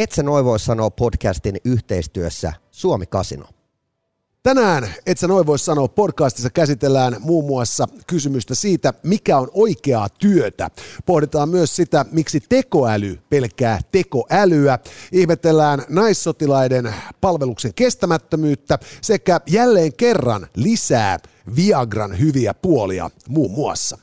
Et 0.00 0.12
sä 0.12 0.22
noin 0.22 0.44
voi 0.44 0.60
sanoa 0.60 0.90
podcastin 0.90 1.56
yhteistyössä 1.64 2.52
Suomi 2.70 3.06
Kasino. 3.06 3.44
Tänään, 4.42 4.94
et 5.06 5.18
sä 5.18 5.28
noin 5.28 5.46
voi 5.46 5.58
sanoa, 5.58 5.88
podcastissa 5.88 6.50
käsitellään 6.50 7.16
muun 7.18 7.46
muassa 7.46 7.88
kysymystä 8.06 8.54
siitä, 8.54 8.94
mikä 9.02 9.38
on 9.38 9.48
oikeaa 9.54 10.08
työtä. 10.08 10.70
Pohditaan 11.06 11.48
myös 11.48 11.76
sitä, 11.76 12.04
miksi 12.12 12.40
tekoäly 12.48 13.18
pelkää 13.30 13.80
tekoälyä. 13.92 14.78
Ihmetellään 15.12 15.84
naissotilaiden 15.88 16.94
palveluksen 17.20 17.74
kestämättömyyttä 17.74 18.78
sekä 19.02 19.40
jälleen 19.46 19.92
kerran 19.92 20.46
lisää 20.56 21.18
Viagran 21.56 22.18
hyviä 22.18 22.54
puolia 22.54 23.10
muun 23.28 23.50
muassa. 23.50 23.98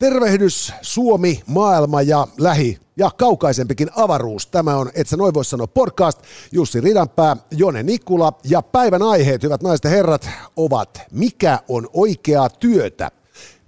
Tervehdys 0.00 0.72
Suomi, 0.82 1.42
maailma 1.46 2.02
ja 2.02 2.26
lähi 2.38 2.78
ja 2.96 3.10
kaukaisempikin 3.16 3.88
avaruus. 3.96 4.46
Tämä 4.46 4.76
on 4.76 4.90
Et 4.94 5.08
sä 5.08 5.16
noin 5.16 5.34
voi 5.34 5.44
sanoa 5.44 5.66
podcast. 5.66 6.18
Jussi 6.52 6.80
Ridanpää, 6.80 7.36
Jone 7.50 7.82
Nikula 7.82 8.32
ja 8.44 8.62
päivän 8.62 9.02
aiheet, 9.02 9.42
hyvät 9.42 9.62
naiset 9.62 9.84
ja 9.84 9.90
herrat, 9.90 10.28
ovat 10.56 11.00
Mikä 11.10 11.58
on 11.68 11.88
oikeaa 11.92 12.48
työtä? 12.50 13.10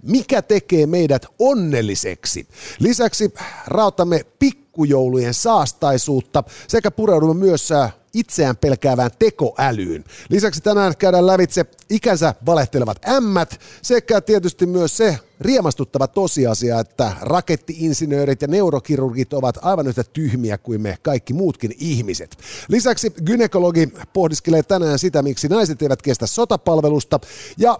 Mikä 0.01 0.41
tekee 0.41 0.85
meidät 0.85 1.25
onnelliseksi? 1.39 2.47
Lisäksi 2.79 3.33
rautamme 3.67 4.25
pikkujoulujen 4.39 5.33
saastaisuutta 5.33 6.43
sekä 6.67 6.91
pureudumme 6.91 7.45
myös 7.45 7.71
äh, 7.71 7.93
itseään 8.13 8.57
pelkäävään 8.57 9.11
tekoälyyn. 9.19 10.03
Lisäksi 10.29 10.61
tänään 10.61 10.97
käydään 10.97 11.27
lävitse 11.27 11.65
ikänsä 11.89 12.35
valehtelevat 12.45 13.07
ämmät 13.07 13.59
sekä 13.81 14.21
tietysti 14.21 14.65
myös 14.65 14.97
se 14.97 15.19
riemastuttava 15.45 16.07
tosiasia, 16.07 16.79
että 16.79 17.13
rakettiinsinöörit 17.21 18.41
ja 18.41 18.47
neurokirurgit 18.47 19.33
ovat 19.33 19.57
aivan 19.61 19.87
yhtä 19.87 20.03
tyhmiä 20.03 20.57
kuin 20.57 20.81
me 20.81 20.97
kaikki 21.01 21.33
muutkin 21.33 21.75
ihmiset. 21.79 22.37
Lisäksi 22.67 23.09
gynekologi 23.25 23.93
pohdiskelee 24.13 24.63
tänään 24.63 24.99
sitä, 24.99 25.21
miksi 25.21 25.47
naiset 25.47 25.81
eivät 25.81 26.01
kestä 26.01 26.27
sotapalvelusta 26.27 27.19
ja 27.57 27.79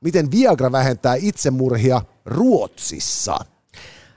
miten 0.00 0.30
Viagra 0.30 0.72
vähentää 0.72 1.14
itsemurhia 1.14 2.02
Ruotsissa. 2.24 3.51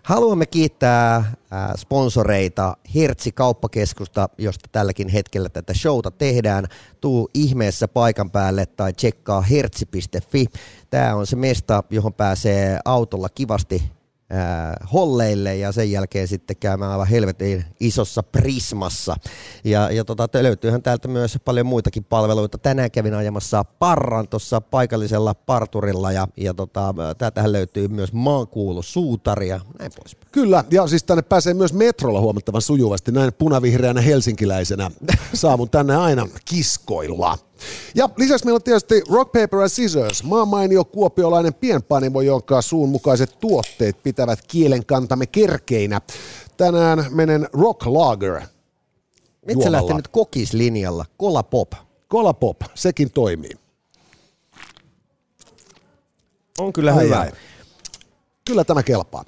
Haluamme 0.05 0.45
kiittää 0.45 1.33
sponsoreita 1.77 2.77
Hertsi 2.95 3.31
kauppakeskusta, 3.31 4.29
josta 4.37 4.69
tälläkin 4.71 5.09
hetkellä 5.09 5.49
tätä 5.49 5.73
showta 5.73 6.11
tehdään. 6.11 6.65
Tuu 7.01 7.29
ihmeessä 7.33 7.87
paikan 7.87 8.31
päälle 8.31 8.65
tai 8.65 8.93
tsekkaa 8.93 9.41
hertsi.fi. 9.41 10.45
Tämä 10.89 11.15
on 11.15 11.27
se 11.27 11.35
mesta, 11.35 11.83
johon 11.89 12.13
pääsee 12.13 12.79
autolla 12.85 13.29
kivasti 13.29 13.83
äh, 14.31 14.91
holleille 14.93 15.55
ja 15.55 15.71
sen 15.71 15.91
jälkeen 15.91 16.27
sitten 16.27 16.57
käymään 16.57 16.91
aivan 16.91 17.07
helvetin 17.07 17.65
isossa 17.79 18.23
prismassa. 18.23 19.15
Ja, 19.63 19.91
ja 19.91 20.05
tota, 20.05 20.29
löytyyhän 20.33 20.81
täältä 20.83 21.07
myös 21.07 21.37
paljon 21.45 21.65
muitakin 21.65 22.03
palveluita. 22.03 22.57
Tänään 22.57 22.91
kävin 22.91 23.13
ajamassa 23.13 23.63
parran 23.63 24.27
tuossa 24.27 24.61
paikallisella 24.61 25.33
parturilla 25.33 26.11
ja, 26.11 26.27
ja 26.37 26.53
tota, 26.53 26.93
täältähän 27.17 27.51
löytyy 27.51 27.87
myös 27.87 28.13
maankuulu 28.13 28.81
suutari 28.81 29.47
ja 29.47 29.59
näin 29.79 29.91
pois. 29.97 30.17
Kyllä, 30.31 30.63
ja 30.71 30.87
siis 30.87 31.03
tänne 31.03 31.21
pääsee 31.21 31.53
myös 31.53 31.73
metrolla 31.73 32.21
huomattavan 32.21 32.61
sujuvasti. 32.61 33.11
Näin 33.11 33.33
punavihreänä 33.33 34.01
helsinkiläisenä 34.01 34.91
saavun 35.33 35.69
tänne 35.69 35.95
aina 35.95 36.27
kiskoilla. 36.45 37.37
Ja 37.95 38.09
lisäksi 38.17 38.45
meillä 38.45 38.55
on 38.55 38.63
tietysti 38.63 39.01
Rock, 39.09 39.31
Paper 39.31 39.59
and 39.59 39.69
Scissors, 39.69 40.23
maamainio 40.23 40.85
kuopiolainen 40.85 41.53
pienpanimo, 41.53 42.21
jonka 42.21 42.61
suun 42.61 42.89
mukaiset 42.89 43.39
tuotteet 43.39 44.03
pitävät 44.03 44.39
kielen 44.47 44.85
kantamme 44.85 45.25
kerkeinä. 45.25 46.01
Tänään 46.57 47.05
menen 47.09 47.49
Rock 47.53 47.85
Lager. 47.85 48.41
Miten 49.45 49.71
lähti 49.71 49.93
nyt 49.93 50.07
kokislinjalla? 50.07 51.05
Cola 51.19 51.43
Pop. 51.43 51.71
Cola 52.11 52.33
Pop, 52.33 52.61
sekin 52.75 53.11
toimii. 53.11 53.51
On 56.57 56.73
kyllä 56.73 56.93
Ai 56.93 57.05
hyvä. 57.05 57.19
Ai. 57.19 57.31
Kyllä 58.45 58.63
tämä 58.63 58.83
kelpaa. 58.83 59.25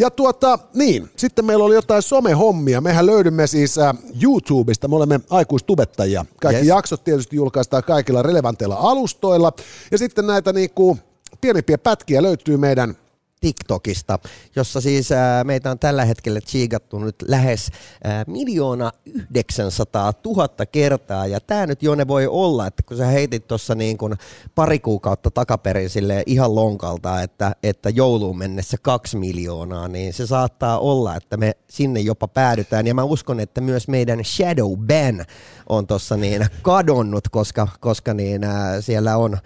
Ja 0.00 0.10
tuota, 0.10 0.58
niin, 0.74 1.10
sitten 1.16 1.44
meillä 1.44 1.64
oli 1.64 1.74
jotain 1.74 2.02
somehommia. 2.02 2.80
Mehän 2.80 3.06
löydymme 3.06 3.46
siis 3.46 3.78
äh, 3.78 3.94
YouTubesta, 4.22 4.88
me 4.88 4.96
olemme 4.96 5.20
aikuistubettajia. 5.30 6.24
Kaikki 6.40 6.58
yes. 6.58 6.68
jaksot 6.68 7.04
tietysti 7.04 7.36
julkaistaan 7.36 7.84
kaikilla 7.84 8.22
relevanteilla 8.22 8.74
alustoilla. 8.74 9.52
Ja 9.90 9.98
sitten 9.98 10.26
näitä 10.26 10.52
niinku, 10.52 10.98
pienempiä 11.40 11.78
pätkiä 11.78 12.22
löytyy 12.22 12.56
meidän 12.56 12.96
TikTokista, 13.40 14.18
jossa 14.56 14.80
siis 14.80 15.12
ää, 15.12 15.44
meitä 15.44 15.70
on 15.70 15.78
tällä 15.78 16.04
hetkellä 16.04 16.40
chiigattu 16.40 16.98
nyt 16.98 17.16
lähes 17.28 17.70
ää, 18.04 18.24
miljoona 18.26 18.92
900 19.34 20.12
000 20.24 20.66
kertaa. 20.66 21.26
Ja 21.26 21.40
tämä 21.40 21.66
nyt 21.66 21.82
Jone 21.82 22.08
voi 22.08 22.26
olla, 22.26 22.66
että 22.66 22.82
kun 22.86 22.96
sä 22.96 23.06
heitit 23.06 23.46
tuossa 23.46 23.74
niin 23.74 23.98
kuin 23.98 24.14
pari 24.54 24.78
kuukautta 24.78 25.30
takaperin 25.30 25.90
sille 25.90 26.22
ihan 26.26 26.54
lonkalta, 26.54 27.22
että, 27.22 27.56
että 27.62 27.90
jouluun 27.90 28.38
mennessä 28.38 28.76
kaksi 28.82 29.16
miljoonaa, 29.16 29.88
niin 29.88 30.12
se 30.12 30.26
saattaa 30.26 30.78
olla, 30.78 31.16
että 31.16 31.36
me 31.36 31.56
sinne 31.70 32.00
jopa 32.00 32.28
päädytään. 32.28 32.86
Ja 32.86 32.94
mä 32.94 33.02
uskon, 33.04 33.40
että 33.40 33.60
myös 33.60 33.88
meidän 33.88 34.24
Shadow 34.24 34.78
Ben 34.78 35.26
on 35.68 35.86
tuossa 35.86 36.16
niin 36.16 36.46
kadonnut, 36.62 37.28
koska, 37.28 37.68
koska 37.80 38.14
niin, 38.14 38.44
ää, 38.44 38.80
siellä 38.80 39.16
on 39.16 39.38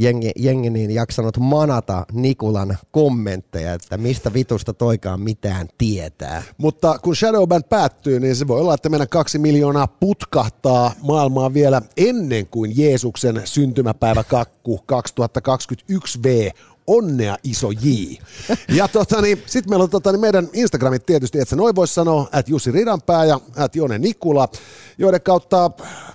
jengi, 0.00 0.30
jengi 0.36 0.70
niin 0.70 0.90
jaksanut 0.90 1.38
manata 1.38 2.06
Nikulan 2.12 2.78
kommentteja, 2.90 3.72
että 3.74 3.98
mistä 3.98 4.32
vitusta 4.32 4.72
toikaan 4.72 5.20
mitään 5.20 5.68
tietää. 5.78 6.42
Mutta 6.58 6.98
kun 6.98 7.16
Shadowband 7.16 7.64
päättyy, 7.68 8.20
niin 8.20 8.36
se 8.36 8.48
voi 8.48 8.60
olla, 8.60 8.74
että 8.74 8.88
meidän 8.88 9.08
kaksi 9.08 9.38
miljoonaa 9.38 9.86
putkahtaa 9.86 10.92
maailmaa 11.02 11.54
vielä 11.54 11.82
ennen 11.96 12.46
kuin 12.46 12.72
Jeesuksen 12.76 13.42
syntymäpäivä 13.44 14.24
kakku 14.24 14.80
2021 14.86 16.22
V 16.22 16.50
onnea 16.86 17.36
iso 17.44 17.70
J. 17.70 17.88
Ja 18.68 18.88
tota, 18.88 19.22
niin, 19.22 19.42
sitten 19.46 19.70
meillä 19.70 19.82
on 19.82 19.90
tota, 19.90 20.12
niin 20.12 20.20
meidän 20.20 20.48
Instagramit 20.52 21.06
tietysti, 21.06 21.38
että 21.38 21.50
se 21.50 21.56
noin 21.56 21.74
voisi 21.74 21.94
sanoa, 21.94 22.28
että 22.32 22.50
Jussi 22.50 22.72
Ridanpää 22.72 23.24
ja 23.24 23.40
että 23.64 23.78
Jone 23.78 23.98
Nikula, 23.98 24.48
joiden 24.98 25.20
kautta 25.20 25.70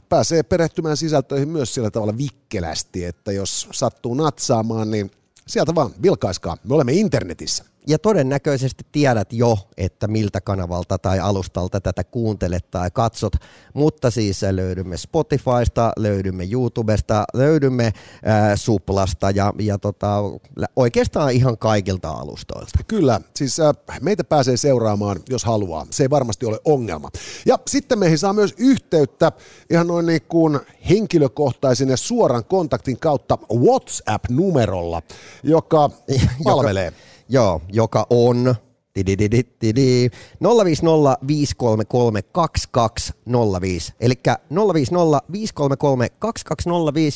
pääsee 0.10 0.44
perehtymään 0.44 0.98
sisältöihin 0.98 1.50
myös 1.50 1.74
sillä 1.74 1.92
tavalla 1.92 2.18
vikkelästi, 2.18 3.06
että 3.06 3.32
jos 3.32 3.68
sattuu 3.72 4.14
natsaamaan, 4.14 4.92
niin 4.92 5.12
sieltä 5.48 5.76
vaan 5.76 5.92
vilkaiskaa. 6.02 6.58
Me 6.64 6.76
olemme 6.76 6.94
internetissä 6.94 7.66
ja 7.88 8.00
todennäköisesti 8.00 8.84
tiedät 8.92 9.34
jo, 9.34 9.58
että 9.78 10.08
miltä 10.08 10.42
kanavalta 10.42 10.98
tai 10.98 11.20
alustalta 11.20 11.82
tätä 11.82 12.04
kuuntelet 12.04 12.72
tai 12.72 12.92
katsot, 12.92 13.34
mutta 13.74 14.12
siis 14.12 14.42
löydymme 14.52 14.98
Spotifysta, 14.98 15.92
löydymme 15.98 16.48
YouTubesta, 16.52 17.26
löydymme 17.34 17.94
ää, 18.26 18.56
Suplasta 18.56 19.32
ja, 19.32 19.54
ja 19.60 19.78
tota, 19.78 20.18
oikeastaan 20.76 21.32
ihan 21.32 21.58
kaikilta 21.58 22.10
alustoilta. 22.10 22.80
Kyllä, 22.88 23.22
siis 23.36 23.60
ää, 23.60 23.74
meitä 24.02 24.24
pääsee 24.24 24.58
seuraamaan, 24.58 25.20
jos 25.30 25.46
haluaa. 25.46 25.88
Se 25.90 26.04
ei 26.04 26.10
varmasti 26.10 26.46
ole 26.46 26.60
ongelma. 26.66 27.10
Ja 27.46 27.60
sitten 27.68 28.00
meihin 28.00 28.18
saa 28.18 28.34
myös 28.34 28.54
yhteyttä 28.58 29.32
ihan 29.70 29.88
noin 29.88 30.06
niin 30.06 30.22
kuin 30.22 30.60
henkilökohtaisen 30.90 31.90
ja 31.90 31.98
suoran 31.98 32.46
kontaktin 32.46 33.00
kautta 33.00 33.38
WhatsApp-numerolla, 33.54 35.02
joka 35.44 35.90
palvelee. 36.44 36.86
Joka 36.86 37.15
Joo, 37.30 37.62
joka 37.72 38.08
on 38.10 38.56
050 41.28 42.22
Eli 44.00 44.16
050 45.34 46.16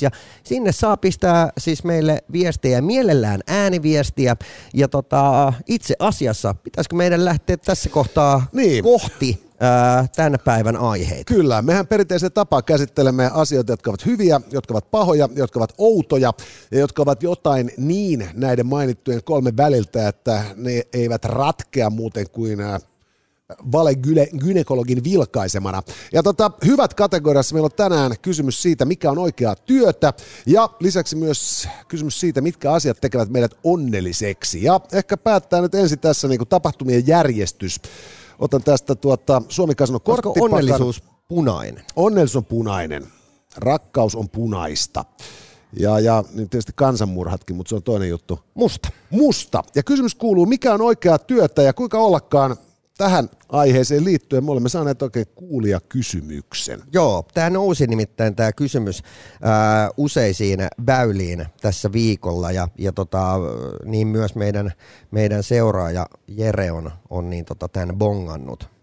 ja 0.01 0.09
sinne 0.43 0.71
saa 0.71 0.97
pistää 0.97 1.49
siis 1.57 1.83
meille 1.83 2.23
viestejä, 2.31 2.81
mielellään 2.81 3.41
ääniviestiä. 3.47 4.35
Ja 4.73 4.87
tota, 4.87 5.53
itse 5.67 5.95
asiassa, 5.99 6.53
pitäisikö 6.53 6.95
meidän 6.95 7.25
lähteä 7.25 7.57
tässä 7.57 7.89
kohtaa 7.89 8.45
niin. 8.53 8.83
kohti 8.83 9.48
tämän 10.15 10.39
päivän 10.45 10.77
aiheita. 10.77 11.33
Kyllä, 11.33 11.61
mehän 11.61 11.87
perinteisen 11.87 12.31
tapaan 12.31 12.63
käsittelemme 12.63 13.29
asioita, 13.33 13.73
jotka 13.73 13.91
ovat 13.91 14.05
hyviä, 14.05 14.41
jotka 14.51 14.73
ovat 14.73 14.91
pahoja, 14.91 15.29
jotka 15.35 15.59
ovat 15.59 15.73
outoja 15.77 16.33
ja 16.71 16.79
jotka 16.79 17.01
ovat 17.01 17.23
jotain 17.23 17.71
niin 17.77 18.29
näiden 18.33 18.65
mainittujen 18.65 19.23
kolmen 19.23 19.57
väliltä, 19.57 20.07
että 20.07 20.43
ne 20.55 20.83
eivät 20.93 21.25
ratkea 21.25 21.89
muuten 21.89 22.25
kuin 22.31 22.59
vale-gynekologin 23.71 25.03
vilkaisemana. 25.03 25.83
Ja 26.13 26.23
tota, 26.23 26.51
hyvät 26.65 26.93
kategoriassa 26.93 27.55
meillä 27.55 27.65
on 27.65 27.71
tänään 27.71 28.11
kysymys 28.21 28.61
siitä, 28.61 28.85
mikä 28.85 29.11
on 29.11 29.17
oikeaa 29.17 29.55
työtä 29.55 30.13
ja 30.45 30.69
lisäksi 30.79 31.15
myös 31.15 31.67
kysymys 31.87 32.19
siitä, 32.19 32.41
mitkä 32.41 32.71
asiat 32.71 32.97
tekevät 33.01 33.29
meidät 33.29 33.57
onnelliseksi. 33.63 34.63
Ja 34.63 34.81
ehkä 34.93 35.17
päättää 35.17 35.61
nyt 35.61 35.75
ensin 35.75 35.99
tässä 35.99 36.27
niin 36.27 36.39
kuin 36.39 36.47
tapahtumien 36.47 37.07
järjestys 37.07 37.81
Otan 38.39 38.63
tästä 38.63 38.95
tuota, 38.95 39.41
Suomi 39.49 39.75
Casino 39.75 39.99
korttipakan. 39.99 40.43
onnellisuus 40.43 41.03
punainen? 41.27 41.85
Onnellisuus 41.95 42.35
on 42.35 42.45
punainen. 42.45 43.07
Rakkaus 43.57 44.15
on 44.15 44.29
punaista. 44.29 45.05
Ja, 45.79 45.99
ja 45.99 46.23
niin 46.33 46.49
tietysti 46.49 46.71
kansanmurhatkin, 46.75 47.55
mutta 47.55 47.69
se 47.69 47.75
on 47.75 47.83
toinen 47.83 48.09
juttu. 48.09 48.39
Musta. 48.53 48.89
Musta. 49.09 49.63
Ja 49.75 49.83
kysymys 49.83 50.15
kuuluu, 50.15 50.45
mikä 50.45 50.73
on 50.73 50.81
oikeaa 50.81 51.17
työtä 51.17 51.61
ja 51.61 51.73
kuinka 51.73 51.99
ollakaan 51.99 52.57
tähän 52.99 53.29
aiheeseen 53.49 54.05
liittyen 54.05 54.43
me 54.43 54.51
olemme 54.51 54.69
saaneet 54.69 55.01
oikein 55.01 55.25
kuulia 55.35 55.79
kysymyksen. 55.79 56.81
Joo, 56.93 57.25
tämä 57.33 57.49
nousi 57.49 57.87
nimittäin 57.87 58.35
tämä 58.35 58.51
kysymys 58.51 59.03
ää, 59.41 59.89
useisiin 59.97 60.59
väyliin 60.85 61.45
tässä 61.61 61.91
viikolla 61.91 62.51
ja, 62.51 62.67
ja 62.77 62.91
tota, 62.91 63.35
niin 63.85 64.07
myös 64.07 64.35
meidän, 64.35 64.71
meidän 65.11 65.43
seuraaja 65.43 66.05
Jere 66.27 66.71
on, 66.71 66.91
on 67.09 67.29
niin 67.29 67.45
tota, 67.45 67.67
tämän 67.67 67.97
bongannut. 67.97 68.78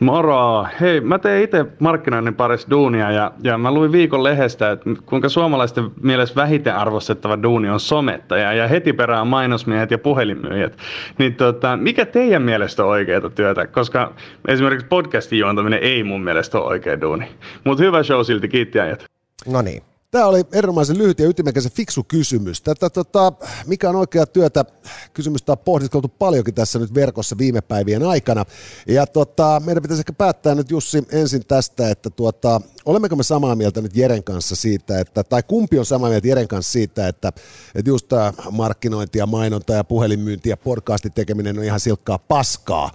Moro! 0.00 0.66
Hei, 0.80 1.00
mä 1.00 1.18
teen 1.18 1.42
itse 1.42 1.66
markkinoinnin 1.78 2.34
parissa 2.34 2.70
duunia 2.70 3.10
ja, 3.10 3.32
ja 3.42 3.58
mä 3.58 3.74
luin 3.74 3.92
viikon 3.92 4.24
lehdestä, 4.24 4.70
että 4.70 4.90
kuinka 5.06 5.28
suomalaisten 5.28 5.90
mielestä 6.02 6.40
vähiten 6.40 6.76
arvostettava 6.76 7.42
duuni 7.42 7.68
on 7.68 7.80
somettaja 7.80 8.52
ja 8.52 8.68
heti 8.68 8.92
perään 8.92 9.26
mainosmiehet 9.26 9.90
ja 9.90 9.98
puhelinmyyjät. 9.98 10.76
Niin 11.18 11.34
tota, 11.34 11.76
mikä 11.76 12.06
teidän 12.06 12.42
mielestä 12.42 12.84
on 12.84 12.90
oikeaa 12.90 13.30
työtä? 13.30 13.66
Koska 13.66 14.12
esimerkiksi 14.48 14.86
podcastin 14.86 15.38
juontaminen 15.38 15.78
ei 15.82 16.04
mun 16.04 16.24
mielestä 16.24 16.58
ole 16.58 16.66
oikea 16.66 17.00
duuni. 17.00 17.28
Mutta 17.64 17.84
hyvä 17.84 18.02
show 18.02 18.24
silti, 18.24 18.48
kiitti 18.48 18.80
ajat. 18.80 19.04
No 19.46 19.62
niin. 19.62 19.82
Tämä 20.10 20.26
oli 20.26 20.44
erinomaisen 20.52 20.98
lyhyt 20.98 21.18
ja 21.18 21.28
ytimekäs 21.28 21.68
fiksu 21.72 22.04
kysymys. 22.04 22.62
Tätä, 22.62 22.90
tota, 22.90 23.32
mikä 23.66 23.88
on 23.88 23.96
oikea 23.96 24.26
työtä? 24.26 24.64
Kysymystä 25.12 25.52
on 25.52 25.58
pohdiskeltu 25.58 26.08
paljonkin 26.08 26.54
tässä 26.54 26.78
nyt 26.78 26.94
verkossa 26.94 27.38
viime 27.38 27.60
päivien 27.60 28.02
aikana. 28.02 28.44
Ja 28.86 29.06
tota, 29.06 29.62
meidän 29.64 29.82
pitäisi 29.82 30.00
ehkä 30.00 30.12
päättää 30.12 30.54
nyt 30.54 30.70
Jussi 30.70 31.04
ensin 31.12 31.46
tästä, 31.46 31.90
että 31.90 32.10
tuota, 32.10 32.60
olemmeko 32.84 33.16
me 33.16 33.22
samaa 33.22 33.56
mieltä 33.56 33.80
nyt 33.80 33.96
Jeren 33.96 34.24
kanssa 34.24 34.56
siitä, 34.56 35.00
että, 35.00 35.24
tai 35.24 35.42
kumpi 35.42 35.78
on 35.78 35.86
samaa 35.86 36.10
mieltä 36.10 36.28
Jeren 36.28 36.48
kanssa 36.48 36.72
siitä, 36.72 37.08
että, 37.08 37.28
että 37.74 37.90
just 37.90 38.08
tämä 38.08 38.32
markkinointi 38.50 39.18
ja 39.18 39.26
mainonta 39.26 39.72
ja 39.72 39.84
puhelinmyynti 39.84 40.48
ja 40.48 40.56
podcastin 40.56 41.12
tekeminen 41.12 41.58
on 41.58 41.64
ihan 41.64 41.80
silkkaa 41.80 42.18
paskaa. 42.18 42.90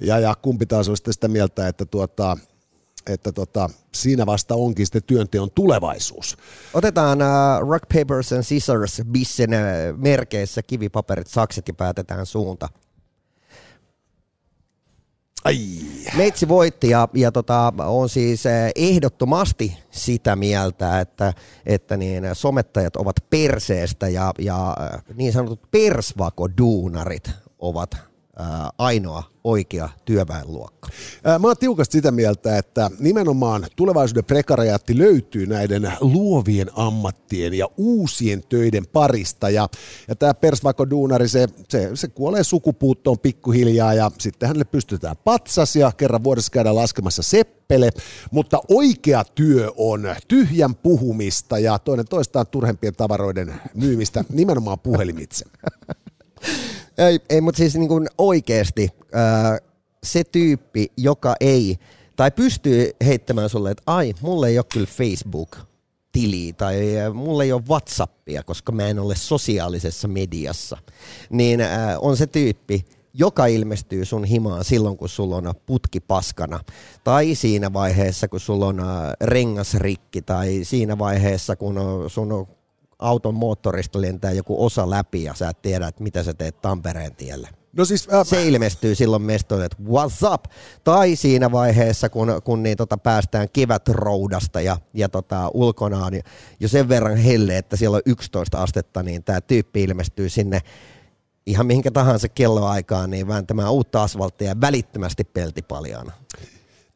Ja, 0.00 0.18
ja 0.18 0.34
kumpi 0.42 0.66
taas 0.66 0.88
on 0.88 0.96
sitä 1.10 1.28
mieltä, 1.28 1.68
että 1.68 1.84
tuota, 1.84 2.36
että 3.08 3.32
tota, 3.32 3.70
siinä 3.94 4.26
vasta 4.26 4.54
onkin 4.54 4.86
sitten 4.86 5.02
työnteon 5.02 5.50
tulevaisuus. 5.50 6.36
Otetaan 6.74 7.18
uh, 7.18 7.68
Rock, 7.68 7.84
Papers 7.94 8.32
and 8.32 8.42
Scissors 8.42 9.02
bissen 9.10 9.50
uh, 9.50 9.98
merkeissä 9.98 10.62
kivipaperit, 10.62 11.26
sakset 11.26 11.68
ja 11.68 11.74
päätetään 11.74 12.26
suunta. 12.26 12.68
Ai. 15.44 15.58
Meitsi 16.16 16.48
voitti 16.48 16.90
ja, 16.90 17.08
ja 17.14 17.32
tota, 17.32 17.72
on 17.78 18.08
siis 18.08 18.44
ehdottomasti 18.76 19.78
sitä 19.90 20.36
mieltä, 20.36 21.00
että, 21.00 21.32
että 21.66 21.96
niin, 21.96 22.24
somettajat 22.32 22.96
ovat 22.96 23.16
perseestä 23.30 24.08
ja, 24.08 24.32
ja 24.38 24.76
niin 25.14 25.32
sanotut 25.32 25.70
persvakoduunarit 25.70 27.30
ovat 27.58 28.07
ainoa 28.78 29.22
oikea 29.44 29.88
työväenluokka. 30.04 30.88
Mä 31.38 31.46
oon 31.46 31.56
tiukasti 31.56 31.98
sitä 31.98 32.10
mieltä, 32.10 32.58
että 32.58 32.90
nimenomaan 32.98 33.66
tulevaisuuden 33.76 34.24
prekariaatti 34.24 34.98
löytyy 34.98 35.46
näiden 35.46 35.92
luovien 36.00 36.70
ammattien 36.74 37.54
ja 37.54 37.68
uusien 37.76 38.42
töiden 38.48 38.86
parista. 38.86 39.50
Ja, 39.50 39.68
ja 40.08 40.16
tämä 40.16 40.34
persvakoduunari, 40.34 41.28
se, 41.28 41.48
se, 41.68 41.90
se 41.94 42.08
kuolee 42.08 42.44
sukupuuttoon 42.44 43.18
pikkuhiljaa 43.18 43.94
ja 43.94 44.10
sitten 44.18 44.46
hänelle 44.46 44.64
pystytään 44.64 45.16
patsas 45.24 45.76
ja 45.76 45.92
kerran 45.92 46.24
vuodessa 46.24 46.50
käydään 46.50 46.76
laskemassa 46.76 47.22
seppele. 47.22 47.90
Mutta 48.30 48.60
oikea 48.68 49.24
työ 49.24 49.72
on 49.76 50.14
tyhjän 50.28 50.74
puhumista 50.74 51.58
ja 51.58 51.78
toinen 51.78 52.06
toistaan 52.08 52.46
turhempien 52.46 52.94
tavaroiden 52.94 53.54
myymistä 53.74 54.24
nimenomaan 54.32 54.78
puhelimitse. 54.78 55.44
Ei, 56.98 57.20
ei 57.30 57.40
mutta 57.40 57.58
siis 57.58 57.76
niin 57.76 57.88
kuin 57.88 58.08
oikeasti 58.18 58.88
ää, 59.12 59.58
se 60.02 60.24
tyyppi, 60.24 60.92
joka 60.96 61.34
ei, 61.40 61.76
tai 62.16 62.30
pystyy 62.30 62.90
heittämään 63.04 63.48
sulle, 63.48 63.70
että 63.70 63.82
ai, 63.86 64.14
mulle 64.20 64.48
ei 64.48 64.58
ole 64.58 64.66
kyllä 64.72 64.86
Facebook, 64.86 65.56
tili 66.12 66.52
tai 66.52 66.76
mulla 67.14 67.44
ei 67.44 67.52
ole 67.52 67.62
Whatsappia, 67.68 68.42
koska 68.42 68.72
mä 68.72 68.88
en 68.88 68.98
ole 68.98 69.16
sosiaalisessa 69.16 70.08
mediassa, 70.08 70.78
niin 71.30 71.60
ää, 71.60 71.98
on 71.98 72.16
se 72.16 72.26
tyyppi, 72.26 72.84
joka 73.14 73.46
ilmestyy 73.46 74.04
sun 74.04 74.24
himaan 74.24 74.64
silloin, 74.64 74.96
kun 74.96 75.08
sulla 75.08 75.36
on 75.36 75.54
putki 75.66 76.00
paskana, 76.00 76.60
tai 77.04 77.34
siinä 77.34 77.72
vaiheessa, 77.72 78.28
kun 78.28 78.40
sulla 78.40 78.66
on 78.66 78.82
rengas 79.20 79.74
rikki, 79.74 80.22
tai 80.22 80.60
siinä 80.62 80.98
vaiheessa, 80.98 81.56
kun 81.56 81.76
sun 82.08 82.46
auton 82.98 83.34
moottorista 83.34 84.00
lentää 84.00 84.32
joku 84.32 84.64
osa 84.64 84.90
läpi 84.90 85.24
ja 85.24 85.34
sä 85.34 85.48
et 85.48 85.62
tiedä, 85.62 85.88
että 85.88 86.02
mitä 86.02 86.22
sä 86.22 86.34
teet 86.34 86.60
Tampereen 86.60 87.14
tiellä. 87.14 87.48
No 87.72 87.84
siis, 87.84 88.08
äh, 88.12 88.26
se 88.26 88.46
ilmestyy 88.48 88.94
silloin 88.94 89.22
mestoille, 89.22 89.64
että 89.64 89.76
what's 89.82 90.34
up? 90.34 90.44
Tai 90.84 91.16
siinä 91.16 91.52
vaiheessa, 91.52 92.08
kun, 92.08 92.42
kun 92.44 92.62
niin, 92.62 92.76
tota, 92.76 92.98
päästään 92.98 93.48
kevätroudasta 93.52 94.60
ja, 94.60 94.76
ja 94.94 95.08
tota, 95.08 95.50
ulkona 95.54 96.04
on 96.04 96.12
jo 96.60 96.68
sen 96.68 96.88
verran 96.88 97.16
helle, 97.16 97.58
että 97.58 97.76
siellä 97.76 97.96
on 97.96 98.02
11 98.06 98.62
astetta, 98.62 99.02
niin 99.02 99.24
tämä 99.24 99.40
tyyppi 99.40 99.82
ilmestyy 99.82 100.28
sinne 100.28 100.60
ihan 101.46 101.66
mihinkä 101.66 101.90
tahansa 101.90 102.28
kelloaikaan, 102.28 103.10
niin 103.10 103.28
vääntämään 103.28 103.72
uutta 103.72 104.02
asfalttia 104.02 104.60
välittömästi 104.60 105.24
peltipaljana. 105.24 106.12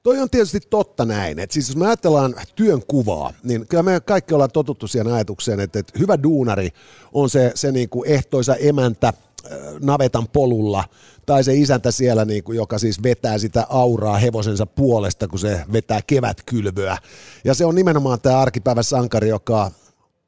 Toi 0.03 0.19
on 0.19 0.31
tietysti 0.31 0.61
totta 0.61 1.05
näin. 1.05 1.39
Et 1.39 1.51
siis 1.51 1.69
jos 1.69 1.77
me 1.77 1.87
ajatellaan 1.87 2.35
työn 2.55 2.83
kuvaa, 2.87 3.33
niin 3.43 3.69
kyllä 3.69 3.83
me 3.83 4.01
kaikki 4.01 4.35
ollaan 4.35 4.51
totuttu 4.51 4.89
siihen 4.89 5.13
ajatukseen, 5.13 5.61
että, 5.61 5.79
että 5.79 5.99
hyvä 5.99 6.23
duunari 6.23 6.69
on 7.13 7.31
se, 7.31 7.53
se 7.55 7.73
niin 7.73 7.89
kuin 7.89 8.09
ehtoisa 8.09 8.57
emäntä 8.57 9.09
äh, 9.09 9.59
navetan 9.81 10.29
polulla, 10.29 10.85
tai 11.27 11.45
se 11.45 11.55
isäntä 11.55 11.91
siellä, 11.91 12.25
niin 12.25 12.45
kuin, 12.45 12.57
joka 12.57 12.79
siis 12.79 13.03
vetää 13.03 13.39
sitä 13.39 13.67
auraa 13.69 14.17
hevosensa 14.19 14.67
puolesta, 14.67 15.29
kun 15.29 15.39
se 15.39 15.65
vetää 15.73 16.01
kevätkylvöä. 16.07 16.99
Ja 17.45 17.55
se 17.55 17.65
on 17.65 17.75
nimenomaan 17.75 18.21
tämä 18.21 18.41
arkipäivän 18.41 18.85
sankari, 18.85 19.29
joka 19.29 19.71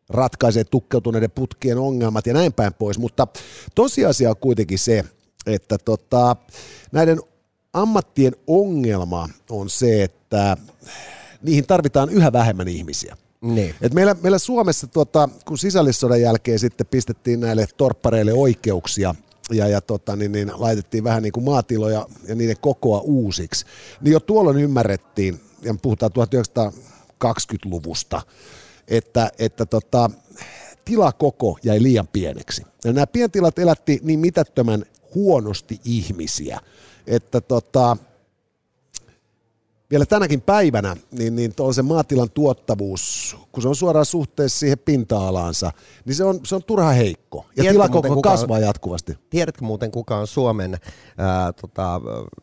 ratkaisee 0.09 0.65
tukkeutuneiden 0.65 1.31
putkien 1.31 1.79
ongelmat 1.79 2.27
ja 2.27 2.35
näin 2.35 2.53
päin 2.53 2.75
pois. 2.75 2.99
Mutta 2.99 3.27
tosiasia 3.75 4.31
on 4.31 4.37
kuitenkin 4.37 4.79
se, 4.79 5.05
että 5.47 5.79
tota, 5.79 6.37
näiden 6.93 7.21
ammattien 7.75 8.37
ongelma 8.47 9.29
on 9.51 9.71
se, 9.71 10.03
että 10.03 10.57
niihin 11.43 11.67
tarvitaan 11.67 12.11
yhä 12.11 12.33
vähemmän 12.33 12.69
ihmisiä. 12.69 13.17
Niin. 13.41 13.75
Et 13.81 13.95
meillä, 13.95 14.17
meillä 14.23 14.39
Suomessa, 14.39 14.87
tuota, 14.87 15.29
kun 15.47 15.59
sisällissodan 15.59 16.21
jälkeen 16.21 16.59
sitten 16.59 16.87
pistettiin 16.87 17.41
näille 17.41 17.67
torppareille 17.77 18.33
oikeuksia 18.33 19.15
ja, 19.51 19.69
ja 19.69 19.81
tota, 19.81 20.17
niin, 20.17 20.33
niin, 20.33 20.53
laitettiin 20.55 21.05
vähän 21.05 21.23
niin 21.23 21.33
kuin 21.33 21.45
maatiloja 21.45 22.07
ja 22.29 22.35
niiden 22.35 22.57
kokoa 22.61 23.01
uusiksi, 23.01 23.67
niin 24.01 24.13
jo 24.13 24.21
tuolloin 24.21 24.57
ymmärrettiin, 24.57 25.41
ja 25.63 25.75
puhutaan 25.83 26.13
1920-luvusta, 26.13 28.23
että, 28.89 29.31
että 29.39 29.67
tota, 29.67 30.11
tilakoko 30.85 31.59
jäi 31.63 31.83
liian 31.83 32.09
pieneksi. 32.09 32.63
Ja 32.85 32.93
nämä 32.93 33.07
pientilat 33.07 33.59
elätti 33.59 34.01
niin 34.03 34.21
mitättömän 34.21 34.85
huonosti 35.15 35.81
ihmisiä, 35.85 36.61
että 37.07 37.41
tota, 37.41 37.97
vielä 39.91 40.07
tänäkin 40.07 40.41
päivänä, 40.41 40.97
niin, 41.11 41.37
niin 41.37 41.55
se 41.75 41.83
maatilan 41.83 42.31
tuottavuus, 42.31 43.37
kun 43.53 43.63
se 43.63 43.69
on 43.69 43.77
suoraan 43.77 44.07
suhteessa 44.07 44.59
siihen 44.59 44.79
pinta-alaansa, 44.79 45.73
niin 46.05 46.15
se 46.15 46.25
on, 46.25 46.41
se 46.45 46.55
on 46.55 46.65
turha 46.65 46.91
heikko. 46.91 47.24
Ja 47.57 47.73
tilakoko 47.73 48.23
kasvaa 48.23 48.59
jatkuvasti. 48.59 49.19
Tiedätkö 49.31 49.65
muuten, 49.65 49.91
kuka 49.91 50.17
on 50.17 50.27
Suomen 50.27 50.79
ää, 51.19 51.53
tota, 51.53 52.01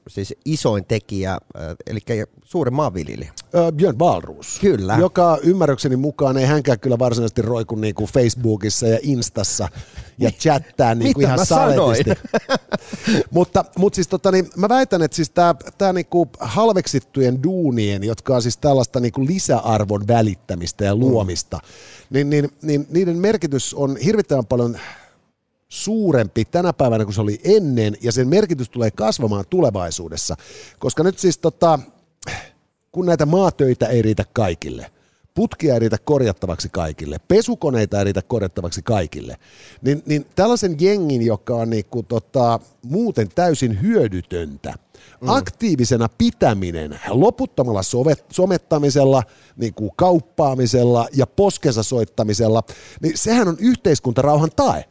siis 0.07 0.35
isoin 0.45 0.85
tekijä, 0.85 1.31
ää, 1.31 1.75
eli 1.87 1.99
suurin 2.43 2.73
maanviljelijä? 2.73 3.33
Äh, 3.55 3.71
Björn 3.73 3.99
Wahlroos. 3.99 4.59
Kyllä. 4.61 4.97
Joka 4.99 5.37
ymmärrykseni 5.43 5.95
mukaan 5.95 6.37
ei 6.37 6.45
hänkään 6.45 6.79
kyllä 6.79 6.99
varsinaisesti 6.99 7.41
roiku 7.41 7.75
niin 7.75 7.95
kuin 7.95 8.09
Facebookissa 8.09 8.87
ja 8.87 8.99
Instassa 9.01 9.69
ja 10.17 10.31
chattaa 10.31 10.95
niin 10.95 11.13
kuin 11.13 11.25
ihan 11.25 11.45
saletisti. 11.45 12.11
mutta, 13.31 13.65
mutta 13.77 13.95
siis 13.95 14.07
tota, 14.07 14.31
niin, 14.31 14.49
mä 14.57 14.69
väitän, 14.69 15.01
että 15.01 15.15
siis 15.15 15.29
tämä, 15.29 15.93
niin 15.93 16.05
kuin 16.05 16.29
halveksittujen 16.39 17.43
duunien, 17.43 18.03
jotka 18.03 18.35
on 18.35 18.41
siis 18.41 18.57
tällaista 18.57 18.99
niin 18.99 19.11
kuin 19.11 19.27
lisäarvon 19.27 20.07
välittämistä 20.07 20.85
ja 20.85 20.95
luomista, 20.95 21.57
mm. 21.57 22.00
Niin, 22.11 22.29
niin, 22.29 22.49
niin 22.61 22.87
niiden 22.89 23.17
merkitys 23.17 23.73
on 23.73 23.97
hirvittävän 23.97 24.45
paljon 24.45 24.77
suurempi 25.69 26.45
tänä 26.45 26.73
päivänä 26.73 27.03
kuin 27.03 27.13
se 27.13 27.21
oli 27.21 27.39
ennen, 27.43 27.97
ja 28.01 28.11
sen 28.11 28.27
merkitys 28.27 28.69
tulee 28.69 28.91
kasvamaan 28.91 29.45
tulevaisuudessa. 29.49 30.35
Koska 30.79 31.03
nyt 31.03 31.19
siis 31.19 31.37
tota, 31.37 31.79
kun 32.91 33.05
näitä 33.05 33.25
maatöitä 33.25 33.87
ei 33.87 34.01
riitä 34.01 34.25
kaikille, 34.33 34.91
putkia 35.33 35.73
ei 35.73 35.79
riitä 35.79 35.97
korjattavaksi 36.05 36.69
kaikille, 36.69 37.17
pesukoneita 37.27 37.97
ei 37.97 38.03
riitä 38.03 38.21
korjattavaksi 38.21 38.81
kaikille, 38.81 39.37
niin, 39.81 40.03
niin 40.05 40.25
tällaisen 40.35 40.75
jengin, 40.79 41.21
joka 41.21 41.55
on 41.55 41.69
niinku 41.69 42.03
tota, 42.03 42.59
muuten 42.83 43.29
täysin 43.35 43.81
hyödytöntä, 43.81 44.73
mm. 45.21 45.29
aktiivisena 45.29 46.09
pitäminen 46.17 46.99
loputtomalla 47.09 47.83
sovet, 47.83 48.25
somettamisella, 48.31 49.23
niin 49.57 49.73
kuin 49.73 49.91
kauppaamisella 49.95 51.07
ja 51.13 51.27
poskensa 51.27 51.83
soittamisella, 51.83 52.63
niin 53.01 53.17
sehän 53.17 53.47
on 53.47 53.57
yhteiskuntarauhan 53.59 54.49
tae. 54.55 54.85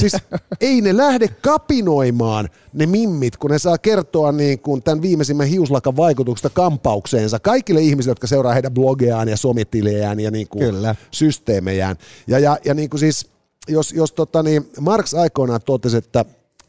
Siis 0.00 0.16
ei 0.60 0.80
ne 0.80 0.96
lähde 0.96 1.28
kapinoimaan 1.28 2.48
ne 2.72 2.86
mimmit, 2.86 3.36
kun 3.36 3.50
ne 3.50 3.58
saa 3.58 3.78
kertoa 3.78 4.32
niin 4.32 4.58
kuin 4.58 4.82
tämän 4.82 5.02
viimeisimmän 5.02 5.46
hiuslakan 5.46 5.96
vaikutuksesta 5.96 6.50
kampaukseensa 6.50 7.38
kaikille 7.38 7.80
ihmisille, 7.80 8.10
jotka 8.10 8.26
seuraa 8.26 8.52
heidän 8.52 8.74
blogeaan 8.74 9.28
ja 9.28 9.36
somitilejään 9.36 10.20
ja 10.20 10.30
niin 10.30 10.48
kuin 10.48 10.64
Kyllä. 10.64 10.94
systeemejään. 11.10 11.96
Ja, 12.26 12.38
ja, 12.38 12.58
ja 12.64 12.74
niin 12.74 12.90
kuin 12.90 13.00
siis, 13.00 13.30
jos, 13.68 13.92
jos 13.92 14.12
tota 14.12 14.42
niin, 14.42 14.70
Marx 14.80 15.14
aikoinaan 15.14 15.60
totesi, 15.64 15.96
että 15.96 16.24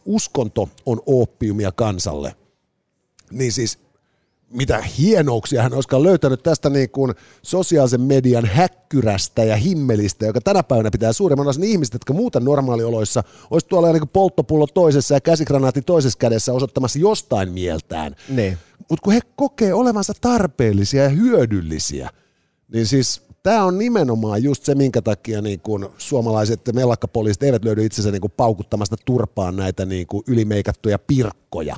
uskonto 0.05 0.69
on 0.85 1.01
oppiumia 1.05 1.71
kansalle, 1.71 2.35
niin 3.31 3.51
siis 3.51 3.79
mitä 4.51 4.81
hienouksia 4.81 5.63
hän 5.63 5.73
olisikaan 5.73 6.03
löytänyt 6.03 6.43
tästä 6.43 6.69
niin 6.69 6.89
kuin 6.89 7.13
sosiaalisen 7.41 8.01
median 8.01 8.45
häkkyrästä 8.45 9.43
ja 9.43 9.55
himmelistä, 9.55 10.25
joka 10.25 10.41
tänä 10.41 10.63
päivänä 10.63 10.91
pitää 10.91 11.13
suurimman 11.13 11.47
osan 11.47 11.63
ihmistä, 11.63 11.95
jotka 11.95 12.13
muuten 12.13 12.45
normaalioloissa 12.45 13.23
olisi 13.51 13.67
tuolla 13.67 13.91
niin 13.91 13.99
kuin 13.99 14.09
polttopullo 14.09 14.67
toisessa 14.67 15.13
ja 15.13 15.21
käsikranaatti 15.21 15.81
toisessa 15.81 16.19
kädessä 16.19 16.53
osoittamassa 16.53 16.99
jostain 16.99 17.51
mieltään. 17.51 18.15
Niin. 18.29 18.57
Mutta 18.89 19.03
kun 19.03 19.13
he 19.13 19.19
kokee 19.35 19.73
olevansa 19.73 20.13
tarpeellisia 20.21 21.03
ja 21.03 21.09
hyödyllisiä, 21.09 22.09
niin 22.73 22.87
siis 22.87 23.21
tämä 23.43 23.65
on 23.65 23.77
nimenomaan 23.77 24.43
just 24.43 24.63
se, 24.63 24.75
minkä 24.75 25.01
takia 25.01 25.41
niin 25.41 25.59
kun 25.59 25.91
suomalaiset 25.97 26.61
mellakkapoliisit 26.73 27.43
eivät 27.43 27.65
löydy 27.65 27.85
itsensä 27.85 28.11
niin 28.11 28.21
kuin 28.21 28.33
paukuttamasta 28.37 28.95
turpaan 29.05 29.55
näitä 29.55 29.85
niin 29.85 30.07
kuin 30.07 30.23
ylimeikattuja 30.27 30.99
pirkkoja. 30.99 31.75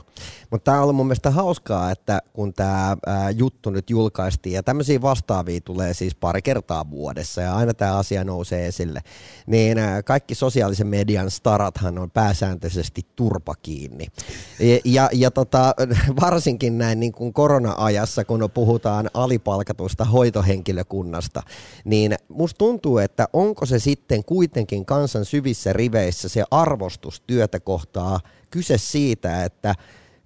Mutta 0.54 0.72
tämä 0.72 0.78
on 0.78 0.84
ollut 0.84 0.96
mun 0.96 1.06
mielestä 1.06 1.32
hauskaa, 1.32 1.92
että 1.92 2.22
kun 2.34 2.54
tämä 2.54 2.98
juttu 3.36 3.70
nyt 3.70 3.90
julkaistiin, 3.90 4.54
ja 4.54 4.64
tämmöisiä 4.64 5.02
vastaavia 5.02 5.62
tulee 5.62 5.94
siis 5.94 6.16
pari 6.16 6.42
kertaa 6.42 6.90
vuodessa, 6.90 7.42
ja 7.42 7.56
aina 7.56 7.74
tämä 7.74 7.98
asia 7.98 8.24
nousee 8.24 8.68
esille, 8.68 9.02
niin 9.48 9.78
kaikki 10.06 10.36
sosiaalisen 10.36 10.88
median 10.88 11.32
starathan 11.32 11.98
on 11.98 12.12
pääsääntöisesti 12.12 13.02
turpa 13.16 13.56
kiinni. 13.56 14.08
Ja, 14.60 14.80
ja, 14.86 15.10
ja 15.14 15.32
tota, 15.32 15.76
varsinkin 16.22 16.78
näin 16.78 17.00
niin 17.00 17.14
kuin 17.14 17.34
korona-ajassa, 17.34 18.26
kun 18.26 18.50
puhutaan 18.54 19.10
alipalkatusta 19.14 20.06
hoitohenkilökunnasta, 20.06 21.44
niin 21.86 22.16
musta 22.30 22.58
tuntuu, 22.58 22.98
että 22.98 23.28
onko 23.34 23.66
se 23.66 23.80
sitten 23.80 24.24
kuitenkin 24.24 24.86
kansan 24.86 25.26
syvissä 25.26 25.74
riveissä 25.74 26.30
se 26.30 26.44
arvostus 26.52 27.22
työtä 27.28 27.60
kohtaa 27.60 28.20
kyse 28.50 28.78
siitä, 28.78 29.44
että 29.44 29.76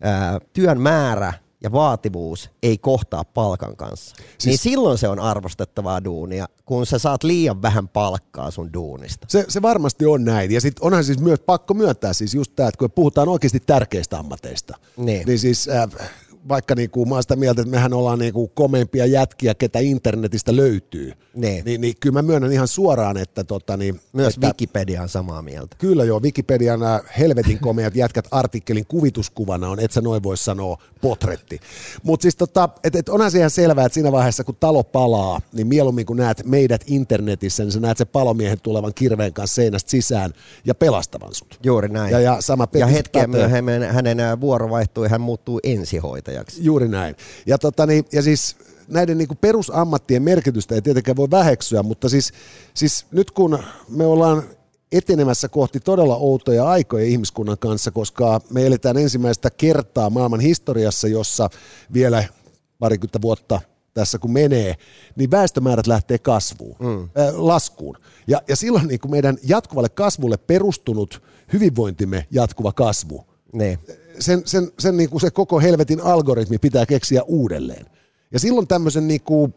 ää, 0.01 0.39
työn 0.53 0.81
määrä 0.81 1.33
ja 1.63 1.71
vaativuus 1.71 2.49
ei 2.63 2.77
kohtaa 2.77 3.23
palkan 3.23 3.75
kanssa. 3.75 4.15
Siis, 4.15 4.45
niin 4.45 4.57
silloin 4.57 4.97
se 4.97 5.07
on 5.07 5.19
arvostettavaa 5.19 6.03
duunia, 6.03 6.47
kun 6.65 6.85
sä 6.85 6.99
saat 6.99 7.23
liian 7.23 7.61
vähän 7.61 7.87
palkkaa 7.87 8.51
sun 8.51 8.73
duunista. 8.73 9.27
Se, 9.29 9.45
se 9.47 9.61
varmasti 9.61 10.05
on 10.05 10.25
näin. 10.25 10.51
Ja 10.51 10.61
sitten 10.61 10.85
onhan 10.85 11.03
siis 11.03 11.19
myös 11.19 11.39
pakko 11.39 11.73
myöntää 11.73 12.13
siis 12.13 12.33
just 12.33 12.51
tämä, 12.55 12.69
että 12.69 12.79
kun 12.79 12.91
puhutaan 12.91 13.29
oikeasti 13.29 13.59
tärkeistä 13.59 14.19
ammateista, 14.19 14.77
niin, 14.97 15.27
niin 15.27 15.39
siis 15.39 15.69
äh, 15.69 16.09
vaikka 16.49 16.75
niin 16.75 16.89
kuin, 16.89 17.09
mä 17.09 17.15
oon 17.15 17.23
sitä 17.23 17.35
mieltä, 17.35 17.61
että 17.61 17.71
mehän 17.71 17.93
ollaan 17.93 18.19
niin 18.19 18.33
kuin 18.33 18.51
komeimpia 18.53 19.05
jätkiä, 19.05 19.55
ketä 19.55 19.79
internetistä 19.79 20.55
löytyy, 20.55 21.13
niin, 21.35 21.65
niin, 21.65 21.81
niin 21.81 21.93
kyllä 21.99 22.13
mä 22.13 22.21
myönnän 22.21 22.51
ihan 22.51 22.67
suoraan, 22.67 23.17
että... 23.17 23.43
Tota, 23.43 23.77
niin, 23.77 23.99
Myös 24.13 24.33
että, 24.33 24.47
Wikipedia 24.47 25.01
on 25.01 25.09
samaa 25.09 25.41
mieltä. 25.41 25.75
Kyllä 25.79 26.03
joo, 26.03 26.19
Wikipedian 26.19 26.79
helvetin 27.19 27.59
komeat 27.59 27.95
jätkät 27.95 28.27
artikkelin 28.31 28.85
kuvituskuvana 28.87 29.69
on, 29.69 29.79
et 29.79 29.91
sä 29.91 30.01
noin 30.01 30.23
voi 30.23 30.37
sanoa, 30.37 30.77
potretti. 31.01 31.59
Mutta 32.03 32.21
siis 32.21 32.35
tota, 32.35 32.69
et, 32.83 32.95
et 32.95 33.09
onhan 33.09 33.31
se 33.31 33.37
ihan 33.37 33.49
selvää, 33.49 33.85
että 33.85 33.93
siinä 33.93 34.11
vaiheessa 34.11 34.43
kun 34.43 34.55
talo 34.59 34.83
palaa, 34.83 35.41
niin 35.53 35.67
mieluummin 35.67 36.05
kun 36.05 36.17
näet 36.17 36.45
meidät 36.45 36.83
internetissä, 36.87 37.63
niin 37.63 37.71
sä 37.71 37.79
näet 37.79 37.97
se 37.97 38.05
palomiehen 38.05 38.59
tulevan 38.63 38.93
kirveen 38.93 39.33
kanssa 39.33 39.55
seinästä 39.55 39.91
sisään 39.91 40.33
ja 40.65 40.75
pelastavan 40.75 41.35
sut. 41.35 41.59
Juuri 41.63 41.89
näin. 41.89 42.11
Ja, 42.11 42.19
ja, 42.19 42.37
sama 42.39 42.67
ja 42.73 42.87
hetkeä 42.87 43.27
myöhemmin 43.27 43.83
hänen 43.83 44.17
vuoro 44.41 44.69
vaihtuu 44.69 45.03
ja 45.03 45.09
hän 45.09 45.21
muuttuu 45.21 45.59
ensihoitajaksi 45.63 46.26
opettajaksi. 46.27 46.63
Juuri 46.63 46.87
näin. 46.87 47.15
Ja, 47.45 47.57
tota, 47.57 47.85
niin, 47.85 48.05
ja 48.11 48.21
siis 48.21 48.55
näiden 48.87 49.17
niin 49.17 49.27
kuin 49.27 49.37
perusammattien 49.37 50.23
merkitystä 50.23 50.75
ei 50.75 50.81
tietenkään 50.81 51.15
voi 51.15 51.31
väheksyä, 51.31 51.83
mutta 51.83 52.09
siis, 52.09 52.33
siis 52.73 53.05
nyt 53.11 53.31
kun 53.31 53.59
me 53.89 54.05
ollaan 54.05 54.43
etenemässä 54.91 55.49
kohti 55.49 55.79
todella 55.79 56.15
outoja 56.15 56.69
aikoja 56.69 57.05
ihmiskunnan 57.05 57.57
kanssa, 57.57 57.91
koska 57.91 58.41
me 58.49 58.67
eletään 58.67 58.97
ensimmäistä 58.97 59.49
kertaa 59.49 60.09
maailman 60.09 60.39
historiassa, 60.39 61.07
jossa 61.07 61.49
vielä 61.93 62.23
parikymmentä 62.79 63.21
vuotta 63.21 63.61
tässä 63.93 64.19
kun 64.19 64.31
menee, 64.31 64.75
niin 65.15 65.31
väestömäärät 65.31 65.87
lähtee 65.87 66.17
kasvuun, 66.17 66.75
mm. 66.79 67.03
äh, 67.03 67.35
laskuun. 67.35 67.97
Ja, 68.27 68.41
ja 68.47 68.55
silloin 68.55 68.87
niin 68.87 68.99
kuin 68.99 69.11
meidän 69.11 69.37
jatkuvalle 69.43 69.89
kasvulle 69.89 70.37
perustunut 70.37 71.23
hyvinvointimme 71.53 72.25
jatkuva 72.31 72.71
kasvu, 72.71 73.25
ne 73.53 73.79
sen, 74.19 74.41
sen, 74.45 74.71
sen 74.79 74.97
niin 74.97 75.09
kuin 75.09 75.21
se 75.21 75.31
koko 75.31 75.59
helvetin 75.59 76.01
algoritmi 76.01 76.57
pitää 76.57 76.85
keksiä 76.85 77.23
uudelleen. 77.23 77.85
Ja 78.31 78.39
silloin 78.39 78.67
tämmöisen 78.67 79.07
niin 79.07 79.21
kuin 79.21 79.53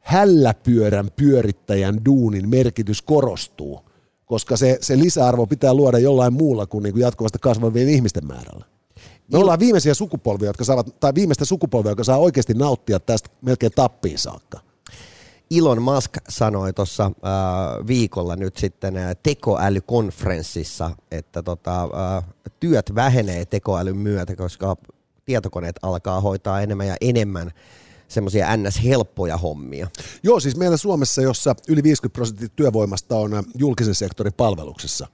hälläpyörän 0.00 1.10
pyörittäjän 1.16 2.04
duunin 2.04 2.48
merkitys 2.48 3.02
korostuu, 3.02 3.80
koska 4.26 4.56
se, 4.56 4.78
se 4.80 4.98
lisäarvo 4.98 5.46
pitää 5.46 5.74
luoda 5.74 5.98
jollain 5.98 6.32
muulla 6.32 6.66
kuin, 6.66 6.82
niin 6.82 6.92
kuin 6.92 7.02
jatkuvasti 7.02 7.38
kasvavien 7.38 7.88
ihmisten 7.88 8.26
määrällä. 8.26 8.64
Me 9.32 9.38
ollaan 9.38 9.58
viimeisiä 9.58 9.94
sukupolvia, 9.94 10.48
jotka 10.48 10.64
saavat, 10.64 11.00
tai 11.00 11.14
viimeistä 11.14 11.44
sukupolvia, 11.44 11.92
joka 11.92 12.04
saa 12.04 12.18
oikeasti 12.18 12.54
nauttia 12.54 13.00
tästä 13.00 13.30
melkein 13.42 13.72
tappiin 13.74 14.18
saakka. 14.18 14.60
Elon 15.50 15.82
Musk 15.82 16.10
sanoi 16.28 16.72
tuossa 16.72 17.04
äh, 17.04 17.86
viikolla 17.86 18.36
nyt 18.36 18.56
sitten 18.56 18.96
äh, 18.96 19.16
tekoälykonferenssissa, 19.22 20.90
että 21.10 21.42
tota, 21.42 21.82
äh, 21.82 22.24
työt 22.60 22.94
vähenee 22.94 23.44
tekoälyn 23.44 23.96
myötä, 23.96 24.36
koska 24.36 24.76
tietokoneet 25.24 25.76
alkaa 25.82 26.20
hoitaa 26.20 26.60
enemmän 26.60 26.86
ja 26.86 26.96
enemmän 27.00 27.50
semmoisia 28.08 28.56
ns-helppoja 28.56 29.36
hommia. 29.36 29.88
Joo, 30.22 30.40
siis 30.40 30.56
meillä 30.56 30.76
Suomessa, 30.76 31.22
jossa 31.22 31.54
yli 31.68 31.82
50 31.82 32.14
prosenttia 32.14 32.48
työvoimasta 32.56 33.16
on 33.16 33.34
äh, 33.34 33.44
julkisen 33.54 33.94
sektorin 33.94 34.32
palveluksessa, 34.32 35.06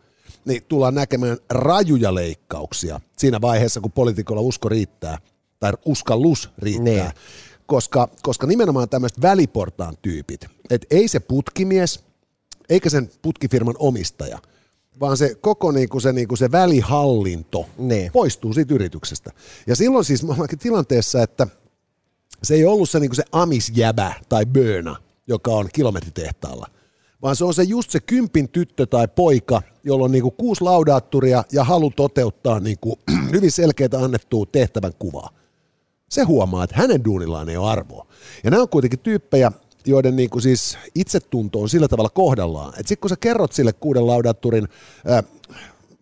niin 0.44 0.62
tullaan 0.68 0.94
näkemään 0.94 1.36
rajuja 1.50 2.14
leikkauksia 2.14 3.00
siinä 3.16 3.40
vaiheessa, 3.40 3.80
kun 3.80 3.92
poliitikolla 3.92 4.42
usko 4.42 4.68
riittää, 4.68 5.18
tai 5.60 5.72
uskallus 5.84 6.50
riittää. 6.58 6.84
Niin 6.84 7.12
koska, 7.70 8.08
koska 8.22 8.46
nimenomaan 8.46 8.88
tämmöiset 8.88 9.22
väliportaan 9.22 9.96
tyypit, 10.02 10.46
että 10.70 10.86
ei 10.90 11.08
se 11.08 11.20
putkimies, 11.20 12.04
eikä 12.68 12.90
sen 12.90 13.10
putkifirman 13.22 13.74
omistaja, 13.78 14.38
vaan 15.00 15.16
se 15.16 15.34
koko 15.34 15.72
niinku 15.72 16.00
se, 16.00 16.12
niinku 16.12 16.36
se 16.36 16.52
välihallinto 16.52 17.66
ne. 17.78 18.10
poistuu 18.12 18.52
siitä 18.52 18.74
yrityksestä. 18.74 19.30
Ja 19.66 19.76
silloin 19.76 20.04
siis 20.04 20.22
me 20.22 20.32
ollaankin 20.32 20.58
tilanteessa, 20.58 21.22
että 21.22 21.46
se 22.42 22.54
ei 22.54 22.64
ollut 22.64 22.90
se, 22.90 23.00
niinku 23.00 23.16
se 23.16 23.24
amisjäbä 23.32 24.14
tai 24.28 24.46
böna, 24.46 24.96
joka 25.26 25.50
on 25.50 25.68
kilometritehtaalla, 25.72 26.66
vaan 27.22 27.36
se 27.36 27.44
on 27.44 27.54
se 27.54 27.62
just 27.62 27.90
se 27.90 28.00
kympin 28.00 28.48
tyttö 28.48 28.86
tai 28.86 29.08
poika, 29.08 29.62
jolla 29.84 30.04
on 30.04 30.12
niinku 30.12 30.30
kuusi 30.30 30.64
laudaatturia 30.64 31.44
ja 31.52 31.64
halu 31.64 31.90
toteuttaa 31.90 32.60
niinku 32.60 32.98
hyvin 33.32 33.52
selkeitä 33.52 33.98
annettua 33.98 34.46
tehtävän 34.52 34.92
kuvaa 34.98 35.39
se 36.10 36.22
huomaa, 36.22 36.64
että 36.64 36.76
hänen 36.76 37.04
duunillaan 37.04 37.48
ei 37.48 37.56
ole 37.56 37.70
arvoa. 37.70 38.06
Ja 38.44 38.50
nämä 38.50 38.62
on 38.62 38.68
kuitenkin 38.68 38.98
tyyppejä, 38.98 39.52
joiden 39.86 40.16
niin 40.16 40.30
kuin 40.30 40.42
siis 40.42 40.78
itsetunto 40.94 41.60
on 41.60 41.68
sillä 41.68 41.88
tavalla 41.88 42.10
kohdallaan, 42.10 42.68
että 42.68 42.88
sitten 42.88 43.00
kun 43.00 43.10
sä 43.10 43.16
kerrot 43.20 43.52
sille 43.52 43.72
kuuden 43.72 44.06
laudatturin 44.06 44.68
ää, 45.06 45.22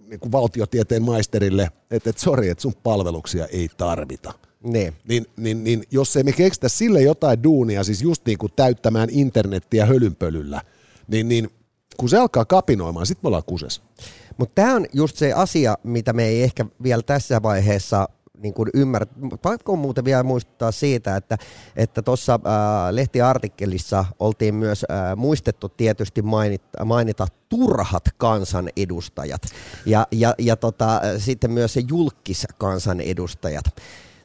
niin 0.09 0.21
kuin 0.21 0.33
valtiotieteen 0.33 1.03
maisterille, 1.03 1.71
että 1.91 2.11
et, 2.11 2.19
sori, 2.19 2.49
että 2.49 2.63
sun 2.63 2.75
palveluksia 2.83 3.47
ei 3.47 3.69
tarvita, 3.77 4.33
ne. 4.63 4.93
Niin, 5.09 5.27
niin, 5.37 5.65
niin 5.65 5.85
jos 5.91 6.17
ei 6.17 6.23
me 6.23 6.33
keksitä 6.33 6.69
sille 6.69 7.03
jotain 7.03 7.43
duunia, 7.43 7.85
siis 7.85 8.03
just 8.03 8.27
niin 8.27 8.39
kuin 8.39 8.53
täyttämään 8.57 9.09
internettiä 9.13 9.87
hölynpölyllä, 9.87 10.63
niin, 11.09 11.29
niin 11.29 11.51
kun 11.97 12.09
se 12.09 12.19
alkaa 12.19 12.45
kapinoimaan, 12.45 13.07
sitten 13.07 13.21
me 13.25 13.27
ollaan 13.27 13.45
kuses. 13.47 13.83
Mutta 14.39 14.53
tämä 14.55 14.75
on 14.75 14.87
just 14.93 15.17
se 15.17 15.33
asia, 15.33 15.79
mitä 15.83 16.13
me 16.13 16.25
ei 16.25 16.43
ehkä 16.43 16.67
vielä 16.83 17.03
tässä 17.03 17.43
vaiheessa 17.43 18.09
niin 18.43 18.55
kuin 18.55 18.69
ymmärrät. 18.75 19.11
Pakko 19.43 19.73
on 19.73 19.79
muuten 19.79 20.05
vielä 20.05 20.23
muistuttaa 20.23 20.73
siitä, 20.73 21.17
että 21.17 21.39
että 21.77 22.03
tuossa 22.03 22.35
äh, 22.35 22.41
lehtiartikkelissa 22.91 24.05
oltiin 24.19 24.55
myös 24.55 24.87
äh, 24.91 25.17
muistettu 25.17 25.69
tietysti 25.69 26.23
mainita, 26.23 26.85
mainita 26.85 27.27
turhat 27.49 28.05
kansanedustajat 28.17 29.43
ja, 29.87 30.07
ja, 30.13 30.35
ja 30.39 30.57
tota, 30.57 31.01
sitten 31.19 31.51
myös 31.51 31.75
se 31.75 31.83
julkis 31.89 32.47
kansanedustajat. 32.59 33.65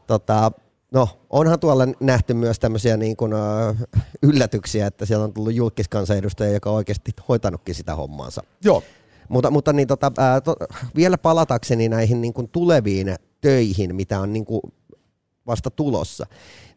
Tota, 0.08 0.52
No, 0.94 1.10
onhan 1.30 1.60
tuolla 1.60 1.88
nähty 2.00 2.34
myös 2.34 2.60
tämmöisiä 2.60 2.98
niin 2.98 3.18
kuin, 3.18 3.34
uh, 3.34 3.78
yllätyksiä, 4.24 4.88
että 4.88 5.06
siellä 5.06 5.24
on 5.24 5.34
tullut 5.34 5.54
julkiskansanedustaja, 5.54 6.52
joka 6.52 6.70
on 6.70 6.76
oikeasti 6.76 7.12
hoitanutkin 7.28 7.76
sitä 7.76 7.96
hommaansa. 7.96 8.44
Joo. 8.64 8.84
Mutta, 9.30 9.52
mutta 9.52 9.74
niin 9.74 9.88
tota, 9.88 10.12
ää, 10.18 10.42
to, 10.42 10.56
vielä 10.96 11.18
palatakseni 11.18 11.90
näihin 11.90 12.22
niin 12.22 12.34
kuin 12.34 12.50
tuleviin 12.50 13.16
töihin, 13.44 13.96
mitä 13.96 14.20
on 14.20 14.34
niin 14.34 14.46
kuin 14.46 14.62
vasta 15.48 15.70
tulossa, 15.70 16.26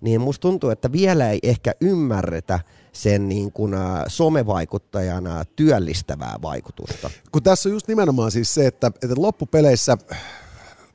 niin 0.01 0.21
musta 0.21 0.43
tuntuu, 0.43 0.71
että 0.71 0.93
vielä 0.93 1.31
ei 1.31 1.39
ehkä 1.43 1.73
ymmärretä 1.81 2.61
sen 2.93 3.29
niin 3.29 3.53
kuin, 3.53 3.75
ä, 3.75 4.05
somevaikuttajana 4.09 5.45
työllistävää 5.45 6.39
vaikutusta. 6.43 7.11
Kun 7.33 7.43
tässä 7.43 7.69
on 7.69 7.73
just 7.73 7.89
nimenomaan 7.89 8.31
siis 8.31 8.55
se, 8.55 8.67
että, 8.67 8.87
että 8.87 9.15
loppupeleissä 9.17 9.99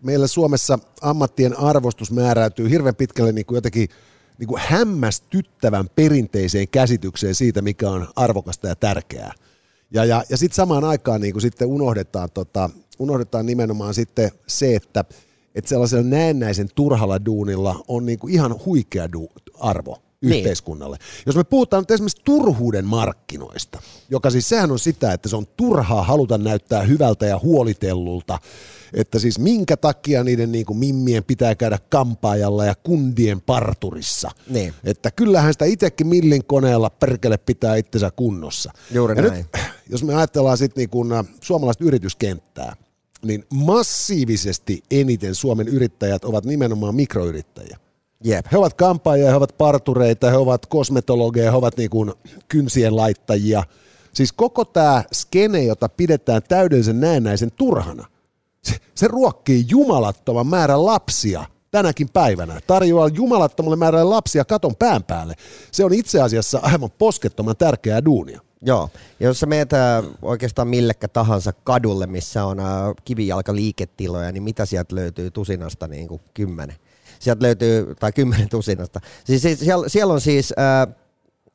meillä 0.02 0.28
Suomessa 0.28 0.80
ammattien 1.02 1.60
arvostus 1.60 2.12
määräytyy 2.12 2.70
hirveän 2.70 2.96
pitkälle 2.96 3.32
niin 3.32 3.46
kuin 3.46 3.56
jotenkin 3.56 3.90
niin 4.38 4.48
kuin 4.48 4.62
hämmästyttävän 4.66 5.90
perinteiseen 5.96 6.68
käsitykseen 6.68 7.36
siitä, 7.36 7.62
mikä 7.62 7.90
on 7.90 8.08
arvokasta 8.16 8.68
ja 8.68 8.76
tärkeää. 8.76 9.34
Ja, 9.92 10.06
ja, 10.06 10.24
ja 10.30 10.38
sitten 10.38 10.56
samaan 10.56 10.84
aikaan 10.84 11.22
niin 11.22 11.34
kuin 11.34 11.42
sitten 11.42 11.68
unohdetaan, 11.68 12.30
tota, 12.34 12.70
unohdetaan 13.00 13.46
nimenomaan 13.46 13.94
sitten 13.94 14.32
se, 14.48 14.76
että, 14.76 15.06
että 15.56 15.70
sellaisella 15.70 16.04
näennäisen 16.04 16.68
turhalla 16.76 17.26
duunilla 17.26 17.84
on 17.88 18.06
niin 18.06 18.20
kuin 18.20 18.34
ihan 18.34 18.56
huikea 18.66 19.06
du- 19.06 19.42
arvo 19.60 19.98
Niin. 20.22 20.38
yhteiskunnalle. 20.38 20.98
Jos 21.26 21.36
me 21.36 21.44
puhutaan 21.44 21.82
nyt 21.82 21.92
esimerkiksi 21.92 22.22
turhuuden 22.26 22.86
markkinoista, 22.86 23.82
joka 24.10 24.30
siis 24.30 24.50
sehän 24.50 24.72
on 24.72 24.80
sitä, 24.80 25.14
että 25.14 25.30
se 25.30 25.36
on 25.36 25.48
turhaa 25.48 26.04
haluta 26.04 26.38
näyttää 26.38 26.82
hyvältä 26.84 27.26
ja 27.26 27.40
huolitellulta, 27.40 28.40
että 28.94 29.20
siis 29.20 29.40
minkä 29.40 29.78
takia 29.78 30.24
niiden 30.24 30.52
niin 30.52 30.66
kuin 30.66 30.80
mimmien 30.80 31.24
pitää 31.24 31.56
käydä 31.56 31.80
kampaajalla 31.90 32.66
ja 32.66 32.76
kundien 32.76 33.42
parturissa. 33.42 34.32
Niin. 34.50 34.74
Että 34.84 35.12
kyllähän 35.12 35.54
sitä 35.54 35.66
itsekin 35.66 36.08
millin 36.08 36.46
koneella 36.46 36.90
perkele 36.90 37.38
pitää 37.38 37.76
itsensä 37.76 38.12
kunnossa. 38.16 38.72
Juuri 38.92 39.16
ja 39.16 39.22
näin. 39.22 39.34
Nyt, 39.34 39.64
jos 39.92 40.04
me 40.04 40.16
ajatellaan 40.16 40.58
sitten 40.58 40.82
niin 40.82 40.90
kuin 40.90 41.12
äh, 41.12 41.26
suomalaista 41.42 41.84
yrityskenttää, 41.84 42.76
niin 43.26 43.46
massiivisesti 43.54 44.84
eniten 44.92 45.36
Suomen 45.36 45.68
yrittäjät 45.68 46.26
ovat 46.26 46.46
nimenomaan 46.46 46.96
mikroyrittäjiä. 46.96 47.78
Jep. 48.24 48.46
He 48.52 48.58
ovat 48.58 48.74
kampaajia, 48.74 49.30
he 49.30 49.36
ovat 49.36 49.58
partureita, 49.58 50.30
he 50.30 50.38
ovat 50.38 50.66
kosmetologeja, 50.66 51.52
he 51.52 51.58
ovat 51.58 51.78
niin 51.78 51.90
kuin 51.90 52.14
kynsien 52.48 52.96
laittajia. 52.96 53.64
Siis 54.14 54.32
koko 54.34 54.66
tämä 54.66 55.04
skene, 55.14 55.64
jota 55.64 55.90
pidetään 55.90 56.42
täydellisen 56.48 57.00
näennäisen 57.00 57.52
turhana, 57.52 58.08
se, 58.64 58.76
se 58.96 59.08
ruokkii 59.08 59.66
jumalattoman 59.70 60.48
määrän 60.48 60.86
lapsia 60.86 61.46
tänäkin 61.72 62.10
päivänä. 62.14 62.60
Tarjoaa 62.68 63.08
jumalattomalle 63.08 63.76
määrälle 63.76 64.10
lapsia 64.10 64.46
katon 64.46 64.76
pään 64.76 65.04
päälle. 65.04 65.36
Se 65.72 65.86
on 65.86 65.94
itse 65.94 66.22
asiassa 66.22 66.60
aivan 66.62 66.92
poskettoman 66.98 67.58
tärkeää 67.58 68.06
duunia. 68.06 68.42
Joo, 68.62 68.90
ja 69.20 69.28
jos 69.28 69.40
sä 69.40 69.46
meet 69.46 69.74
äh, 69.74 70.04
oikeastaan 70.22 70.68
millekä 70.68 71.08
tahansa 71.08 71.54
kadulle, 71.64 72.08
missä 72.08 72.46
on 72.46 72.60
äh, 72.60 72.66
kivijalkaliiketiloja, 73.06 74.32
niin 74.32 74.44
mitä 74.44 74.66
sieltä 74.66 74.96
löytyy 74.96 75.32
tusinasta 75.32 75.88
niin 75.88 76.08
kuin 76.08 76.22
kymmenen? 76.34 76.76
Sieltä 77.20 77.44
löytyy, 77.44 77.96
tai 78.00 78.12
kymmenen 78.12 78.50
tusinasta. 78.50 79.00
Siis, 79.24 79.42
siis 79.42 79.60
siellä, 79.60 79.90
siellä 79.90 80.14
on 80.14 80.22
siis 80.22 80.54
äh, 80.60 80.96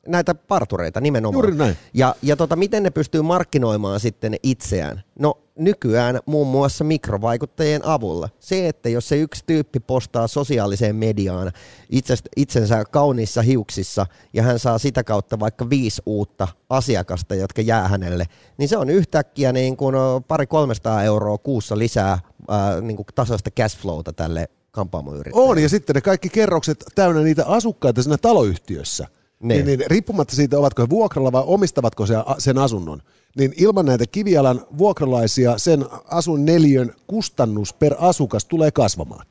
näitä 0.07 0.35
partureita 0.35 1.01
nimenomaan. 1.01 1.45
Juuri 1.45 1.55
näin. 1.57 1.77
Ja, 1.95 2.15
ja 2.23 2.37
tota, 2.37 2.57
miten 2.57 2.83
ne 2.83 2.91
pystyy 2.91 3.23
markkinoimaan 3.23 4.01
sitten 4.01 4.37
itseään? 4.43 5.03
No 5.19 5.39
nykyään 5.59 6.21
muun 6.27 6.47
muassa 6.47 6.85
mikrovaikuttajien 6.85 7.85
avulla. 7.85 8.29
Se, 8.41 8.69
että 8.69 8.89
jos 8.89 9.09
se 9.09 9.17
yksi 9.17 9.43
tyyppi 9.47 9.81
postaa 9.81 10.27
sosiaaliseen 10.27 10.97
mediaan 10.97 11.53
itsestä, 11.91 12.29
itsensä 12.37 12.85
kauniissa 12.91 13.43
hiuksissa 13.43 14.07
ja 14.33 14.43
hän 14.43 14.59
saa 14.59 14.79
sitä 14.79 15.05
kautta 15.05 15.41
vaikka 15.41 15.71
viisi 15.71 16.03
uutta 16.07 16.49
asiakasta, 16.71 17.35
jotka 17.35 17.63
jää 17.63 17.89
hänelle, 17.89 18.25
niin 18.59 18.69
se 18.69 18.77
on 18.77 18.91
yhtäkkiä 18.91 19.53
niin 19.53 19.77
kuin 19.77 19.95
pari 20.29 20.47
300 20.47 21.03
euroa 21.03 21.39
kuussa 21.39 21.79
lisää 21.79 22.19
ää, 22.49 22.81
niin 22.81 22.97
kuin 22.97 23.07
tasaista 23.15 23.51
cashflowta 23.51 24.13
tälle 24.13 24.49
kampaamoyrittäjälle. 24.71 25.51
On, 25.51 25.63
ja 25.63 25.69
sitten 25.69 25.95
ne 25.95 26.01
kaikki 26.01 26.29
kerrokset 26.29 26.85
täynnä 26.95 27.21
niitä 27.21 27.47
asukkaita 27.47 28.03
siinä 28.03 28.17
taloyhtiössä. 28.19 29.07
Niin. 29.43 29.67
Niin, 29.67 29.79
niin 29.79 29.91
riippumatta 29.91 30.37
siitä, 30.37 30.59
ovatko 30.59 30.83
he 30.83 30.89
vuokralla 30.91 31.33
vai 31.33 31.43
omistavatko 31.47 32.07
se, 32.07 32.15
sen 32.39 32.59
asunnon, 32.59 33.03
niin 33.39 33.53
ilman 33.57 33.87
näitä 33.87 34.05
kivialan 34.13 34.67
vuokralaisia 34.79 35.59
sen 35.59 35.85
asun 36.05 36.45
neliön 36.45 36.93
kustannus 37.07 37.73
per 37.73 37.95
asukas 37.99 38.45
tulee 38.45 38.71
kasvamaan. 38.71 39.27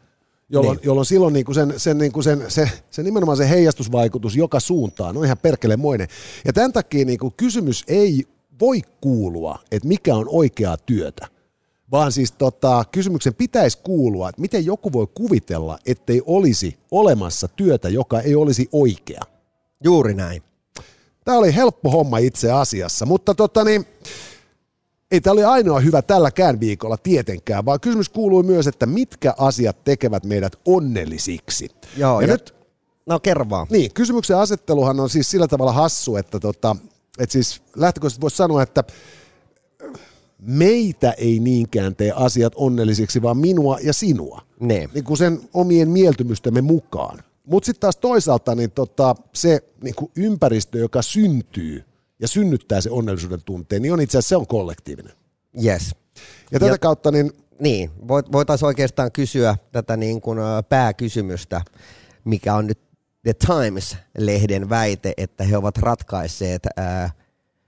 Jolloin, 0.50 0.76
Niin. 0.78 0.86
jolloin 0.86 1.06
silloin 1.06 1.34
niinku 1.34 1.54
sen, 1.54 1.74
sen, 1.78 1.98
niinku 1.98 2.22
sen, 2.22 2.46
se, 2.48 2.70
se 2.90 3.04
nimenomaan 3.04 3.38
se 3.38 3.50
heijastusvaikutus 3.50 4.36
joka 4.36 4.60
suuntaan 4.60 5.18
on 5.18 5.26
ihan 5.26 5.38
perkelemoinen. 5.38 6.08
Ja 6.46 6.54
tämän 6.54 6.74
takia 6.74 7.06
niinku 7.06 7.34
kysymys 7.38 7.84
ei 7.88 8.24
voi 8.60 8.82
kuulua, 9.02 9.60
että 9.72 9.88
mikä 9.88 10.16
on 10.16 10.26
oikeaa 10.30 10.78
työtä, 10.78 11.28
vaan 11.92 12.12
siis 12.12 12.32
tota, 12.32 12.84
kysymyksen 12.92 13.34
pitäisi 13.34 13.78
kuulua, 13.84 14.30
että 14.30 14.42
miten 14.42 14.66
joku 14.66 14.94
voi 14.94 15.08
kuvitella, 15.14 15.78
ettei 15.86 16.22
olisi 16.26 16.78
olemassa 16.92 17.48
työtä, 17.48 17.90
joka 17.90 18.20
ei 18.20 18.36
olisi 18.36 18.70
oikea. 18.72 19.22
Juuri 19.86 20.14
näin. 20.14 20.44
Tämä 21.26 21.38
oli 21.38 21.56
helppo 21.56 21.90
homma 21.90 22.18
itse 22.18 22.52
asiassa, 22.52 23.06
mutta 23.06 23.36
tota 23.36 23.64
niin, 23.64 23.86
ei 25.12 25.22
tämä 25.22 25.32
oli 25.32 25.44
ainoa 25.44 25.80
hyvä 25.80 26.02
tälläkään 26.02 26.60
viikolla 26.60 26.98
tietenkään, 26.98 27.66
vaan 27.66 27.80
kysymys 27.80 28.10
kuului 28.10 28.44
myös, 28.44 28.68
että 28.68 28.86
mitkä 28.86 29.34
asiat 29.38 29.84
tekevät 29.84 30.24
meidät 30.24 30.56
onnellisiksi. 30.66 31.70
Joo, 31.98 32.22
ja, 32.22 32.28
ja- 32.28 32.34
nyt, 32.34 32.56
No 33.10 33.20
kerro 33.20 33.50
vaan. 33.50 33.68
niin, 33.70 33.94
kysymyksen 33.94 34.38
asetteluhan 34.38 35.00
on 35.00 35.10
siis 35.10 35.32
sillä 35.32 35.48
tavalla 35.48 35.72
hassu, 35.74 36.16
että, 36.16 36.40
tota, 36.40 36.76
että 37.20 37.34
siis 37.34 37.62
lähtökohtaisesti 37.76 38.22
voisi 38.22 38.38
sanoa, 38.38 38.64
että 38.64 38.84
meitä 40.40 41.12
ei 41.12 41.40
niinkään 41.40 41.96
tee 41.96 42.12
asiat 42.16 42.54
onnellisiksi, 42.56 43.22
vaan 43.22 43.38
minua 43.38 43.78
ja 43.84 43.94
sinua. 43.94 44.42
Niin. 44.60 44.90
Niin 44.94 45.04
kuin 45.04 45.18
sen 45.18 45.40
omien 45.54 45.90
mieltymystemme 45.90 46.62
mukaan. 46.62 47.20
Mutta 47.46 47.66
sitten 47.66 47.80
taas 47.82 47.98
toisaalta 47.98 48.56
niin 48.56 48.72
tota, 48.72 49.16
se 49.34 49.60
niin 49.84 49.96
kuin 49.96 50.12
ympäristö, 50.16 50.78
joka 50.78 51.02
syntyy 51.02 51.84
ja 52.20 52.28
synnyttää 52.28 52.82
se 52.82 52.90
onnellisuuden 52.90 53.42
tunteen, 53.46 53.82
niin 53.82 53.94
on 53.94 54.02
itse 54.02 54.18
asiassa 54.18 54.30
se 54.30 54.36
on 54.38 54.48
kollektiivinen. 54.48 55.14
Yes. 55.66 55.96
Ja 56.52 56.60
tätä 56.60 56.72
Ja- 56.72 56.78
kautta 56.78 57.12
niin 57.12 57.32
Niin, 57.60 57.92
voit- 58.08 58.32
voitaisiin 58.32 58.68
oikeastaan 58.68 59.12
kysyä 59.12 59.56
tätä 59.72 59.98
niin 59.98 60.22
kuin 60.22 60.40
pääkysymystä, 60.70 61.62
mikä 62.24 62.56
on 62.56 62.68
nyt 62.68 62.80
The 63.24 63.34
Times-lehden 63.48 64.70
väite, 64.70 65.14
että 65.18 65.44
he 65.44 65.58
ovat 65.58 65.78
ratkaisseet 65.78 66.62
ää, 66.78 67.10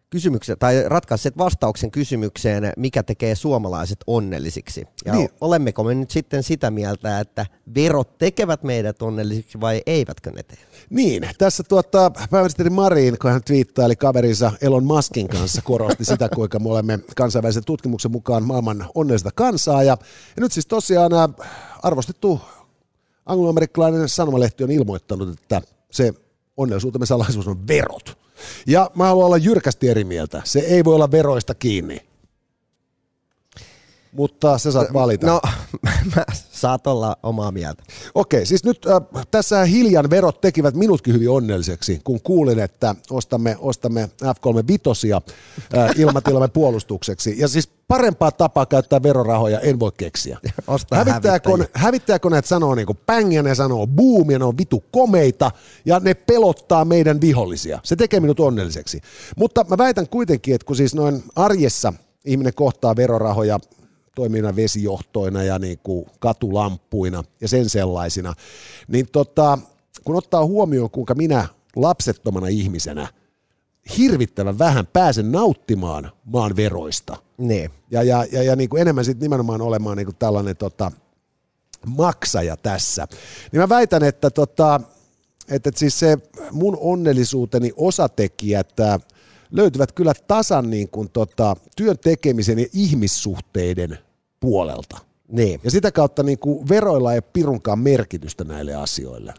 kysymyksen, 0.10 0.58
tai 0.60 0.84
ratkaisseet 0.86 1.38
vastauksen 1.38 1.92
kysymykseen, 1.92 2.74
mikä 2.78 3.04
tekee 3.04 3.36
suomalaiset 3.36 3.98
onnellisiksi. 4.08 4.88
Ja 5.06 5.14
Niin. 5.14 5.30
olemmeko 5.42 5.84
me 5.84 5.96
nyt 5.96 6.12
sitten 6.12 6.44
sitä 6.44 6.72
mieltä, 6.72 7.20
että 7.20 7.46
verot 7.76 8.18
tekevät 8.18 8.64
meidät 8.64 9.02
onnellisiksi 9.02 9.62
vai 9.62 9.82
eivätkö 9.86 10.32
ne 10.32 10.44
tee? 10.44 10.58
Niin, 10.90 11.30
tässä 11.38 11.64
tuota, 11.64 12.12
pääministeri 12.32 12.70
Marin, 12.70 13.18
kun 13.22 13.32
hän 13.32 13.44
twiittaili 13.44 13.96
kaverinsa 13.96 14.52
Elon 14.62 14.84
Muskin 14.84 15.28
kanssa, 15.28 15.62
korosti 15.62 16.06
sitä, 16.06 16.30
kuinka 16.30 16.60
me 16.60 16.70
olemme 16.70 17.00
kansainvälisen 17.16 17.66
tutkimuksen 17.66 18.12
mukaan 18.12 18.44
maailman 18.44 18.86
onnellista 18.96 19.32
kansaa. 19.36 19.84
Ja, 19.84 19.98
ja 20.36 20.42
nyt 20.42 20.52
siis 20.52 20.66
tosiaan 20.66 21.14
ää, 21.14 21.30
arvostettu 21.84 22.42
angloamerikkalainen 23.26 24.10
sanomalehti 24.10 24.64
on 24.64 24.72
ilmoittanut, 24.72 25.30
että 25.30 25.62
se 25.92 26.14
onnellisuutemme 26.58 27.06
salaisuus 27.06 27.48
on 27.48 27.68
verot. 27.68 28.18
Ja 28.68 28.92
mä 28.96 29.06
haluan 29.06 29.26
olla 29.26 29.38
jyrkästi 29.38 29.90
eri 29.90 30.04
mieltä. 30.04 30.42
Se 30.44 30.60
ei 30.60 30.84
voi 30.84 30.96
olla 30.96 31.12
veroista 31.12 31.54
kiinni. 31.56 32.07
Mutta 34.18 34.58
sä 34.58 34.72
saat 34.72 34.94
valita. 34.94 35.28
No, 35.28 35.42
mä 36.16 36.26
saat 36.52 36.88
olla 36.88 37.18
omaa 37.24 37.52
mieltä. 37.52 37.84
Okei, 38.16 38.46
siis 38.46 38.64
nyt 38.64 38.86
äh, 38.86 39.26
tässä 39.32 39.66
hiljan 39.66 40.10
verot 40.10 40.42
tekivät 40.42 40.76
minutkin 40.76 41.14
hyvin 41.14 41.30
onnelliseksi, 41.30 42.02
kun 42.04 42.22
kuulin, 42.22 42.60
että 42.60 42.96
ostamme, 43.10 43.56
ostamme 43.60 44.10
F3 44.24 44.68
vitosia 44.68 45.22
äh, 45.78 45.90
ilmatilamme 45.98 46.48
puolustukseksi. 46.58 47.36
Ja 47.38 47.48
siis 47.48 47.70
parempaa 47.88 48.32
tapaa 48.32 48.66
käyttää 48.66 49.04
verorahoja 49.04 49.60
en 49.60 49.80
voi 49.80 49.92
keksiä. 49.98 50.38
Ostaa 50.68 51.00
hävittäjäkone, 51.00 51.64
hävittäjiä. 51.64 51.84
hävittäjäkoneet 51.86 52.46
sanoo 52.46 52.76
niinku 52.76 52.98
bang 53.06 53.36
ja 53.36 53.44
ne 53.44 53.56
sanoo 53.56 53.88
boom 53.88 54.32
ja 54.32 54.40
ne 54.40 54.46
on 54.46 54.58
vitu 54.58 54.84
komeita 54.92 55.52
ja 55.86 56.00
ne 56.00 56.14
pelottaa 56.14 56.86
meidän 56.86 57.22
vihollisia. 57.22 57.80
Se 57.84 57.96
tekee 57.96 58.20
minut 58.20 58.40
onnelliseksi. 58.40 59.02
Mutta 59.36 59.66
mä 59.70 59.78
väitän 59.78 60.08
kuitenkin, 60.10 60.56
että 60.56 60.66
kun 60.66 60.76
siis 60.76 60.96
noin 60.96 61.24
arjessa 61.36 61.94
ihminen 62.26 62.54
kohtaa 62.54 62.96
verorahoja 62.96 63.60
toimina 64.18 64.56
vesijohtoina 64.56 65.44
ja 65.44 65.60
niin 65.60 65.80
kuin 65.84 66.06
katulampuina 66.20 67.24
ja 67.42 67.48
sen 67.48 67.70
sellaisina, 67.70 68.34
niin 68.88 69.08
tota, 69.12 69.58
kun 70.04 70.16
ottaa 70.16 70.46
huomioon, 70.46 70.90
kuinka 70.90 71.16
minä 71.16 71.48
lapsettomana 71.76 72.48
ihmisenä 72.48 73.08
hirvittävän 73.98 74.60
vähän 74.60 74.88
pääsen 74.88 75.32
nauttimaan 75.32 76.12
maan 76.26 76.56
veroista, 76.56 77.18
Niin. 77.38 77.72
ja, 77.92 78.04
ja, 78.04 78.26
ja, 78.32 78.44
ja 78.44 78.56
niin 78.56 78.70
kuin 78.70 78.82
enemmän 78.82 79.06
sitten 79.06 79.26
nimenomaan 79.26 79.62
olemaan 79.62 79.98
niin 79.98 80.06
kuin 80.06 80.16
tällainen 80.20 80.58
tota, 80.58 80.92
maksaja 81.86 82.58
tässä. 82.58 83.08
Niin 83.52 83.62
mä 83.62 83.70
väitän, 83.70 84.04
että, 84.04 84.30
tota, 84.30 84.82
että, 85.50 85.70
että 85.70 85.80
siis 85.80 86.00
se 86.00 86.18
mun 86.52 86.78
onnellisuuteni 86.80 87.72
osatekijät 87.76 88.74
löytyvät 89.52 89.92
kyllä 89.92 90.14
tasan 90.28 90.70
niin 90.70 90.90
kuin 90.90 91.10
tota, 91.10 91.56
työn 91.76 91.98
tekemisen 92.00 92.60
ja 92.60 92.66
ihmissuhteiden 92.74 93.98
puolelta. 94.40 94.98
Niin. 95.28 95.60
Ja 95.64 95.72
sitä 95.72 95.92
kautta 95.92 96.24
niin 96.24 96.40
kuin 96.40 96.70
veroilla 96.70 97.14
ei 97.14 97.22
pirunkaan 97.22 97.80
merkitystä 97.80 98.44
näille 98.44 98.76
asioille. 98.76 99.34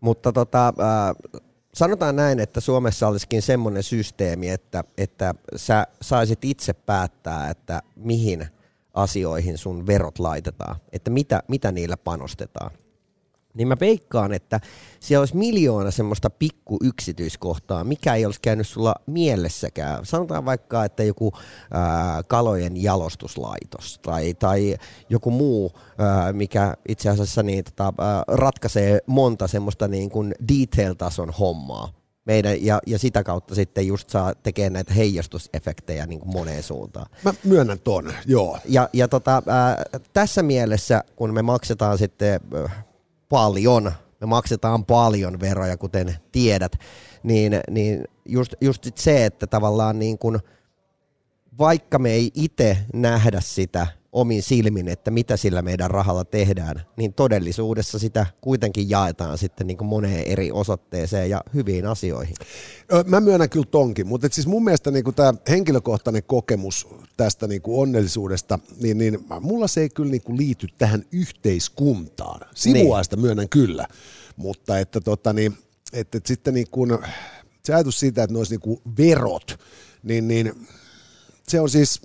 Mutta 0.00 0.32
tota, 0.32 0.68
äh, 0.68 1.38
sanotaan 1.74 2.16
näin, 2.16 2.40
että 2.40 2.60
Suomessa 2.60 3.08
olisikin 3.08 3.42
semmoinen 3.42 3.82
systeemi, 3.82 4.48
että, 4.48 4.84
että 4.98 5.34
sä 5.56 5.86
saisit 6.02 6.44
itse 6.44 6.72
päättää, 6.72 7.50
että 7.50 7.82
mihin 7.96 8.46
asioihin 8.94 9.58
sun 9.58 9.86
verot 9.86 10.18
laitetaan, 10.18 10.76
että 10.92 11.10
mitä, 11.10 11.42
mitä 11.48 11.72
niillä 11.72 11.96
panostetaan 11.96 12.70
niin 13.58 13.68
mä 13.68 13.76
veikkaan, 13.80 14.32
että 14.32 14.60
siellä 15.00 15.22
olisi 15.22 15.36
miljoona 15.36 15.90
semmoista 15.90 16.30
pikku 16.30 16.78
yksityiskohtaa, 16.82 17.84
mikä 17.84 18.14
ei 18.14 18.26
olisi 18.26 18.40
käynyt 18.40 18.68
sulla 18.68 18.94
mielessäkään. 19.06 20.06
Sanotaan 20.06 20.44
vaikka, 20.44 20.84
että 20.84 21.02
joku 21.02 21.32
ää, 21.70 22.22
kalojen 22.22 22.82
jalostuslaitos 22.82 23.98
tai, 24.02 24.34
tai 24.34 24.76
joku 25.08 25.30
muu, 25.30 25.72
ää, 25.98 26.32
mikä 26.32 26.74
itse 26.88 27.08
asiassa 27.08 27.42
niin, 27.42 27.64
tota, 27.64 27.92
ää, 27.98 28.22
ratkaisee 28.28 28.98
monta 29.06 29.46
semmoista 29.46 29.88
niin 29.88 30.10
kuin 30.10 30.34
detail-tason 30.48 31.30
hommaa. 31.30 31.92
Meidän, 32.24 32.64
ja, 32.64 32.80
ja 32.86 32.98
sitä 32.98 33.24
kautta 33.24 33.54
sitten 33.54 33.86
just 33.86 34.10
saa 34.10 34.34
tekemään 34.34 34.72
näitä 34.72 34.94
heijastusefektejä 34.94 36.06
niin 36.06 36.20
kuin 36.20 36.32
moneen 36.32 36.62
suuntaan. 36.62 37.06
Mä 37.24 37.34
myönnän 37.44 37.78
ton, 37.78 38.12
joo. 38.26 38.58
Ja, 38.64 38.88
ja 38.92 39.08
tota, 39.08 39.42
ää, 39.46 39.82
tässä 40.12 40.42
mielessä, 40.42 41.04
kun 41.16 41.34
me 41.34 41.42
maksetaan 41.42 41.98
sitten 41.98 42.40
paljon, 43.28 43.92
me 44.20 44.26
maksetaan 44.26 44.84
paljon 44.84 45.40
veroja, 45.40 45.76
kuten 45.76 46.16
tiedät, 46.32 46.72
niin, 47.22 47.60
niin 47.70 48.04
just, 48.24 48.54
just 48.60 48.86
se, 48.94 49.24
että 49.24 49.46
tavallaan 49.46 49.98
niin 49.98 50.18
kun, 50.18 50.40
vaikka 51.58 51.98
me 51.98 52.10
ei 52.10 52.30
itse 52.34 52.78
nähdä 52.94 53.40
sitä 53.40 53.86
omin 54.12 54.42
silmin, 54.42 54.88
että 54.88 55.10
mitä 55.10 55.36
sillä 55.36 55.62
meidän 55.62 55.90
rahalla 55.90 56.24
tehdään, 56.24 56.82
niin 56.96 57.14
todellisuudessa 57.14 57.98
sitä 57.98 58.26
kuitenkin 58.40 58.90
jaetaan 58.90 59.38
sitten 59.38 59.66
niin 59.66 59.76
kuin 59.76 59.88
moneen 59.88 60.24
eri 60.24 60.52
osoitteeseen 60.52 61.30
ja 61.30 61.40
hyviin 61.54 61.86
asioihin. 61.86 62.34
Mä 63.06 63.20
myönnän 63.20 63.50
kyllä 63.50 63.66
tonkin, 63.70 64.06
mutta 64.06 64.28
siis 64.30 64.46
mun 64.46 64.64
mielestä 64.64 64.90
niin 64.90 65.14
tämä 65.16 65.34
henkilökohtainen 65.48 66.22
kokemus 66.22 66.88
tästä 67.16 67.46
niin 67.46 67.62
kuin 67.62 67.82
onnellisuudesta, 67.82 68.58
niin, 68.80 68.98
niin 68.98 69.18
mulla 69.40 69.68
se 69.68 69.80
ei 69.80 69.88
kyllä 69.88 70.10
niin 70.10 70.22
kuin 70.22 70.38
liity 70.38 70.66
tähän 70.78 71.04
yhteiskuntaan. 71.12 72.40
Sivuaista 72.54 73.16
niin. 73.16 73.22
myönnän 73.22 73.48
kyllä, 73.48 73.86
mutta 74.36 74.78
että, 74.78 75.00
tota, 75.00 75.32
niin, 75.32 75.58
että, 75.92 76.18
että 76.18 76.28
sitten 76.28 76.54
niin 76.54 76.70
kuin, 76.70 76.98
se 77.64 77.74
ajatus 77.74 78.00
siitä, 78.00 78.22
että 78.22 78.34
ne 78.34 78.38
olisi 78.38 78.52
niin 78.52 78.60
kuin 78.60 78.80
verot, 78.98 79.60
niin, 80.02 80.28
niin 80.28 80.66
se 81.48 81.60
on 81.60 81.70
siis 81.70 82.02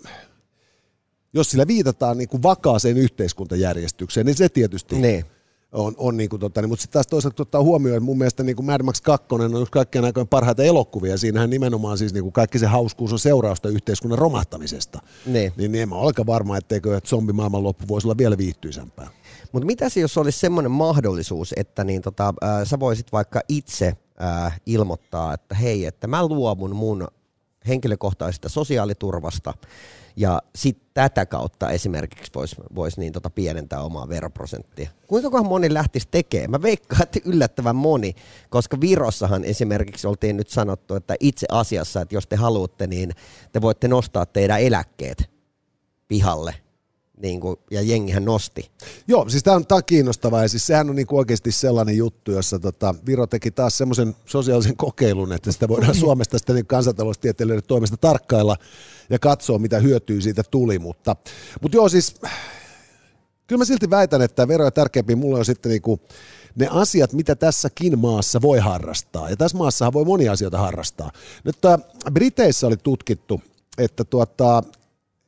jos 1.33 1.51
sillä 1.51 1.67
viitataan 1.67 2.17
niin 2.17 2.29
kuin 2.29 2.43
vakaaseen 2.43 2.97
yhteiskuntajärjestykseen, 2.97 4.25
niin 4.25 4.35
se 4.35 4.49
tietysti 4.49 4.95
niin. 4.95 5.25
on, 5.71 5.93
on 5.97 6.17
niin 6.17 6.29
kuin, 6.29 6.39
tota, 6.39 6.61
niin, 6.61 6.69
mutta 6.69 6.81
sitten 6.81 6.93
taas 6.93 7.07
toisaalta 7.07 7.43
ottaa 7.43 7.63
huomioon, 7.63 7.97
että 7.97 8.05
mun 8.05 8.17
mielestä 8.17 8.43
niin 8.43 8.55
kuin 8.55 8.65
Mad 8.65 8.83
Max 8.83 9.01
2 9.01 9.27
on 9.31 9.61
yksi 9.61 9.71
kaikkien 9.71 10.05
aikojen 10.05 10.27
parhaita 10.27 10.63
elokuvia. 10.63 11.17
Siinähän 11.17 11.49
nimenomaan 11.49 11.97
siis 11.97 12.13
niin 12.13 12.23
kuin 12.23 12.33
kaikki 12.33 12.59
se 12.59 12.65
hauskuus 12.65 13.13
on 13.13 13.19
seurausta 13.19 13.69
yhteiskunnan 13.69 14.19
romahtamisesta. 14.19 14.99
Niin. 15.25 15.53
Niin, 15.57 15.71
niin 15.71 15.81
en 15.81 15.89
mä 15.89 15.95
ole 15.95 16.25
varma, 16.25 16.57
etteikö 16.57 17.01
zombimaailman 17.05 17.63
loppu 17.63 17.87
voisi 17.87 18.07
olla 18.07 18.17
vielä 18.17 18.37
viihtyisämpää. 18.37 19.09
Mutta 19.51 19.65
mitä 19.65 19.85
jos 19.95 20.17
olisi 20.17 20.39
semmoinen 20.39 20.71
mahdollisuus, 20.71 21.53
että 21.57 21.83
niin 21.83 22.01
tota, 22.01 22.33
äh, 22.43 22.67
sä 22.67 22.79
voisit 22.79 23.11
vaikka 23.11 23.41
itse 23.49 23.97
äh, 24.21 24.61
ilmoittaa, 24.65 25.33
että 25.33 25.55
hei, 25.55 25.85
että 25.85 26.07
mä 26.07 26.27
luovun 26.27 26.75
mun 26.75 27.07
henkilökohtaisesta 27.67 28.49
sosiaaliturvasta 28.49 29.53
ja 30.15 30.41
sitten 30.55 30.89
tätä 30.93 31.25
kautta 31.25 31.69
esimerkiksi 31.69 32.31
voisi 32.35 32.55
vois 32.75 32.97
niin 32.97 33.13
tota 33.13 33.29
pienentää 33.29 33.81
omaa 33.81 34.09
veroprosenttia. 34.09 34.89
Kuinka 35.07 35.43
moni 35.43 35.73
lähtisi 35.73 36.07
tekemään? 36.11 36.51
Mä 36.51 36.61
veikkaan, 36.61 37.03
että 37.03 37.19
yllättävän 37.25 37.75
moni, 37.75 38.15
koska 38.49 38.81
Virossahan 38.81 39.43
esimerkiksi 39.43 40.07
oltiin 40.07 40.37
nyt 40.37 40.49
sanottu, 40.49 40.95
että 40.95 41.15
itse 41.19 41.47
asiassa, 41.51 42.01
että 42.01 42.15
jos 42.15 42.27
te 42.27 42.35
haluatte, 42.35 42.87
niin 42.87 43.11
te 43.51 43.61
voitte 43.61 43.87
nostaa 43.87 44.25
teidän 44.25 44.61
eläkkeet 44.61 45.29
pihalle 46.07 46.55
niin 47.17 47.39
kuin, 47.39 47.57
ja 47.71 47.81
jengihän 47.81 48.25
nosti. 48.25 48.71
Joo, 49.07 49.29
siis 49.29 49.43
tämä 49.43 49.55
on, 49.55 49.67
tää 49.67 49.75
on 49.75 49.83
kiinnostavaa 49.85 50.41
ja 50.41 50.47
siis 50.47 50.67
sehän 50.67 50.89
on 50.89 50.95
niin 50.95 51.07
oikeasti 51.11 51.51
sellainen 51.51 51.97
juttu, 51.97 52.31
jossa 52.31 52.59
tota, 52.59 52.95
Viro 53.05 53.27
teki 53.27 53.51
taas 53.51 53.77
semmoisen 53.77 54.15
sosiaalisen 54.25 54.77
kokeilun, 54.77 55.33
että 55.33 55.51
sitä 55.51 55.67
voidaan 55.67 55.95
Suomesta 56.05 56.37
sitten 56.37 56.55
niin 56.55 56.67
kansantaloustieteilijöiden 56.67 57.67
toimesta 57.67 57.97
tarkkailla 57.97 58.55
ja 59.13 59.19
katsoa, 59.19 59.59
mitä 59.59 59.79
hyötyä 59.79 60.21
siitä 60.21 60.43
tuli, 60.51 60.79
mutta, 60.79 61.15
mutta 61.61 61.77
joo 61.77 61.89
siis 61.89 62.15
kyllä 63.47 63.61
mä 63.61 63.65
silti 63.65 63.89
väitän, 63.89 64.21
että 64.21 64.47
veroja 64.47 64.71
tärkeämpi 64.71 65.15
mulle 65.15 65.39
on 65.39 65.45
sitten 65.45 65.69
niin 65.69 65.81
kuin 65.81 66.01
ne 66.55 66.67
asiat, 66.71 67.13
mitä 67.13 67.35
tässäkin 67.35 67.99
maassa 67.99 68.41
voi 68.41 68.59
harrastaa. 68.59 69.29
Ja 69.29 69.37
tässä 69.37 69.57
maassa 69.57 69.93
voi 69.93 70.05
monia 70.05 70.31
asioita 70.31 70.57
harrastaa. 70.57 71.11
Nyt 71.43 71.65
äh, 71.65 71.79
Briteissä 72.11 72.67
oli 72.67 72.77
tutkittu, 72.77 73.41
että 73.77 74.03
tuota, 74.03 74.63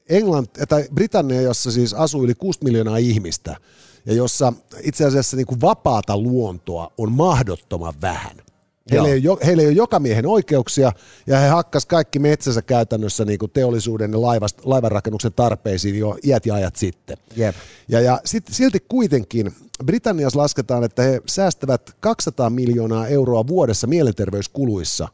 Englant, 0.10 0.52
tai 0.70 0.86
Britannia, 0.94 1.42
jossa 1.42 1.72
siis 1.72 1.94
asuu 1.94 2.24
yli 2.24 2.36
6 2.36 2.60
miljoonaa 2.64 2.98
ihmistä, 2.98 3.58
ja 4.06 4.14
jossa 4.14 4.54
itse 4.82 5.06
asiassa 5.06 5.38
niin 5.38 5.48
kuin 5.48 5.62
vapaata 5.62 6.18
luontoa 6.18 6.92
on 6.98 7.12
mahdottoman 7.12 7.94
vähän. 8.02 8.45
Heillä 8.92 9.10
ei, 9.10 9.28
ole, 9.28 9.38
heillä 9.46 9.62
ei 9.62 9.68
ole 9.68 9.76
joka 9.76 10.00
miehen 10.00 10.26
oikeuksia, 10.26 10.92
ja 11.28 11.38
he 11.38 11.48
hakkas 11.48 11.86
kaikki 11.86 12.20
metsänsä 12.20 12.62
käytännössä 12.62 13.26
niin 13.26 13.40
kuin 13.40 13.52
teollisuuden 13.52 14.12
ja 14.12 14.22
laivast, 14.22 14.66
laivanrakennuksen 14.66 15.34
tarpeisiin 15.34 16.00
jo 16.00 16.18
iät 16.24 16.46
ja 16.46 16.54
ajat 16.54 16.76
sitten. 16.76 17.18
Yep. 17.38 17.56
Ja, 17.88 18.02
ja 18.02 18.22
sit, 18.26 18.44
silti 18.52 18.80
kuitenkin 18.80 19.54
Britanniassa 19.86 20.40
lasketaan, 20.40 20.84
että 20.84 21.02
he 21.02 21.22
säästävät 21.28 21.96
200 22.00 22.50
miljoonaa 22.50 23.08
euroa 23.08 23.48
vuodessa 23.48 23.88
mielenterveyskuluissa, 23.88 25.08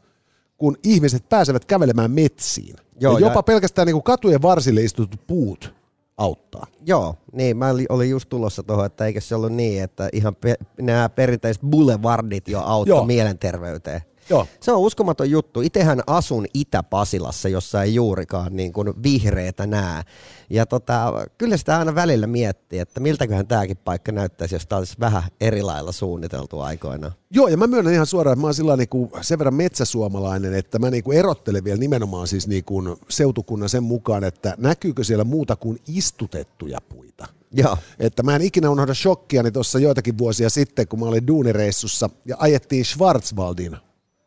kun 0.58 0.76
ihmiset 0.84 1.28
pääsevät 1.28 1.64
kävelemään 1.64 2.10
metsiin. 2.10 2.76
Joo, 3.00 3.18
ja 3.18 3.26
jopa 3.26 3.38
ja... 3.38 3.42
pelkästään 3.42 3.86
niin 3.86 3.94
kuin 3.94 4.02
katujen 4.02 4.42
varsille 4.42 4.82
istutut 4.82 5.20
puut 5.26 5.81
auttaa. 6.16 6.66
Joo, 6.86 7.14
niin 7.32 7.56
mä 7.56 7.70
olin 7.88 8.10
just 8.10 8.28
tulossa 8.28 8.62
tuohon, 8.62 8.86
että 8.86 9.06
eikö 9.06 9.20
se 9.20 9.34
ollut 9.34 9.52
niin, 9.52 9.82
että 9.82 10.08
ihan 10.12 10.34
pe- 10.34 10.54
nämä 10.80 11.08
perinteiset 11.08 11.62
boulevardit 11.62 12.48
jo 12.48 12.60
auttoi 12.60 13.06
mielenterveyteen. 13.06 14.00
Joo. 14.30 14.46
Se 14.60 14.72
on 14.72 14.80
uskomaton 14.80 15.30
juttu. 15.30 15.60
Itehän 15.60 16.02
asun 16.06 16.46
Itä-Pasilassa, 16.54 17.48
jossa 17.48 17.82
ei 17.82 17.94
juurikaan 17.94 18.56
niin 18.56 18.72
kuin 18.72 19.02
vihreätä 19.02 19.66
näe. 19.66 20.02
Ja 20.50 20.66
tota, 20.66 21.12
kyllä 21.38 21.56
sitä 21.56 21.78
aina 21.78 21.94
välillä 21.94 22.26
miettii, 22.26 22.78
että 22.78 23.00
miltäköhän 23.00 23.46
tämäkin 23.46 23.76
paikka 23.76 24.12
näyttäisi, 24.12 24.54
jos 24.54 24.66
tämä 24.66 24.78
olisi 24.78 24.96
vähän 25.00 25.22
eri 25.40 25.62
lailla 25.62 25.92
suunniteltu 25.92 26.60
aikoina. 26.60 27.12
Joo, 27.30 27.48
ja 27.48 27.56
mä 27.56 27.66
myönnän 27.66 27.94
ihan 27.94 28.06
suoraan, 28.06 28.32
että 28.32 28.40
mä 28.40 28.46
oon 28.46 28.54
sillä 28.54 28.76
niin 28.76 28.88
kuin 28.88 29.10
sen 29.20 29.38
verran 29.38 29.54
metsäsuomalainen, 29.54 30.54
että 30.54 30.78
mä 30.78 30.90
niin 30.90 31.04
kuin 31.04 31.18
erottelen 31.18 31.64
vielä 31.64 31.78
nimenomaan 31.78 32.26
siis 32.26 32.48
niin 32.48 32.64
kuin 32.64 32.96
seutukunnan 33.08 33.68
sen 33.68 33.82
mukaan, 33.82 34.24
että 34.24 34.54
näkyykö 34.58 35.04
siellä 35.04 35.24
muuta 35.24 35.56
kuin 35.56 35.78
istutettuja 35.88 36.78
puita. 36.88 37.26
Joo. 37.52 37.78
Että 37.98 38.22
mä 38.22 38.36
en 38.36 38.42
ikinä 38.42 38.70
unohda 38.70 38.94
shokkia 38.94 39.42
niin 39.42 39.52
tuossa 39.52 39.78
joitakin 39.78 40.18
vuosia 40.18 40.50
sitten, 40.50 40.88
kun 40.88 41.00
mä 41.00 41.06
olin 41.06 41.26
duunireissussa 41.26 42.10
ja 42.24 42.36
ajettiin 42.38 42.84
Schwarzwaldin 42.84 43.76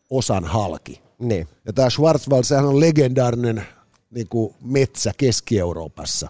osan 0.09 0.45
halki. 0.45 1.01
Niin. 1.19 1.47
Ja 1.65 1.73
tämä 1.73 1.89
Schwarzwald, 1.89 2.43
sehän 2.43 2.65
on 2.65 2.79
legendaarinen 2.79 3.63
niin 4.11 4.27
kuin 4.29 4.55
metsä 4.61 5.11
Keski-Euroopassa. 5.17 6.27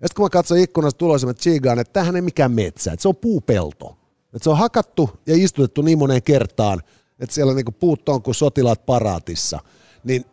Ja 0.00 0.08
sitten 0.08 0.16
kun 0.16 0.24
mä 0.24 0.30
katsoin 0.30 0.62
ikkunasta 0.62 1.26
mä 1.26 1.34
tsiigaan, 1.34 1.78
että 1.78 1.92
tämähän 1.92 2.16
ei 2.16 2.22
mikään 2.22 2.52
metsä, 2.52 2.92
että 2.92 3.02
se 3.02 3.08
on 3.08 3.16
puupelto. 3.16 3.96
Että 4.34 4.44
se 4.44 4.50
on 4.50 4.58
hakattu 4.58 5.10
ja 5.26 5.34
istutettu 5.36 5.82
niin 5.82 5.98
moneen 5.98 6.22
kertaan, 6.22 6.82
että 7.20 7.34
siellä 7.34 7.54
niin 7.54 7.74
puut 7.80 8.08
on 8.08 8.22
kuin 8.22 8.34
sotilaat 8.34 8.86
paraatissa. 8.86 9.60
Niin 10.04 10.24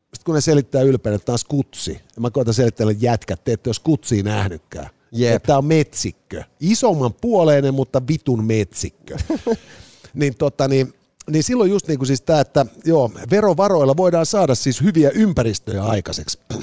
sitten 0.00 0.24
kun 0.24 0.34
ne 0.34 0.40
selittää 0.40 0.82
ylpeänä, 0.82 1.16
että 1.16 1.26
tämä 1.26 1.34
on 1.34 1.38
skutsi, 1.38 1.92
ja 1.92 2.20
mä 2.20 2.30
koitan 2.30 2.54
selittää, 2.54 2.90
että 2.90 3.06
jätkät, 3.06 3.44
te 3.44 3.52
ette 3.52 3.68
ole 3.68 3.74
skutsia 3.74 4.22
nähnytkään. 4.22 4.88
Että 5.34 5.46
tämä 5.46 5.58
on 5.58 5.64
metsikkö. 5.64 6.44
Isomman 6.60 7.14
puoleinen, 7.20 7.74
mutta 7.74 8.02
vitun 8.08 8.44
metsikkö. 8.44 9.16
niin, 10.14 10.34
tota, 10.38 10.68
niin 10.68 10.94
niin 11.30 11.42
silloin 11.42 11.70
just 11.70 11.88
niin 11.88 11.98
kuin 11.98 12.06
siis 12.06 12.20
tämä, 12.20 12.40
että 12.40 12.66
joo, 12.84 13.10
verovaroilla 13.30 13.96
voidaan 13.96 14.26
saada 14.26 14.54
siis 14.54 14.80
hyviä 14.80 15.10
ympäristöjä 15.10 15.84
aikaiseksi. 15.84 16.38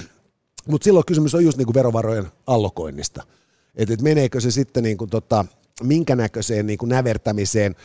Mutta 0.70 0.86
silloin 0.86 1.06
kysymys 1.06 1.36
on 1.36 1.44
just 1.44 1.58
niin 1.58 1.66
kuin 1.66 1.74
verovarojen 1.74 2.28
allokoinnista. 2.48 3.24
Että 3.76 3.94
et 3.94 4.02
meneekö 4.02 4.42
se 4.42 4.52
sitten 4.52 4.84
niin 4.84 4.98
kuin 4.98 5.10
tota, 5.10 5.46
minkä 5.84 6.16
näköiseen 6.16 6.68
niin 6.68 6.78
kuin 6.78 6.90
nävertämiseen, 6.90 7.76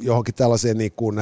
johonkin 0.00 0.34
tällaiseen 0.34 0.78
niin 0.78 0.92
kuin, 0.92 1.16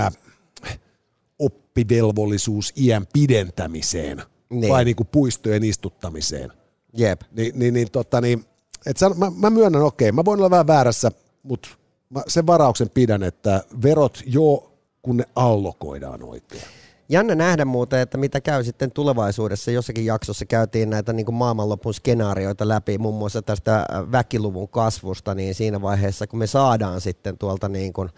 oppivelvollisuus 1.38 2.72
iän 2.76 3.06
pidentämiseen 3.12 4.22
niin. 4.50 4.72
vai 4.72 4.84
niin 4.84 4.96
kuin 4.96 5.08
puistojen 5.12 5.64
istuttamiseen. 5.64 6.52
Jep. 6.96 7.20
Ni, 7.32 7.52
niin, 7.54 7.74
niin, 7.74 7.90
tota, 7.90 8.20
niin 8.20 8.44
Et 8.86 8.96
sä, 8.96 9.08
mä, 9.08 9.32
mä 9.36 9.50
myönnän, 9.50 9.82
okei, 9.82 10.12
mä 10.12 10.24
voin 10.24 10.40
olla 10.40 10.50
vähän 10.50 10.66
väärässä, 10.66 11.12
mutta 11.42 11.68
mä 12.10 12.22
sen 12.26 12.46
varauksen 12.46 12.90
pidän, 12.90 13.22
että 13.22 13.62
verot 13.82 14.22
jo 14.26 14.71
kun 15.02 15.16
ne 15.16 15.24
allokoidaan 15.34 16.22
oikein. 16.22 16.62
Jännä 17.08 17.34
nähdä 17.34 17.64
muuten, 17.64 18.00
että 18.00 18.18
mitä 18.18 18.40
käy 18.40 18.64
sitten 18.64 18.90
tulevaisuudessa. 18.90 19.70
Jossakin 19.70 20.04
jaksossa 20.04 20.46
käytiin 20.46 20.90
näitä 20.90 21.12
niin 21.12 21.26
kuin 21.26 21.34
maailmanlopun 21.34 21.94
skenaarioita 21.94 22.68
läpi, 22.68 22.98
muun 22.98 23.14
muassa 23.14 23.42
tästä 23.42 23.86
väkiluvun 24.12 24.68
kasvusta, 24.68 25.34
niin 25.34 25.54
siinä 25.54 25.82
vaiheessa, 25.82 26.26
kun 26.26 26.38
me 26.38 26.46
saadaan 26.46 27.00
sitten 27.00 27.38
tuolta 27.38 27.68
niin 27.68 27.92
kuin 27.92 28.08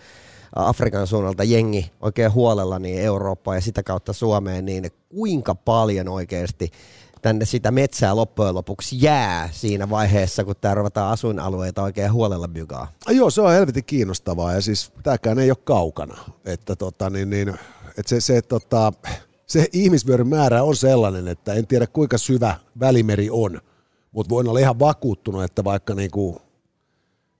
Afrikan 0.56 1.06
suunnalta 1.06 1.44
jengi 1.44 1.90
oikein 2.00 2.32
huolella 2.32 2.78
niin 2.78 2.98
Eurooppaan 2.98 3.56
ja 3.56 3.60
sitä 3.60 3.82
kautta 3.82 4.12
Suomeen, 4.12 4.64
niin 4.64 4.90
kuinka 5.08 5.54
paljon 5.54 6.08
oikeasti 6.08 6.70
tänne 7.24 7.44
sitä 7.44 7.70
metsää 7.70 8.16
loppujen 8.16 8.54
lopuksi 8.54 8.96
jää 9.00 9.48
siinä 9.52 9.90
vaiheessa, 9.90 10.44
kun 10.44 10.54
tämä 10.60 10.74
ruvetaan 10.74 11.12
asuinalueita 11.12 11.82
oikein 11.82 12.12
huolella 12.12 12.48
bygaa. 12.48 12.92
Joo, 13.08 13.30
se 13.30 13.40
on 13.40 13.52
helvetin 13.52 13.84
kiinnostavaa 13.84 14.52
ja 14.52 14.60
siis 14.60 14.92
tämäkään 15.02 15.38
ei 15.38 15.50
ole 15.50 15.58
kaukana. 15.64 16.18
Että 16.44 16.76
tota, 16.76 17.10
niin, 17.10 17.30
niin, 17.30 17.48
että 17.88 18.08
se, 18.08 18.20
se, 18.20 18.42
tota, 18.42 18.92
se 19.46 19.66
ihmisvyöryn 19.72 20.28
määrä 20.28 20.62
on 20.62 20.76
sellainen, 20.76 21.28
että 21.28 21.54
en 21.54 21.66
tiedä 21.66 21.86
kuinka 21.86 22.18
syvä 22.18 22.56
välimeri 22.80 23.30
on, 23.30 23.60
mutta 24.12 24.30
voin 24.30 24.48
olla 24.48 24.58
ihan 24.58 24.78
vakuuttunut, 24.78 25.44
että 25.44 25.64
vaikka 25.64 25.94
niin 25.94 26.10
kuin 26.10 26.36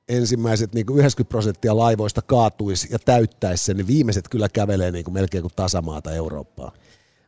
ensimmäiset 0.09 0.75
niin 0.75 0.87
kuin 0.87 0.99
90 0.99 1.31
prosenttia 1.31 1.77
laivoista 1.77 2.23
kaatuisi 2.23 2.89
ja 2.91 2.99
täyttäisi 2.99 3.65
sen, 3.65 3.77
niin 3.77 3.87
viimeiset 3.87 4.29
kyllä 4.29 4.49
kävelee 4.49 4.91
niin 4.91 5.05
kuin 5.05 5.15
melkein 5.15 5.43
kuin 5.43 5.53
tasamaata 5.57 6.13
Eurooppaa. 6.13 6.73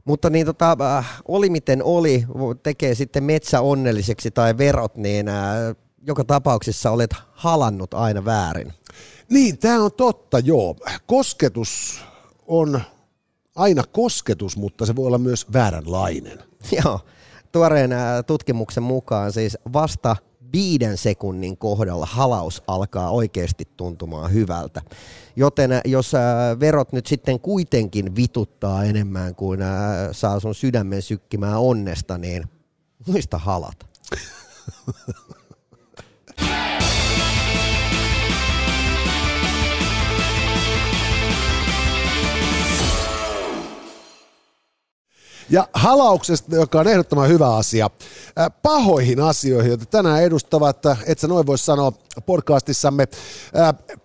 Mutta 0.07 0.31
niin 0.31 0.47
tota, 0.47 0.77
äh, 0.99 1.23
oli 1.29 1.51
miten 1.51 1.85
oli, 1.85 2.25
tekee 2.62 2.95
sitten 2.95 3.25
metsä 3.25 3.61
onnelliseksi 3.61 4.31
tai 4.31 4.59
verot, 4.59 4.97
niin 4.97 5.29
äh, 5.29 5.77
joka 6.07 6.25
tapauksessa 6.25 6.90
olet 6.90 7.11
halannut 7.33 7.95
aina 7.95 8.25
väärin. 8.25 8.73
Niin, 9.31 9.59
tämä 9.59 9.83
on 9.83 9.92
totta, 9.92 10.38
joo. 10.38 10.77
Kosketus 11.07 12.01
on 12.47 12.81
aina 13.57 13.83
kosketus, 13.92 14.57
mutta 14.57 14.87
se 14.87 14.97
voi 14.97 15.07
olla 15.07 15.19
myös 15.19 15.47
vääränlainen. 15.53 16.38
Joo, 16.85 17.01
tuoreen 17.53 17.92
äh, 17.92 18.25
tutkimuksen 18.27 18.83
mukaan 18.83 19.33
siis 19.33 19.59
vasta 19.73 20.16
viiden 20.53 20.97
sekunnin 20.97 21.57
kohdalla 21.57 22.07
halaus 22.07 22.63
alkaa 22.67 23.11
oikeasti 23.11 23.65
tuntumaan 23.77 24.33
hyvältä. 24.33 24.83
Joten 25.37 25.73
äh, 25.73 25.81
jos 25.85 26.15
äh, 26.15 26.61
verot 26.61 26.93
nyt 26.93 27.07
sitten 27.07 27.41
kuitenkin 27.41 28.17
vituttaa 28.17 28.85
enemmän 28.85 29.35
kuin 29.35 29.63
äh, 29.63 29.69
saa 30.13 30.41
sun 30.41 30.55
sydämen 30.55 31.03
sykkimään 31.03 31.59
onnesta, 31.59 32.19
niin 32.19 32.45
muista 33.07 33.39
halata. 33.39 33.87
Ja 45.51 45.69
halauksesta, 45.73 46.57
joka 46.57 46.81
on 46.81 46.89
ehdottoman 46.89 47.29
hyvä 47.29 47.57
asia, 47.57 47.91
pahoihin 48.63 49.21
asioihin, 49.21 49.69
joita 49.69 49.87
tänään 49.87 50.23
edustavat, 50.23 50.83
et 51.07 51.19
sä 51.19 51.29
noin 51.29 51.47
voisi 51.47 51.65
sanoa 51.65 51.93
podcastissamme, 52.27 53.09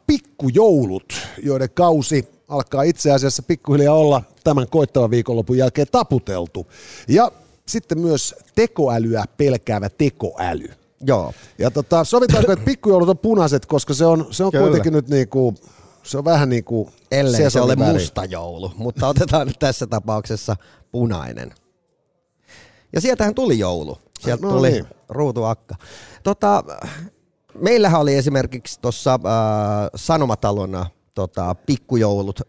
pikkujoulut, 0.08 1.14
joiden 1.44 1.70
kausi 1.70 2.28
alkaa 2.48 2.84
itse 2.84 3.12
asiassa 3.12 3.44
pikkuhiljaa 3.44 3.96
olla 3.96 4.24
tämän 4.44 4.68
koittavan 4.70 5.12
viikonlopun 5.12 5.58
jälkeen 5.58 5.88
taputeltu. 5.92 6.68
Ja 7.08 7.32
sitten 7.66 8.00
myös 8.00 8.36
tekoälyä 8.56 9.26
pelkäävä 9.38 9.90
tekoäly. 9.90 10.70
Joo. 11.02 11.34
Ja 11.58 11.72
tota, 11.72 12.04
sovitaanko, 12.04 12.52
että 12.52 12.66
pikkujoulut 12.66 13.10
on 13.10 13.18
punaiset, 13.18 13.66
koska 13.66 13.94
se 13.94 14.06
on, 14.06 14.28
se 14.32 14.44
on 14.44 14.52
kuitenkin 14.52 14.94
nyt 14.94 15.10
niin 15.10 15.30
kuin 15.30 15.58
se 16.04 16.18
on 16.18 16.26
vähän 16.26 16.50
niin 16.50 16.64
kuin 16.64 16.90
Ellei 17.12 17.52
se 17.52 17.62
ole 17.62 17.76
musta 17.76 18.26
joulu, 18.26 18.72
mutta 18.78 19.08
otetaan 19.08 19.48
nyt 19.48 19.60
tässä 19.60 19.88
tapauksessa 19.88 20.56
punainen. 20.92 21.54
Ja 22.94 23.02
sieltähän 23.02 23.36
tuli 23.36 23.60
joulu. 23.60 23.98
Sieltä 24.20 24.46
no 24.46 24.52
tuli 24.52 24.72
niin. 24.72 24.86
ruutuakka. 25.10 25.76
Tota, 26.24 26.64
meillähän 27.60 28.02
oli 28.02 28.16
esimerkiksi 28.16 28.82
tuossa 28.82 29.14
äh, 29.14 29.90
Sanomatalona 29.96 30.86
tota, 31.16 31.56
pikkujoulut 31.56 32.42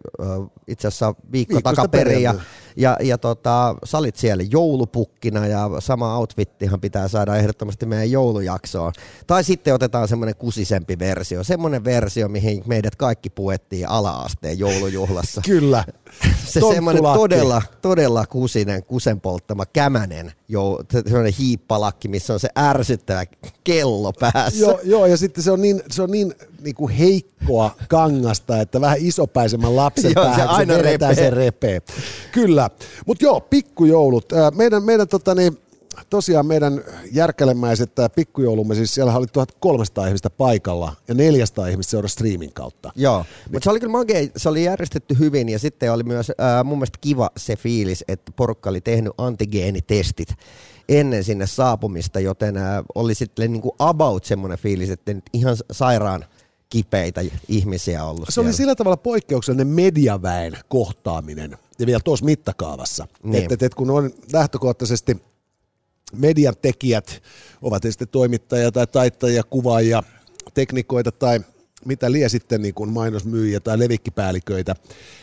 itse 0.69 0.89
asiassa 0.89 1.15
viikko 1.33 1.61
takaperin 1.61 2.23
ja, 2.23 2.35
ja, 2.77 2.97
ja 3.01 3.19
tota, 3.19 3.77
sä 3.85 3.99
olit 3.99 4.17
siellä 4.17 4.45
joulupukkina 4.51 5.47
ja 5.47 5.71
sama 5.79 6.19
outfittihan 6.19 6.81
pitää 6.81 7.09
saada 7.09 7.37
ehdottomasti 7.37 7.87
meidän 7.87 8.11
joulujaksoon. 8.11 8.93
Tai 9.27 9.45
sitten 9.45 9.75
otetaan 9.75 10.09
semmoinen 10.09 10.37
kusisempi 10.37 10.99
versio, 10.99 11.45
semmoinen 11.45 11.85
versio, 11.85 12.29
mihin 12.29 12.63
meidät 12.67 12.97
kaikki 12.97 13.31
puettiin 13.31 13.89
ala-asteen 13.89 14.59
joulujuhlassa. 14.59 15.41
Kyllä. 15.45 15.85
Se 16.45 16.61
semmoinen 16.75 17.03
todella, 17.03 17.63
todella 17.83 18.27
kusinen, 18.27 18.85
kusen 18.85 19.21
polttama 19.21 19.67
kämänen, 19.67 20.33
jo, 20.49 20.79
semmoinen 20.93 21.33
hiippalakki, 21.39 22.09
missä 22.09 22.33
on 22.33 22.41
se 22.41 22.49
ärsyttävä 22.59 23.25
kello 23.65 24.13
päässä. 24.13 24.61
Joo, 24.61 24.81
joo 24.85 25.07
ja 25.07 25.17
sitten 25.17 25.45
se 25.45 25.51
on 25.51 25.63
niin, 25.63 25.83
se 25.91 26.03
on 26.03 26.11
niin, 26.11 26.35
niin 26.63 26.75
kuin 26.75 26.93
heikkoa 26.93 27.75
kangasta, 27.89 28.61
että 28.61 28.81
vähän 28.81 28.99
isopäisemmän 29.01 29.77
lapsen 29.77 30.13
joo, 30.17 30.25
päähän, 30.25 30.49
se 30.49 30.55
aina 30.55 30.75
se 30.75 30.83
repee. 30.83 31.15
se 31.15 31.31
repee. 31.31 31.83
Kyllä, 32.33 32.71
mutta 33.07 33.25
joo, 33.25 33.41
pikkujoulut. 33.41 34.33
Meidän, 34.57 34.83
meidän 34.83 35.09
tota 35.09 35.35
niin, 35.35 35.59
tosiaan 36.11 36.47
meidän 36.47 36.85
järkelemäiset 37.13 37.93
pikkujoulumme, 38.15 38.75
siis 38.75 38.95
siellä 38.95 39.17
oli 39.17 39.27
1300 39.33 40.07
ihmistä 40.07 40.31
paikalla 40.31 40.97
ja 41.09 41.15
400 41.15 41.67
ihmistä 41.67 41.91
seurasi 41.91 42.13
streamin 42.13 42.53
kautta. 42.53 42.93
Joo, 42.97 43.25
mutta 43.53 43.65
se 43.65 43.71
oli 43.71 43.81
kyllä 43.81 43.93
magea, 43.93 44.27
se 44.37 44.49
oli 44.49 44.65
järjestetty 44.65 45.19
hyvin 45.19 45.49
ja 45.49 45.59
sitten 45.59 45.93
oli 45.93 46.03
myös 46.03 46.31
äh, 46.31 46.65
mun 46.65 46.79
mielestä 46.79 46.99
kiva 47.01 47.31
se 47.37 47.57
fiilis, 47.57 48.05
että 48.09 48.33
porukka 48.37 48.71
oli 48.71 48.81
tehnyt 48.81 49.13
antigeenitestit 49.19 50.29
ennen 50.89 51.25
sinne 51.25 51.47
saapumista, 51.47 52.21
joten 52.21 52.57
äh, 52.57 52.83
oli 52.95 53.15
sitten 53.15 53.53
niin 53.53 53.63
kuin 53.63 53.73
about 53.79 54.25
semmoinen 54.25 54.59
fiilis, 54.59 54.91
että 54.91 55.15
nyt 55.15 55.25
ihan 55.33 55.57
sairaan 55.73 56.25
kipeitä 56.69 57.21
ihmisiä 57.49 58.05
ollut 58.05 58.27
Se 58.29 58.33
siellä. 58.33 58.49
oli 58.49 58.57
sillä 58.57 58.75
tavalla 58.75 58.97
poikkeuksellinen 58.97 59.67
mediaväen 59.67 60.59
kohtaaminen 60.69 61.59
ja 61.79 61.87
vielä 61.87 62.01
tuossa 62.05 62.25
mittakaavassa. 62.25 63.07
Niin. 63.23 63.43
Että, 63.43 63.67
että 63.67 63.77
kun 63.77 63.91
on 63.91 64.11
lähtökohtaisesti 64.33 65.17
median 66.13 66.55
tekijät, 66.63 67.23
ovat 67.63 67.83
sitten 67.83 68.09
toimittajia 68.09 68.73
tai 68.73 68.87
taittajia, 68.87 69.43
kuvaajia, 69.43 70.03
teknikoita 70.55 71.13
tai 71.13 71.41
mitä 71.85 72.13
lie 72.13 72.29
sitten 72.29 72.63
niin 72.63 72.75
kuin 72.75 72.91
mainosmyyjiä 72.91 73.61
tai 73.61 73.79
levikkipäälliköitä, 73.79 74.75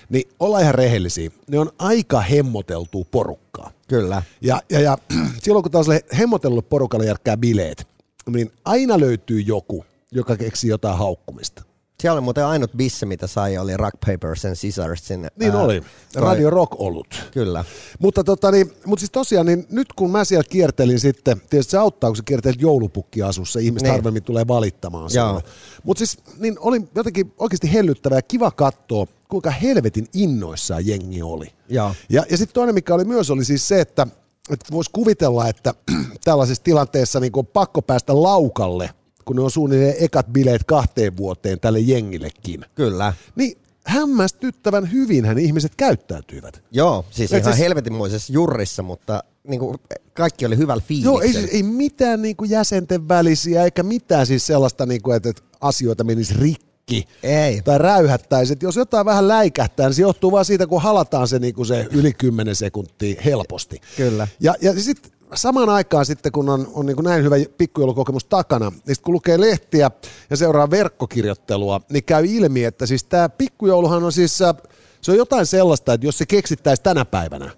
niin 0.10 0.30
olla 0.40 0.60
ihan 0.60 0.76
rehellisiä. 0.76 1.32
Ne 1.48 1.60
on 1.60 1.72
aika 1.80 2.22
hemmoteltua 2.22 3.06
porukkaa. 3.12 3.72
Kyllä. 3.88 4.24
Ja, 4.42 4.62
ja, 4.70 4.80
ja 4.80 4.98
silloin 5.44 5.64
kun 5.64 5.72
taas 5.72 5.88
hemmotellut 6.18 6.70
porukalle 6.70 7.06
järkkää 7.06 7.38
bileet, 7.38 7.88
niin 8.30 8.52
aina 8.66 9.00
löytyy 9.00 9.40
joku, 9.40 9.86
joka 10.12 10.38
keksi 10.38 10.68
jotain 10.68 10.98
haukkumista. 10.98 11.64
Siellä 12.02 12.18
oli 12.18 12.24
muuten 12.24 12.46
ainut 12.46 12.72
bisse, 12.78 13.06
mitä 13.06 13.28
sai, 13.28 13.58
oli 13.58 13.78
Rock 13.78 13.94
Papers 14.06 14.46
and 14.46 14.56
Scissorsin. 14.56 15.28
Niin 15.40 15.52
ää, 15.52 15.62
oli, 15.62 15.82
toi... 16.14 16.22
Radio 16.22 16.50
Rock 16.50 16.74
ollut. 16.78 17.08
Kyllä. 17.32 17.66
Mutta, 18.00 18.24
tota, 18.24 18.52
niin, 18.52 18.72
mutta 18.86 19.02
siis 19.02 19.12
tosiaan, 19.12 19.46
niin 19.46 19.66
nyt 19.70 19.94
kun 19.94 20.12
mä 20.12 20.26
siellä 20.26 20.44
kiertelin 20.50 21.00
sitten, 21.00 21.42
tietysti 21.50 21.72
se 21.72 21.78
auttaa, 21.78 22.10
kun 22.10 22.18
sä 22.18 22.24
kiertelet 22.26 22.62
joulupukkiasussa, 22.62 23.60
ihmiset 23.60 23.84
niin. 23.84 23.92
harvemmin 23.92 24.24
tulee 24.24 24.48
valittamaan 24.48 25.10
sinua. 25.10 25.42
Mutta 25.84 26.00
siis 26.00 26.18
niin 26.38 26.56
oli 26.60 26.82
jotenkin 26.96 27.34
oikeasti 27.38 27.74
hellyttävää 27.74 28.18
ja 28.18 28.22
kiva 28.22 28.52
katsoa, 28.52 29.08
kuinka 29.30 29.50
helvetin 29.50 30.08
innoissaan 30.14 30.88
jengi 30.88 31.22
oli. 31.22 31.48
Ja, 31.70 31.96
ja, 32.10 32.24
ja 32.32 32.38
sitten 32.38 32.54
toinen, 32.54 32.76
mikä 32.76 32.94
oli 32.94 33.06
myös, 33.06 33.30
oli 33.30 33.46
siis 33.46 33.68
se, 33.68 33.82
että, 33.82 34.08
että 34.50 34.66
voisi 34.72 34.90
kuvitella, 34.94 35.48
että 35.48 35.74
tällaisessa 36.24 36.64
tilanteessa 36.64 37.20
niin 37.20 37.32
on 37.36 37.48
pakko 37.48 37.82
päästä 37.82 38.24
laukalle– 38.24 38.90
kun 39.30 39.36
ne 39.36 39.42
on 39.42 39.52
suunnilleen 39.52 39.96
ekat 40.00 40.28
bileet 40.28 40.64
kahteen 40.64 41.18
vuoteen 41.18 41.60
tälle 41.60 41.80
jengillekin. 41.80 42.66
Kyllä. 42.76 43.14
Niin 43.36 43.58
hämmästyttävän 43.86 44.90
hän 45.26 45.38
ihmiset 45.38 45.72
käyttäytyivät. 45.78 46.64
Joo, 46.72 47.06
siis 47.12 47.34
Et 47.34 47.42
ihan 47.42 47.54
siis, 47.54 47.64
helvetinmoisessa 47.64 48.34
jurrissa, 48.34 48.84
mutta 48.84 49.24
niin 49.48 49.60
kuin, 49.60 49.78
kaikki 50.14 50.46
oli 50.46 50.58
hyvällä 50.58 50.84
fiiliksellä. 50.88 51.38
Joo, 51.38 51.44
ei, 51.44 51.50
ei 51.52 51.64
mitään 51.64 52.22
niin 52.22 52.36
kuin 52.36 52.50
jäsenten 52.50 53.08
välisiä, 53.08 53.64
eikä 53.64 53.84
mitään 53.84 54.26
siis 54.26 54.48
sellaista, 54.48 54.86
niin 54.86 55.02
kuin, 55.02 55.18
että, 55.18 55.30
että 55.30 55.42
asioita 55.62 56.04
menisi 56.04 56.34
rikki. 56.34 57.08
Ei. 57.24 57.62
Tai 57.62 57.78
räyhättäisi. 57.78 58.58
Jos 58.62 58.76
jotain 58.76 59.06
vähän 59.06 59.28
läikähtää, 59.28 59.88
niin 59.88 59.96
se 59.96 60.02
johtuu 60.02 60.32
vaan 60.32 60.46
siitä, 60.46 60.68
kun 60.68 60.82
halataan 60.82 61.28
se, 61.28 61.40
niin 61.40 61.54
kuin 61.54 61.66
se 61.66 61.88
yli 61.92 62.14
10 62.14 62.56
sekuntia 62.56 63.22
helposti. 63.26 63.82
Kyllä. 63.98 64.28
Ja, 64.40 64.56
ja 64.62 64.82
sitten 64.82 65.12
samaan 65.36 65.70
aikaan 65.70 66.06
sitten, 66.06 66.32
kun 66.32 66.50
on, 66.50 66.68
on 66.74 66.86
niin 66.86 66.96
kuin 66.96 67.04
näin 67.04 67.24
hyvä 67.24 67.36
pikkujoulukokemus 67.58 68.26
takana, 68.26 68.72
niin 68.88 68.96
kun 69.02 69.14
lukee 69.14 69.42
lehtiä 69.42 69.92
ja 70.30 70.38
seuraa 70.38 70.70
verkkokirjoittelua, 70.70 71.82
niin 71.90 72.04
käy 72.04 72.26
ilmi, 72.26 72.64
että 72.64 72.86
siis 72.86 73.04
tämä 73.04 73.30
pikkujouluhan 73.30 74.04
on 74.04 74.12
siis, 74.12 74.42
äh, 74.42 74.56
se 75.02 75.12
on 75.12 75.18
jotain 75.18 75.46
sellaista, 75.46 75.94
että 75.94 76.08
jos 76.08 76.18
se 76.18 76.26
keksittäisi 76.26 76.84
tänä 76.84 77.06
päivänä, 77.06 77.52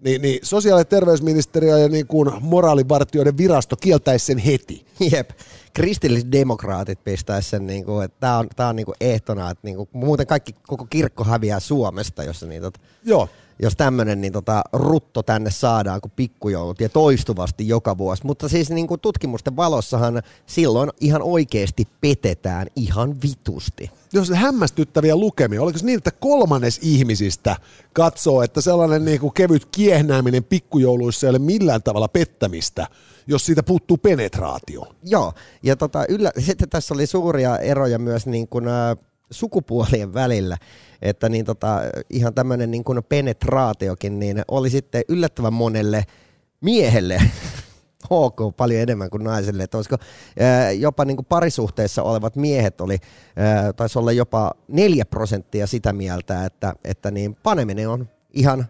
niin, 0.00 0.22
niin 0.22 0.38
sosiaali- 0.42 0.80
ja 0.80 0.84
terveysministeriö 0.84 1.78
ja 1.78 1.88
niin 1.88 2.06
kuin 2.06 2.30
moraalivartioiden 2.40 3.38
virasto 3.38 3.76
kieltäisi 3.76 4.26
sen 4.26 4.38
heti. 4.38 4.86
Jep. 5.12 5.30
Kristillisdemokraatit 5.74 7.04
pistäisi 7.04 7.50
sen, 7.50 7.66
niin 7.66 7.84
kuin, 7.84 8.04
että 8.04 8.16
tämä 8.20 8.38
on, 8.38 8.46
tää 8.56 8.68
on 8.68 8.76
niin 8.76 8.86
kuin 8.86 8.96
ehtona, 9.00 9.50
että 9.50 9.60
niin 9.64 9.76
kuin, 9.76 9.88
muuten 9.92 10.26
kaikki, 10.26 10.54
koko 10.66 10.86
kirkko 10.90 11.24
häviää 11.24 11.60
Suomesta, 11.60 12.24
jos, 12.24 12.44
tota, 12.60 12.80
Joo. 13.04 13.28
Jos 13.62 13.76
tämmöinen 13.76 14.20
niin, 14.20 14.32
tota, 14.32 14.62
rutto 14.72 15.22
tänne 15.22 15.50
saadaan 15.50 16.00
kuin 16.00 16.12
pikkujoulut 16.16 16.80
ja 16.80 16.88
toistuvasti 16.88 17.68
joka 17.68 17.98
vuosi. 17.98 18.26
Mutta 18.26 18.48
siis 18.48 18.70
niin 18.70 18.86
kuin 18.86 19.00
tutkimusten 19.00 19.56
valossahan 19.56 20.22
silloin 20.46 20.90
ihan 21.00 21.22
oikeasti 21.22 21.88
petetään 22.00 22.66
ihan 22.76 23.16
vitusti. 23.22 23.90
Jos 24.12 24.30
hämmästyttäviä 24.30 25.16
lukemia, 25.16 25.62
oliko 25.62 25.78
se 25.78 25.86
niin, 25.86 25.98
että 25.98 26.10
kolmannes 26.10 26.78
ihmisistä 26.82 27.56
katsoo, 27.92 28.42
että 28.42 28.60
sellainen 28.60 29.04
niin 29.04 29.20
kuin 29.20 29.32
kevyt 29.32 29.66
kiehnääminen 29.66 30.44
pikkujouluissa 30.44 31.26
ei 31.26 31.30
ole 31.30 31.38
millään 31.38 31.82
tavalla 31.82 32.08
pettämistä, 32.08 32.86
jos 33.26 33.46
siitä 33.46 33.62
puuttuu 33.62 33.96
penetraatio. 33.96 34.86
Joo, 35.04 35.32
ja 35.62 35.76
tota, 35.76 36.04
yllä, 36.08 36.32
sitten 36.38 36.68
tässä 36.68 36.94
oli 36.94 37.06
suuria 37.06 37.58
eroja 37.58 37.98
myös 37.98 38.26
niin 38.26 38.48
kuin, 38.48 38.68
ä, 38.68 38.96
sukupuolien 39.30 40.14
välillä, 40.14 40.56
että 41.02 41.28
niin 41.28 41.44
tota, 41.44 41.80
ihan 42.10 42.34
tämmöinen 42.34 42.70
niin 42.70 42.84
kuin 42.84 43.04
penetraatiokin 43.08 44.18
niin 44.18 44.42
oli 44.48 44.70
sitten 44.70 45.02
yllättävän 45.08 45.52
monelle 45.52 46.04
miehelle 46.60 47.22
ok 48.10 48.56
paljon 48.56 48.80
enemmän 48.80 49.10
kuin 49.10 49.24
naiselle, 49.24 49.62
että 49.62 49.78
olisiko 49.78 49.96
jopa 50.78 51.04
niin 51.04 51.16
kuin 51.16 51.26
parisuhteessa 51.26 52.02
olevat 52.02 52.36
miehet 52.36 52.80
oli, 52.80 52.98
taisi 53.76 53.98
olla 53.98 54.12
jopa 54.12 54.52
neljä 54.68 55.04
prosenttia 55.04 55.66
sitä 55.66 55.92
mieltä, 55.92 56.44
että, 56.44 56.74
että 56.84 57.10
niin 57.10 57.34
paneminen 57.42 57.88
on 57.88 58.08
ihan 58.32 58.66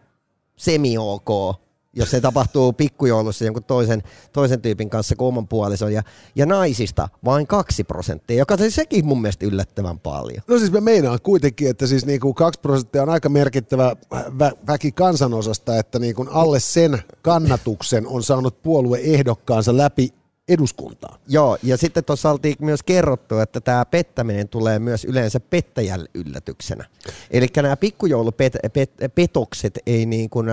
semi-ok, 0.57 1.61
jos 1.97 2.11
se 2.11 2.21
tapahtuu 2.21 2.73
pikkujoulussa 2.73 3.45
jonkun 3.45 3.65
toisen, 3.65 4.03
toisen 4.33 4.61
tyypin 4.61 4.91
kanssa 4.91 5.17
kuin 5.17 5.29
oman 5.29 5.49
puolison, 5.49 5.93
ja, 5.93 6.03
ja 6.35 6.47
naisista 6.47 7.09
vain 7.25 7.47
kaksi 7.47 7.85
prosenttia, 7.85 8.37
joka 8.37 8.57
on 8.61 8.71
sekin 8.71 9.07
mun 9.07 9.23
mielestä 9.23 9.47
yllättävän 9.47 9.99
paljon. 9.99 10.43
No 10.49 10.59
siis 10.59 10.73
mä 10.73 10.81
meinaan 10.81 11.19
kuitenkin, 11.23 11.71
että 11.71 11.87
siis 11.87 12.07
niinku 12.07 12.35
2 12.35 12.61
prosenttia 12.61 13.03
on 13.03 13.09
aika 13.09 13.29
merkittävä 13.29 13.97
vä- 14.15 14.57
väki 14.67 14.93
kansanosasta, 14.93 15.79
että 15.79 15.99
niinku 15.99 16.27
alle 16.31 16.61
sen 16.61 17.03
kannatuksen 17.23 18.07
on 18.07 18.23
saanut 18.23 18.63
puolue 18.63 18.99
ehdokkaansa 19.03 19.77
läpi 19.77 20.13
eduskuntaa. 20.49 21.19
Joo, 21.29 21.59
ja 21.63 21.77
sitten 21.77 22.05
tuossa 22.05 22.31
oltiin 22.31 22.57
myös 22.61 22.83
kerrottu, 22.83 23.39
että 23.39 23.61
tämä 23.61 23.85
pettäminen 23.85 24.49
tulee 24.49 24.79
myös 24.79 25.05
yleensä 25.05 25.41
pettäjälle 25.41 26.09
yllätyksenä. 26.15 26.85
Eli 27.31 27.47
nämä 27.57 27.77
pikkujoulusepetokset 27.77 29.79
ei 29.87 30.07
niin 30.07 30.31
kuin, 30.31 30.47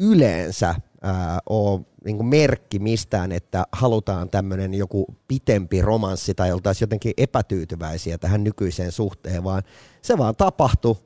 yleensä 0.00 0.74
ää, 1.02 1.38
ole 1.48 1.80
niin 2.04 2.16
kuin 2.16 2.26
merkki 2.26 2.78
mistään, 2.78 3.32
että 3.32 3.64
halutaan 3.72 4.30
tämmöinen 4.30 4.74
joku 4.74 5.06
pitempi 5.28 5.82
romanssi 5.82 6.34
tai 6.34 6.52
oltaisiin 6.52 6.86
jotenkin 6.86 7.12
epätyytyväisiä 7.16 8.18
tähän 8.18 8.44
nykyiseen 8.44 8.92
suhteen, 8.92 9.44
vaan 9.44 9.62
se 10.02 10.18
vaan 10.18 10.36
tapahtui. 10.36 10.96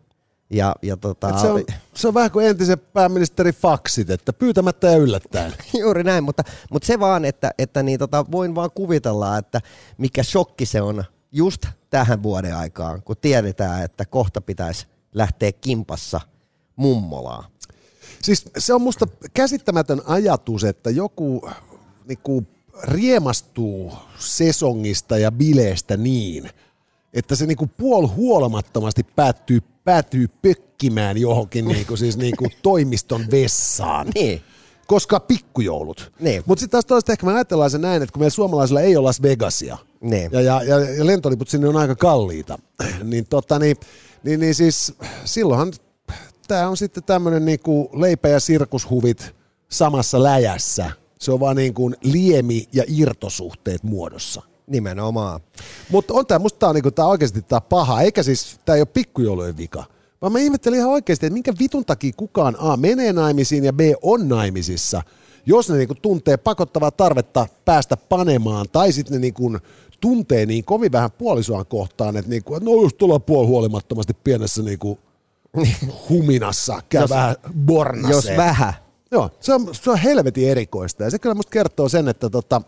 Ja, 0.52 0.74
ja 0.82 0.96
tota, 0.96 1.28
Et 1.28 1.38
se, 1.38 1.48
on, 1.48 1.64
se 1.94 2.08
on 2.08 2.14
vähän 2.14 2.30
kuin 2.30 2.46
entisen 2.46 2.78
pääministeri 2.78 3.52
faksit, 3.52 4.10
että 4.10 4.32
pyytämättä 4.32 4.86
ja 4.86 4.96
yllättäen. 4.96 5.54
Juuri 5.80 6.04
näin, 6.04 6.24
mutta, 6.24 6.42
mutta 6.70 6.86
se 6.86 7.00
vaan, 7.00 7.24
että, 7.24 7.50
että 7.58 7.82
niin 7.82 7.98
tota, 7.98 8.24
voin 8.32 8.54
vaan 8.54 8.70
kuvitella, 8.74 9.38
että 9.38 9.60
mikä 9.98 10.22
shokki 10.22 10.66
se 10.66 10.82
on 10.82 11.04
just 11.32 11.66
tähän 11.90 12.22
vuoden 12.22 12.56
aikaan, 12.56 13.02
kun 13.02 13.16
tiedetään, 13.20 13.84
että 13.84 14.04
kohta 14.04 14.40
pitäisi 14.40 14.86
lähteä 15.14 15.52
kimpassa 15.52 16.20
mummolaan. 16.76 17.44
Siis 18.22 18.44
se 18.58 18.74
on 18.74 18.82
musta 18.82 19.06
käsittämätön 19.34 20.02
ajatus, 20.06 20.64
että 20.64 20.90
joku 20.90 21.50
niinku, 22.08 22.44
riemastuu 22.82 23.92
sesongista 24.18 25.18
ja 25.18 25.32
bileestä 25.32 25.96
niin, 25.96 26.50
että 27.14 27.34
se 27.34 27.46
niinku 27.46 27.66
puol 27.76 28.06
huolimattomasti 28.06 29.02
päättyy, 29.16 29.60
päätyy 29.84 30.28
pökkimään 30.42 31.18
johonkin 31.18 31.68
niinku, 31.68 31.96
siis 31.96 32.16
niinku 32.16 32.48
toimiston 32.62 33.24
vessaan. 33.30 34.06
Niin. 34.14 34.42
Koska 34.86 35.20
pikkujoulut. 35.20 36.12
Niin. 36.20 36.42
Mutta 36.46 36.60
sitten 36.60 36.70
taas 36.70 36.86
toista 36.86 37.12
ehkä 37.12 37.26
me 37.26 37.32
ajatellaan 37.32 37.70
se 37.70 37.78
näin, 37.78 38.02
että 38.02 38.12
kun 38.12 38.20
meillä 38.20 38.34
suomalaisilla 38.34 38.80
ei 38.80 38.96
ole 38.96 39.04
Las 39.04 39.22
Vegasia, 39.22 39.78
Niin. 40.00 40.30
ja, 40.32 40.40
ja, 40.40 40.62
ja, 40.62 40.80
ja 40.80 41.06
lentoliput 41.06 41.48
sinne 41.48 41.68
on 41.68 41.76
aika 41.76 41.96
kalliita, 41.96 42.58
niin, 43.04 43.26
tota, 43.30 43.58
niin, 43.58 43.76
niin, 44.24 44.40
niin 44.40 44.54
siis 44.54 44.94
silloinhan 45.24 45.72
tämä 46.50 46.68
on 46.68 46.76
sitten 46.76 47.02
tämmöinen 47.04 47.44
niinku 47.44 47.90
leipä- 47.92 48.28
ja 48.28 48.40
sirkushuvit 48.40 49.34
samassa 49.68 50.22
läjässä. 50.22 50.90
Se 51.18 51.32
on 51.32 51.40
vaan 51.40 51.56
niin 51.56 51.74
kuin 51.74 51.96
liemi- 52.02 52.68
ja 52.72 52.84
irtosuhteet 52.88 53.82
muodossa. 53.82 54.42
Nimenomaan. 54.66 55.40
Mutta 55.90 56.14
on 56.14 56.26
tämä, 56.26 56.38
musta 56.38 56.58
tää 56.58 56.68
on, 56.68 56.74
niinku, 56.74 56.90
tää 56.90 57.06
oikeasti 57.06 57.42
tää 57.42 57.60
paha, 57.60 58.00
eikä 58.00 58.22
siis, 58.22 58.58
tämä 58.64 58.76
ei 58.76 58.80
ole 58.80 58.88
pikkujoulujen 58.92 59.56
vika. 59.56 59.84
Vaan 60.22 60.32
mä 60.32 60.38
ihmettelin 60.38 60.78
ihan 60.78 60.90
oikeasti, 60.90 61.26
että 61.26 61.34
minkä 61.34 61.52
vitun 61.58 61.84
takia 61.84 62.12
kukaan 62.16 62.56
A 62.58 62.76
menee 62.76 63.12
naimisiin 63.12 63.64
ja 63.64 63.72
B 63.72 63.80
on 64.02 64.28
naimisissa, 64.28 65.02
jos 65.46 65.70
ne 65.70 65.76
niinku 65.76 65.94
tuntee 65.94 66.36
pakottavaa 66.36 66.90
tarvetta 66.90 67.46
päästä 67.64 67.96
panemaan, 67.96 68.66
tai 68.72 68.92
sitten 68.92 69.14
ne 69.14 69.20
niinku 69.20 69.56
tuntee 70.00 70.46
niin 70.46 70.64
kovin 70.64 70.92
vähän 70.92 71.10
puolisoaan 71.10 71.66
kohtaan, 71.66 72.16
että, 72.16 72.30
niinku, 72.30 72.58
no 72.58 72.82
just 72.82 72.98
tulla 72.98 73.18
puolihuolimattomasti 73.18 74.16
pienessä 74.24 74.62
niinku 74.62 74.98
huminassa, 76.08 76.82
käy 76.88 77.02
Jos- 77.02 77.10
vähän 77.10 77.36
bornaseen. 77.66 78.14
Jos 78.14 78.36
vähän. 78.36 78.74
Joo, 79.12 79.30
se 79.40 79.54
on, 79.54 79.74
se 79.74 79.90
on 79.90 79.98
helvetin 79.98 80.48
erikoista 80.48 81.04
ja 81.04 81.10
se 81.10 81.18
kyllä 81.18 81.34
musta 81.34 81.50
kertoo 81.50 81.88
sen, 81.88 82.08
että, 82.08 82.30
tota, 82.30 82.62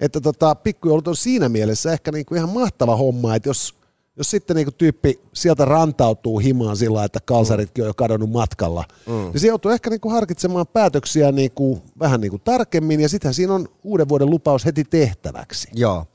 että 0.00 0.20
tota, 0.20 0.54
pikkujoulut 0.54 1.08
on 1.08 1.16
siinä 1.16 1.48
mielessä 1.48 1.92
ehkä 1.92 2.12
niinku 2.12 2.34
ihan 2.34 2.48
mahtava 2.48 2.96
homma, 2.96 3.34
että 3.34 3.48
jos, 3.48 3.74
jos 4.16 4.30
sitten 4.30 4.56
niinku 4.56 4.72
tyyppi 4.72 5.20
sieltä 5.32 5.64
rantautuu 5.64 6.38
himaan 6.38 6.76
sillä, 6.76 7.04
että 7.04 7.18
kalsaritkin 7.24 7.84
on 7.84 7.88
jo 7.88 7.94
kadonnut 7.94 8.30
matkalla, 8.30 8.84
mm. 9.06 9.12
niin 9.12 9.40
se 9.40 9.46
joutuu 9.46 9.70
ehkä 9.70 9.90
niinku 9.90 10.10
harkitsemaan 10.10 10.66
päätöksiä 10.66 11.32
niinku, 11.32 11.82
vähän 11.98 12.20
niinku 12.20 12.38
tarkemmin 12.38 13.00
ja 13.00 13.08
sittenhän 13.08 13.34
siinä 13.34 13.54
on 13.54 13.68
uuden 13.84 14.08
vuoden 14.08 14.30
lupaus 14.30 14.64
heti 14.64 14.84
tehtäväksi. 14.84 15.68
Joo. 15.74 16.06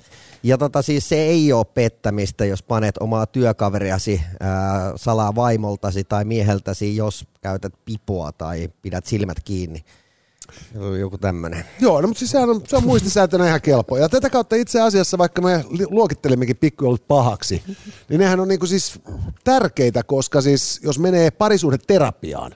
Ja 0.44 0.58
tota 0.58 0.82
siis 0.82 1.10
se 1.10 1.16
ei 1.16 1.54
ole 1.54 1.66
pettämistä, 1.66 2.46
jos 2.46 2.64
panet 2.64 2.98
omaa 2.98 3.26
työkaveriasi 3.26 4.22
ää, 4.40 4.94
salaa 4.96 5.36
vaimoltasi 5.36 6.04
tai 6.04 6.26
mieheltäsi, 6.26 6.96
jos 6.96 7.26
käytät 7.42 7.74
pipoa 7.86 8.32
tai 8.32 8.70
pidät 8.82 9.06
silmät 9.06 9.38
kiinni. 9.46 9.84
Joku 11.00 11.18
tämmöinen. 11.18 11.66
Joo, 11.80 12.02
no, 12.02 12.08
mutta 12.08 12.20
siis 12.20 12.32
sehän 12.32 12.50
on, 12.50 12.62
se 12.68 12.76
on 12.78 12.84
muistisääntönä 12.84 13.48
ihan 13.48 13.62
kelpo. 13.62 13.98
Ja 13.98 14.10
tätä 14.10 14.30
kautta 14.30 14.56
itse 14.56 14.82
asiassa, 14.82 15.18
vaikka 15.18 15.42
me 15.42 15.66
luokittelemmekin 15.90 16.58
pikkujoulut 16.58 17.08
pahaksi, 17.08 17.64
niin 18.10 18.20
nehän 18.20 18.40
on 18.40 18.48
niinku 18.48 18.66
siis 18.66 19.00
tärkeitä, 19.44 20.04
koska 20.04 20.42
siis 20.42 20.80
jos 20.84 21.00
menee 21.00 21.32
parisuhdeterapiaan, 21.32 22.52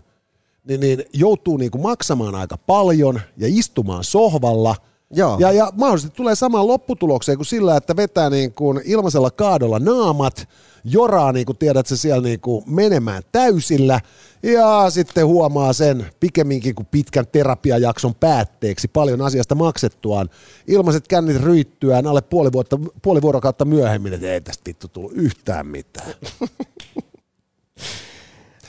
niin, 0.67 0.79
niin 0.79 1.03
joutuu 1.13 1.57
niinku 1.57 1.77
maksamaan 1.77 2.35
aika 2.35 2.57
paljon 2.57 3.21
ja 3.37 3.47
istumaan 3.49 4.03
sohvalla. 4.03 4.75
Joo. 5.15 5.37
Ja, 5.39 5.51
ja 5.51 5.71
mahdollisesti 5.75 6.15
tulee 6.15 6.35
samaan 6.35 6.67
lopputulokseen 6.67 7.37
kuin 7.37 7.45
sillä, 7.45 7.77
että 7.77 7.95
vetää 7.95 8.29
niin 8.29 8.53
kuin 8.53 8.81
ilmaisella 8.85 9.31
kaadolla 9.31 9.79
naamat, 9.79 10.49
joraa 10.83 11.31
niin 11.31 11.45
kuin 11.45 11.57
tiedät 11.57 11.87
se 11.87 11.97
siellä 11.97 12.21
niin 12.21 12.39
kuin 12.39 12.63
menemään 12.67 13.23
täysillä 13.31 13.99
ja 14.43 14.89
sitten 14.89 15.27
huomaa 15.27 15.73
sen 15.73 16.05
pikemminkin 16.19 16.75
kuin 16.75 16.87
pitkän 16.91 17.27
terapiajakson 17.27 18.15
päätteeksi 18.15 18.87
paljon 18.87 19.21
asiasta 19.21 19.55
maksettuaan. 19.55 20.29
Ilmaiset 20.67 21.07
kännit 21.07 21.41
ryittyään 21.41 22.07
alle 22.07 22.21
puoli, 22.21 22.51
vuotta, 22.51 22.79
puoli 23.01 23.21
vuorokautta 23.21 23.65
myöhemmin, 23.65 24.13
että 24.13 24.27
ei 24.27 24.41
tästä 24.41 24.63
vittu 24.65 24.87
tullut 24.87 25.11
yhtään 25.15 25.67
mitään. 25.67 26.13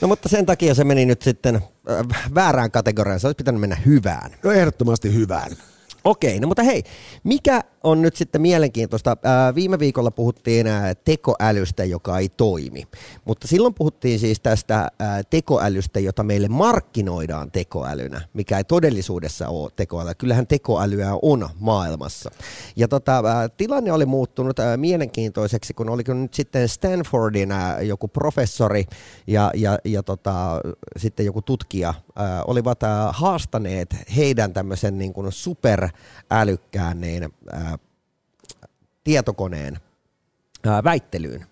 No 0.01 0.07
mutta 0.07 0.29
sen 0.29 0.45
takia 0.45 0.75
se 0.75 0.83
meni 0.83 1.05
nyt 1.05 1.21
sitten 1.21 1.55
äh, 1.55 2.31
väärään 2.35 2.71
kategoriaan. 2.71 3.19
Se 3.19 3.27
olisi 3.27 3.35
pitänyt 3.35 3.61
mennä 3.61 3.75
hyvään. 3.75 4.31
No 4.43 4.51
ehdottomasti 4.51 5.13
hyvään. 5.13 5.51
Okei, 6.07 6.39
no 6.39 6.47
mutta 6.47 6.63
hei, 6.63 6.83
mikä 7.23 7.61
on 7.83 8.01
nyt 8.01 8.15
sitten 8.15 8.41
mielenkiintoista? 8.41 9.17
Ää, 9.23 9.55
viime 9.55 9.79
viikolla 9.79 10.11
puhuttiin 10.11 10.67
ää, 10.67 10.95
tekoälystä, 10.95 11.83
joka 11.83 12.19
ei 12.19 12.29
toimi, 12.29 12.83
mutta 13.25 13.47
silloin 13.47 13.73
puhuttiin 13.73 14.19
siis 14.19 14.39
tästä 14.39 14.91
ää, 14.99 15.23
tekoälystä, 15.23 15.99
jota 15.99 16.23
meille 16.23 16.47
markkinoidaan 16.47 17.51
tekoälynä, 17.51 18.21
mikä 18.33 18.57
ei 18.57 18.63
todellisuudessa 18.63 19.47
ole 19.47 19.71
tekoälyä. 19.75 20.15
Kyllähän 20.15 20.47
tekoälyä 20.47 21.11
on 21.21 21.49
maailmassa. 21.59 22.31
Ja 22.75 22.87
tota, 22.87 23.23
ää, 23.25 23.49
tilanne 23.49 23.91
oli 23.91 24.05
muuttunut 24.05 24.59
ää, 24.59 24.77
mielenkiintoiseksi, 24.77 25.73
kun 25.73 25.89
oliko 25.89 26.13
nyt 26.13 26.33
sitten 26.33 26.69
Stanfordin 26.69 27.51
ää, 27.51 27.81
joku 27.81 28.07
professori 28.07 28.85
ja, 29.27 29.51
ja, 29.55 29.79
ja 29.85 30.03
tota, 30.03 30.61
sitten 30.97 31.25
joku 31.25 31.41
tutkija 31.41 31.93
ää, 32.15 32.43
olivat 32.43 32.83
ää, 32.83 33.11
haastaneet 33.11 33.95
heidän 34.15 34.53
tämmöisen 34.53 34.97
niin 34.97 35.13
kuin 35.13 35.31
superälykkään 36.27 37.01
niin, 37.01 37.29
ää, 37.51 37.77
tietokoneen 39.03 39.79
ää, 40.65 40.83
väittelyyn. 40.83 41.45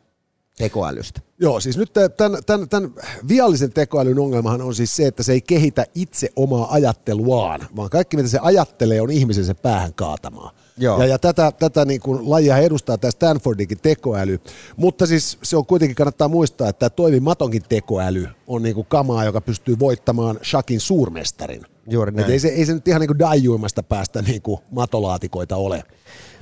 tekoälystä. 0.57 1.21
Joo, 1.39 1.59
siis 1.59 1.77
nyt 1.77 1.93
tämän, 2.17 2.43
tämän, 2.45 2.69
tämän 2.69 2.93
viallisen 3.27 3.73
tekoälyn 3.73 4.19
ongelmahan 4.19 4.61
on 4.61 4.75
siis 4.75 4.95
se, 4.95 5.07
että 5.07 5.23
se 5.23 5.33
ei 5.33 5.41
kehitä 5.41 5.85
itse 5.95 6.29
omaa 6.35 6.73
ajatteluaan, 6.73 7.67
vaan 7.75 7.89
kaikki 7.89 8.17
mitä 8.17 8.29
se 8.29 8.39
ajattelee 8.41 9.01
on 9.01 9.11
ihmisen 9.11 9.45
se 9.45 9.53
päähän 9.53 9.93
kaatamaa. 9.93 10.51
Joo. 10.77 10.99
Ja, 10.99 11.05
ja 11.05 11.19
tätä, 11.19 11.51
tätä 11.51 11.85
niin 11.85 12.01
kuin 12.01 12.29
lajia 12.29 12.57
edustaa 12.57 12.97
tämä 12.97 13.11
Stanfordikin 13.11 13.79
tekoäly, 13.81 14.39
mutta 14.77 15.05
siis 15.05 15.37
se 15.43 15.57
on 15.57 15.65
kuitenkin 15.65 15.95
kannattaa 15.95 16.27
muistaa, 16.27 16.69
että 16.69 16.79
tämä 16.79 16.89
toimimatonkin 16.89 17.63
tekoäly 17.69 18.27
on 18.47 18.63
niin 18.63 18.75
kuin 18.75 18.87
kamaa, 18.89 19.25
joka 19.25 19.41
pystyy 19.41 19.79
voittamaan 19.79 20.39
Shakin 20.43 20.79
suurmestarin. 20.79 21.74
Juuri 21.89 22.11
näin. 22.11 22.31
ei, 22.31 22.39
se, 22.39 22.47
ei 22.47 22.65
se 22.65 22.73
nyt 22.73 22.88
ihan 22.88 23.01
niin 23.01 23.19
daijuimasta 23.19 23.83
päästä 23.83 24.21
niin 24.21 24.41
kuin 24.41 24.59
matolaatikoita 24.71 25.55
ole. 25.55 25.83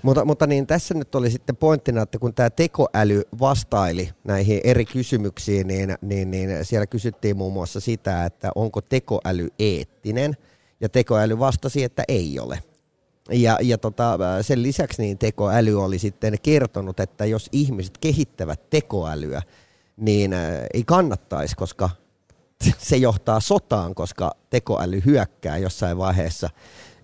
Mutta, 0.03 0.25
mutta 0.25 0.47
niin 0.47 0.67
tässä 0.67 0.93
nyt 0.93 1.15
oli 1.15 1.31
sitten 1.31 1.55
pointtina, 1.55 2.01
että 2.01 2.19
kun 2.19 2.33
tämä 2.33 2.49
tekoäly 2.49 3.21
vastaili 3.39 4.09
näihin 4.23 4.61
eri 4.63 4.85
kysymyksiin, 4.85 5.67
niin, 5.67 5.97
niin, 6.01 6.31
niin 6.31 6.49
siellä 6.65 6.87
kysyttiin 6.87 7.37
muun 7.37 7.53
muassa 7.53 7.79
sitä, 7.79 8.25
että 8.25 8.51
onko 8.55 8.81
tekoäly 8.81 9.49
eettinen, 9.59 10.37
ja 10.81 10.89
tekoäly 10.89 11.39
vastasi, 11.39 11.83
että 11.83 12.03
ei 12.07 12.39
ole. 12.39 12.59
Ja, 13.29 13.57
ja 13.61 13.77
tota, 13.77 14.17
sen 14.41 14.63
lisäksi 14.63 15.01
niin 15.01 15.17
tekoäly 15.17 15.83
oli 15.83 15.99
sitten 15.99 16.35
kertonut, 16.43 16.99
että 16.99 17.25
jos 17.25 17.49
ihmiset 17.51 17.97
kehittävät 17.97 18.69
tekoälyä, 18.69 19.41
niin 19.97 20.33
ei 20.73 20.83
kannattaisi, 20.83 21.55
koska 21.55 21.89
se 22.78 22.97
johtaa 22.97 23.39
sotaan, 23.39 23.95
koska 23.95 24.32
tekoäly 24.49 25.01
hyökkää 25.05 25.57
jossain 25.57 25.97
vaiheessa 25.97 26.49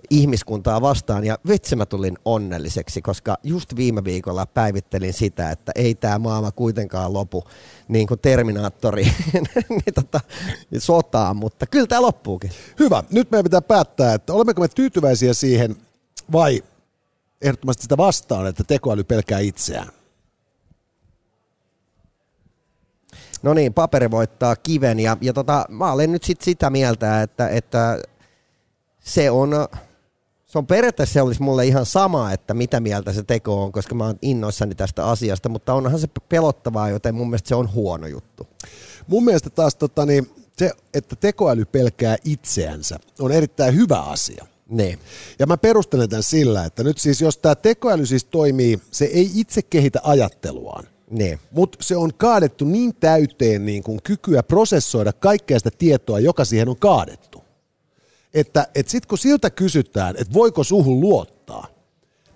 ihmiskuntaa 0.10 0.82
vastaan 0.82 1.26
ja 1.26 1.38
vitsi 1.47 1.76
mä 1.76 1.86
tulin 1.86 2.18
onnelliseksi, 2.26 3.01
koska 3.01 3.38
just 3.43 3.76
viime 3.76 4.03
viikolla 4.03 4.45
päivittelin 4.45 5.14
sitä, 5.14 5.51
että 5.51 5.72
ei 5.76 5.95
tämä 5.95 6.20
maailma 6.20 6.51
kuitenkaan 6.51 7.14
lopu 7.14 7.43
niin 7.88 8.07
kuin 8.07 8.20
Terminaattori 8.20 9.03
niin 9.70 9.93
tota, 9.95 10.20
sotaan, 10.78 11.36
mutta 11.36 11.68
kyllä 11.68 11.88
tämä 11.88 12.01
loppuukin. 12.01 12.51
Hyvä, 12.80 13.03
nyt 13.12 13.32
meidän 13.32 13.43
pitää 13.43 13.62
päättää, 13.62 14.14
että 14.14 14.34
olemmeko 14.34 14.62
me 14.62 14.68
tyytyväisiä 14.68 15.34
siihen 15.34 15.76
vai 16.32 16.64
ehdottomasti 17.41 17.82
sitä 17.82 17.97
vastaan, 17.97 18.47
että 18.47 18.64
tekoäly 18.64 19.03
pelkää 19.03 19.39
itseään? 19.39 19.98
No 23.43 23.53
niin, 23.53 23.73
paperi 23.73 24.11
voittaa 24.11 24.55
kiven 24.55 24.99
ja, 24.99 25.17
ja 25.21 25.33
tota, 25.33 25.65
mä 25.69 25.91
olen 25.91 26.11
nyt 26.11 26.23
sit 26.23 26.41
sitä 26.41 26.69
mieltä, 26.69 27.21
että, 27.21 27.49
että 27.49 27.99
se 28.99 29.31
on 29.31 29.67
se 30.49 30.57
on 30.57 30.67
periaatteessa 30.67 31.13
se 31.13 31.21
olisi 31.21 31.41
mulle 31.41 31.65
ihan 31.65 31.85
sama, 31.85 32.31
että 32.31 32.53
mitä 32.53 32.79
mieltä 32.79 33.13
se 33.13 33.23
teko 33.23 33.63
on, 33.63 33.71
koska 33.71 33.95
mä 33.95 34.05
oon 34.05 34.19
innoissani 34.21 34.75
tästä 34.75 35.05
asiasta, 35.05 35.49
mutta 35.49 35.73
onhan 35.73 35.99
se 35.99 36.07
pelottavaa, 36.29 36.89
joten 36.89 37.15
mun 37.15 37.29
mielestä 37.29 37.47
se 37.47 37.55
on 37.55 37.73
huono 37.73 38.07
juttu. 38.07 38.47
Mun 39.07 39.25
mielestä 39.25 39.49
taas 39.49 39.75
tota, 39.75 40.05
niin, 40.05 40.29
se, 40.57 40.71
että 40.93 41.15
tekoäly 41.15 41.65
pelkää 41.65 42.17
itseänsä, 42.25 42.99
on 43.19 43.31
erittäin 43.31 43.75
hyvä 43.75 43.99
asia. 43.99 44.45
Ne. 44.69 44.99
Ja 45.39 45.47
mä 45.47 45.57
perustelen 45.57 46.09
tämän 46.09 46.23
sillä, 46.23 46.65
että 46.65 46.83
nyt 46.83 46.97
siis 46.97 47.21
jos 47.21 47.37
tämä 47.37 47.55
tekoäly 47.55 48.05
siis 48.05 48.25
toimii, 48.25 48.79
se 48.91 49.05
ei 49.05 49.31
itse 49.35 49.61
kehitä 49.61 49.99
ajatteluaan, 50.03 50.83
ne. 51.10 51.39
Mutta 51.51 51.78
se 51.82 51.95
on 51.95 52.12
kaadettu 52.18 52.66
niin 52.66 52.95
täyteen 52.95 53.66
niin 53.66 53.84
kuin 53.84 53.99
kykyä 54.03 54.43
prosessoida 54.43 55.14
kaikkea 55.14 55.60
sitä 55.60 55.72
tietoa, 55.78 56.20
joka 56.20 56.45
siihen 56.45 56.70
on 56.70 56.78
kaadettu 56.78 57.49
että, 58.34 58.68
että 58.76 58.91
sitten 58.91 59.10
kun 59.10 59.18
siltä 59.18 59.49
kysytään, 59.49 60.16
että 60.18 60.34
voiko 60.34 60.64
suhun 60.64 61.01
luottaa, 61.01 61.68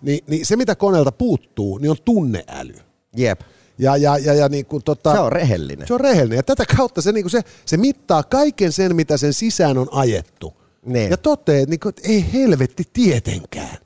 niin, 0.01 0.19
niin 0.27 0.45
se 0.45 0.55
mitä 0.55 0.75
koneelta 0.75 1.11
puuttuu, 1.11 1.77
niin 1.77 1.91
on 1.91 1.97
tunneäly. 2.05 2.75
Jep. 3.15 3.41
Ja, 3.77 3.97
ja, 3.97 4.17
ja, 4.17 4.33
ja 4.33 4.49
niin 4.49 4.65
kuin 4.65 4.83
tota, 4.83 5.11
se 5.13 5.19
on 5.19 5.31
rehellinen. 5.31 5.87
Se 5.87 5.93
on 5.93 5.99
rehellinen. 5.99 6.35
Ja 6.35 6.43
tätä 6.43 6.65
kautta 6.77 7.01
se, 7.01 7.11
niin 7.11 7.23
kuin 7.23 7.31
se, 7.31 7.41
se 7.65 7.77
mittaa 7.77 8.23
kaiken 8.23 8.71
sen, 8.71 8.95
mitä 8.95 9.17
sen 9.17 9.33
sisään 9.33 9.77
on 9.77 9.87
ajettu. 9.91 10.53
Ne. 10.85 11.07
Ja 11.07 11.17
toteaa, 11.17 11.59
että, 11.59 11.69
niin 11.69 11.79
kuin, 11.79 11.89
että 11.89 12.01
ei 12.05 12.25
helvetti 12.33 12.83
tietenkään. 12.93 13.77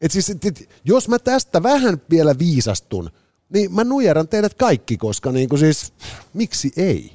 Et 0.00 0.12
siis, 0.12 0.30
et, 0.30 0.44
et, 0.44 0.68
jos 0.84 1.08
mä 1.08 1.18
tästä 1.18 1.62
vähän 1.62 2.02
vielä 2.10 2.38
viisastun, 2.38 3.10
niin 3.48 3.74
mä 3.74 3.84
nujeran 3.84 4.28
teidät 4.28 4.54
kaikki, 4.54 4.96
koska 4.96 5.32
niin 5.32 5.48
kuin 5.48 5.58
siis, 5.58 5.92
miksi 6.34 6.72
ei? 6.76 7.12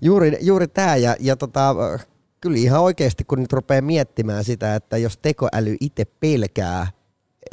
Juuri, 0.00 0.38
juuri 0.40 0.68
tämä, 0.68 0.96
ja, 0.96 1.16
ja 1.20 1.36
tota, 1.36 1.74
kyllä 2.40 2.56
ihan 2.56 2.80
oikeasti, 2.82 3.24
kun 3.24 3.40
nyt 3.40 3.52
rupeaa 3.52 3.82
miettimään 3.82 4.44
sitä, 4.44 4.74
että 4.74 4.96
jos 4.96 5.16
tekoäly 5.16 5.76
itse 5.80 6.04
pelkää, 6.04 6.86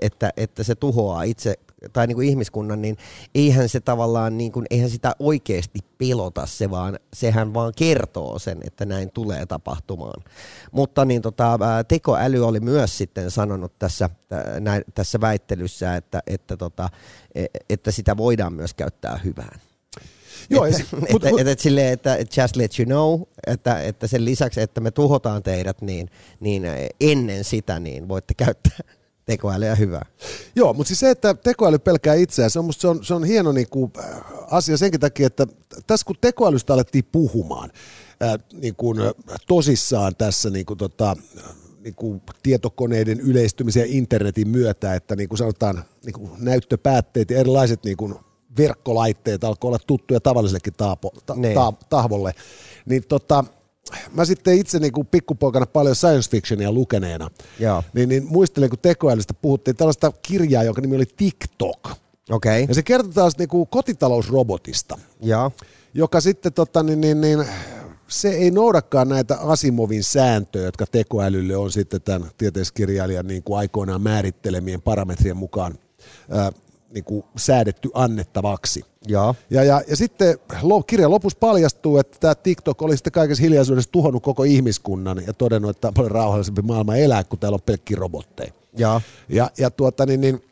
että, 0.02 0.34
että 0.38 0.64
se 0.64 0.76
tuhoaa 0.76 1.24
itse 1.24 1.56
tai 1.94 2.08
niin 2.08 2.16
kuin 2.16 2.30
ihmiskunnan, 2.30 2.82
niin 2.82 2.98
eihän 3.36 3.70
se 3.70 3.80
tavallaan, 3.80 4.38
niin 4.38 4.52
kuin, 4.52 4.66
eihän 4.70 4.90
sitä 4.90 5.16
oikeasti 5.20 5.80
pelota 5.98 6.46
se, 6.46 6.70
vaan 6.70 7.00
sehän 7.14 7.54
vaan 7.54 7.74
kertoo 7.76 8.40
sen, 8.40 8.58
että 8.64 8.86
näin 8.86 9.12
tulee 9.12 9.46
tapahtumaan. 9.46 10.24
Mutta 10.72 11.06
niin 11.06 11.22
tota, 11.22 11.60
tekoäly 11.88 12.48
oli 12.48 12.60
myös 12.60 12.98
sitten 12.98 13.32
sanonut 13.32 13.80
tässä, 13.80 14.10
tässä 14.94 15.22
väittelyssä, 15.22 15.96
että, 15.96 16.24
että, 16.28 16.58
tota, 16.58 16.90
e, 17.36 17.46
että 17.70 17.92
sitä 17.92 18.18
voidaan 18.18 18.54
myös 18.54 18.74
käyttää 18.74 19.20
hyvään. 19.24 19.60
Joo, 20.50 20.66
että, 20.66 20.84
mut, 21.12 21.26
että, 21.26 21.30
että, 21.40 21.52
että, 21.52 21.64
silleen, 21.64 21.94
että 21.94 22.18
just 22.42 22.56
let 22.56 22.80
you 22.80 22.86
know, 22.86 23.22
että, 23.48 23.82
että 23.82 24.08
sen 24.08 24.26
lisäksi, 24.26 24.62
että 24.62 24.82
me 24.82 24.92
tuhotaan 24.92 25.44
teidät, 25.44 25.82
niin, 25.82 26.10
niin 26.40 26.64
ennen 27.02 27.44
sitä 27.44 27.80
niin 27.80 28.08
voitte 28.08 28.34
käyttää 28.34 28.78
tekoälyä 29.26 29.76
hyvää. 29.76 30.06
Joo, 30.56 30.74
mutta 30.74 30.88
siis 30.88 31.00
se, 31.00 31.10
että 31.10 31.34
tekoäly 31.34 31.80
pelkää 31.80 32.14
itseään, 32.14 32.52
se 32.52 32.60
on, 32.60 32.74
se 32.74 32.88
on, 32.88 33.06
se 33.06 33.14
on 33.14 33.24
hieno 33.24 33.52
niin 33.52 33.70
kuin, 33.70 33.92
äh, 34.00 34.22
asia 34.52 34.78
senkin 34.78 35.00
takia, 35.00 35.28
että 35.28 35.48
tässä 35.88 36.06
kun 36.06 36.16
tekoälystä 36.22 36.74
alettiin 36.74 37.06
puhumaan 37.12 37.72
ää, 38.20 38.34
äh, 38.34 38.40
niin 38.54 38.76
kuin, 38.76 39.02
äh, 39.02 39.14
tosissaan 39.48 40.16
tässä 40.16 40.50
niin 40.50 40.66
kuin, 40.66 40.78
tota, 40.78 41.16
niin 41.84 41.96
kuin 41.96 42.22
tietokoneiden 42.44 43.20
yleistymisen 43.20 43.82
ja 43.82 43.88
internetin 43.90 44.48
myötä, 44.48 44.94
että 44.96 45.16
niin 45.16 45.30
kuin 45.30 45.38
sanotaan 45.38 45.84
niin 46.06 46.14
kuin 46.14 46.32
näyttöpäätteet 46.40 47.32
ja 47.32 47.40
erilaiset 47.40 47.84
niin 47.84 47.98
kuin 47.98 48.16
verkkolaitteet 48.58 49.44
alkoi 49.44 49.68
olla 49.68 49.80
tuttuja 49.88 50.20
tavallisellekin 50.20 50.74
taapo, 50.74 51.14
ta, 51.26 51.36
niin. 51.36 51.56
ta, 51.56 51.74
tahvolle, 51.90 52.32
niin 52.86 53.04
tota, 53.08 53.46
mä 54.12 54.26
sitten 54.26 54.58
itse 54.58 54.80
niin 54.80 54.92
kuin 54.92 55.08
pikkupoikana 55.08 55.66
paljon 55.66 55.96
science 55.96 56.30
fictionia 56.30 56.72
lukeneena, 56.72 57.30
Joo. 57.60 57.84
Niin, 57.94 58.10
niin 58.10 58.26
muistelen, 58.26 58.70
kun 58.70 58.80
tekoälystä 58.80 59.34
puhuttiin 59.34 59.78
tällaista 59.78 60.12
kirjaa, 60.22 60.64
jonka 60.64 60.82
nimi 60.82 60.96
oli 60.96 61.06
TikTok. 61.06 61.90
Okay. 62.30 62.66
Ja 62.68 62.76
se 62.76 62.84
kertoo 62.84 63.12
taas 63.12 63.38
niin 63.38 63.50
kuin 63.50 63.68
kotitalousrobotista, 63.68 65.00
Joo. 65.22 65.52
joka 65.94 66.22
sitten 66.22 66.54
tota, 66.54 66.84
niin, 66.84 67.02
niin, 67.02 67.22
niin, 67.22 67.46
se 68.08 68.30
ei 68.30 68.52
noudakaan 68.52 69.10
näitä 69.10 69.38
Asimovin 69.38 70.04
sääntöjä, 70.04 70.66
jotka 70.66 70.86
tekoälylle 70.86 71.56
on 71.56 71.72
sitten 71.72 72.02
tämän 72.02 72.30
tieteiskirjailijan 72.38 73.28
niin 73.28 73.44
kuin 73.44 73.60
aikoinaan 73.60 74.02
määrittelemien 74.02 74.82
parametrien 74.82 75.38
mukaan 75.38 75.78
niin 76.94 77.04
kuin 77.04 77.24
säädetty 77.38 77.90
annettavaksi. 77.94 78.84
Ja, 79.08 79.36
ja, 79.50 79.64
ja, 79.64 79.82
ja 79.88 79.96
sitten 79.96 80.38
kirjan 80.88 81.12
lopussa 81.12 81.40
paljastuu, 81.40 81.98
että 81.98 82.18
tämä 82.20 82.36
TikTok 82.36 82.82
oli 82.82 82.98
sitten 82.98 83.14
kaikessa 83.14 83.44
hiljaisuudessa 83.44 83.92
tuhonnut 83.92 84.24
koko 84.24 84.44
ihmiskunnan 84.44 85.24
ja 85.28 85.34
todennut, 85.34 85.72
että 85.72 85.88
on 85.88 85.94
paljon 85.94 86.12
rauhallisempi 86.12 86.62
maailma 86.62 86.96
elää, 86.96 87.24
kun 87.24 87.40
täällä 87.40 87.56
on 87.56 87.62
pelkkiä 87.66 87.98
robotteja. 88.00 88.54
Ja, 88.78 89.02
ja, 89.30 89.52
ja, 89.58 89.72
tuota, 89.72 90.06
niin, 90.06 90.22
niin, 90.22 90.44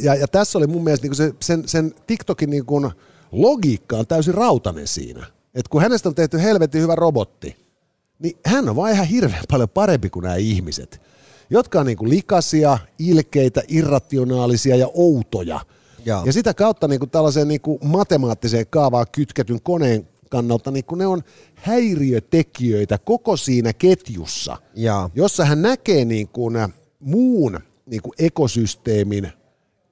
ja, 0.00 0.14
ja 0.14 0.28
tässä 0.28 0.58
oli 0.58 0.66
mun 0.66 0.84
mielestä 0.84 1.06
niin 1.06 1.14
se, 1.14 1.34
sen, 1.40 1.68
sen 1.68 1.94
TikTokin 2.06 2.50
niin 2.50 2.66
kuin 2.66 2.90
logiikka 3.32 3.96
on 3.96 4.06
täysin 4.06 4.34
rautainen 4.34 4.86
siinä. 4.86 5.26
Että 5.54 5.70
kun 5.70 5.82
hänestä 5.82 6.08
on 6.08 6.14
tehty 6.14 6.42
helvetin 6.42 6.82
hyvä 6.82 6.94
robotti, 6.94 7.56
niin 8.18 8.36
hän 8.46 8.68
on 8.68 8.76
vaan 8.76 8.92
ihan 8.92 9.06
hirveän 9.06 9.44
paljon 9.50 9.68
parempi 9.68 10.10
kuin 10.10 10.22
nämä 10.22 10.36
ihmiset 10.36 11.00
jotka 11.50 11.80
on 11.80 11.86
niin 11.86 11.98
kuin 11.98 12.10
likaisia, 12.10 12.78
ilkeitä, 12.98 13.62
irrationaalisia 13.68 14.76
ja 14.76 14.88
outoja. 14.94 15.60
Ja, 16.04 16.22
ja 16.26 16.32
sitä 16.32 16.54
kautta 16.54 16.88
niin 16.88 16.98
kuin 17.00 17.10
tällaiseen 17.10 17.48
niin 17.48 17.60
kuin 17.60 17.78
matemaattiseen 17.84 18.66
kaavaan 18.70 19.06
kytketyn 19.12 19.62
koneen 19.62 20.08
kannalta 20.30 20.70
niin 20.70 20.84
kuin 20.84 20.98
ne 20.98 21.06
on 21.06 21.22
häiriötekijöitä 21.54 22.98
koko 22.98 23.36
siinä 23.36 23.72
ketjussa, 23.72 24.56
ja. 24.74 25.10
jossa 25.14 25.44
hän 25.44 25.62
näkee 25.62 26.04
niin 26.04 26.28
kuin 26.28 26.54
muun 27.00 27.60
niin 27.86 28.02
kuin 28.02 28.12
ekosysteemin 28.18 29.32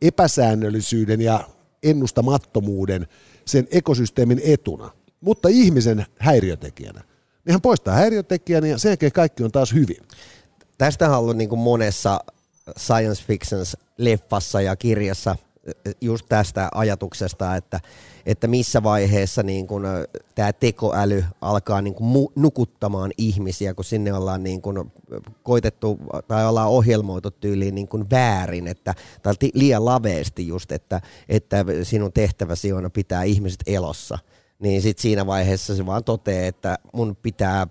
epäsäännöllisyyden 0.03 1.21
ja 1.21 1.49
ennustamattomuuden 1.83 3.07
sen 3.45 3.69
ekosysteemin 3.71 4.41
etuna, 4.45 4.91
mutta 5.21 5.49
ihmisen 5.49 6.07
häiriötekijänä. 6.19 7.01
Niin 7.45 7.53
hän 7.53 7.61
poistaa 7.61 7.95
häiriötekijän 7.95 8.65
ja 8.65 8.79
sen 8.79 8.91
jälkeen 8.91 9.13
kaikki 9.13 9.45
on 9.45 9.53
taas 9.53 9.75
hyvin. 9.75 9.97
Tästä 10.81 11.11
on 11.11 11.19
ollut 11.19 11.37
niin 11.37 11.49
kuin 11.49 11.59
monessa 11.59 12.21
science 12.79 13.25
fiction 13.27 13.63
leffassa 13.99 14.61
ja 14.61 14.77
kirjassa 14.77 15.37
just 16.01 16.27
tästä 16.29 16.69
ajatuksesta, 16.75 17.57
että, 17.57 17.81
että 18.27 18.47
missä 18.47 18.83
vaiheessa 18.83 19.43
niin 19.43 19.67
kun, 19.67 19.83
tämä 20.35 20.53
tekoäly 20.53 21.25
alkaa 21.41 21.83
niin 21.83 21.95
kun, 21.95 22.33
nukuttamaan 22.37 23.11
ihmisiä, 23.19 23.75
kun 23.75 23.85
sinne 23.85 24.13
ollaan 24.13 24.43
niin 24.43 24.63
kun, 24.63 24.93
koitettu 25.43 25.99
tai 26.29 26.47
ollaan 26.47 26.69
ohjelmoitu 26.69 27.31
tyyliin 27.31 27.75
niin 27.75 27.89
kun 27.89 28.07
väärin, 28.11 28.67
että, 28.67 28.95
tai 29.23 29.35
liian 29.55 29.85
laveesti 29.85 30.49
just, 30.49 30.73
että, 30.73 31.01
että 31.29 31.65
sinun 31.83 32.13
tehtäväsi 32.13 32.73
on 32.73 32.91
pitää 32.91 33.23
ihmiset 33.23 33.63
elossa. 33.67 34.19
Niin 34.59 34.83
sitten 34.83 35.03
siinä 35.03 35.27
vaiheessa 35.27 35.77
se 35.77 35.87
vaan 35.87 36.05
toteaa, 36.05 36.47
että 36.47 36.79
mun 36.93 37.17
pitää 37.17 37.67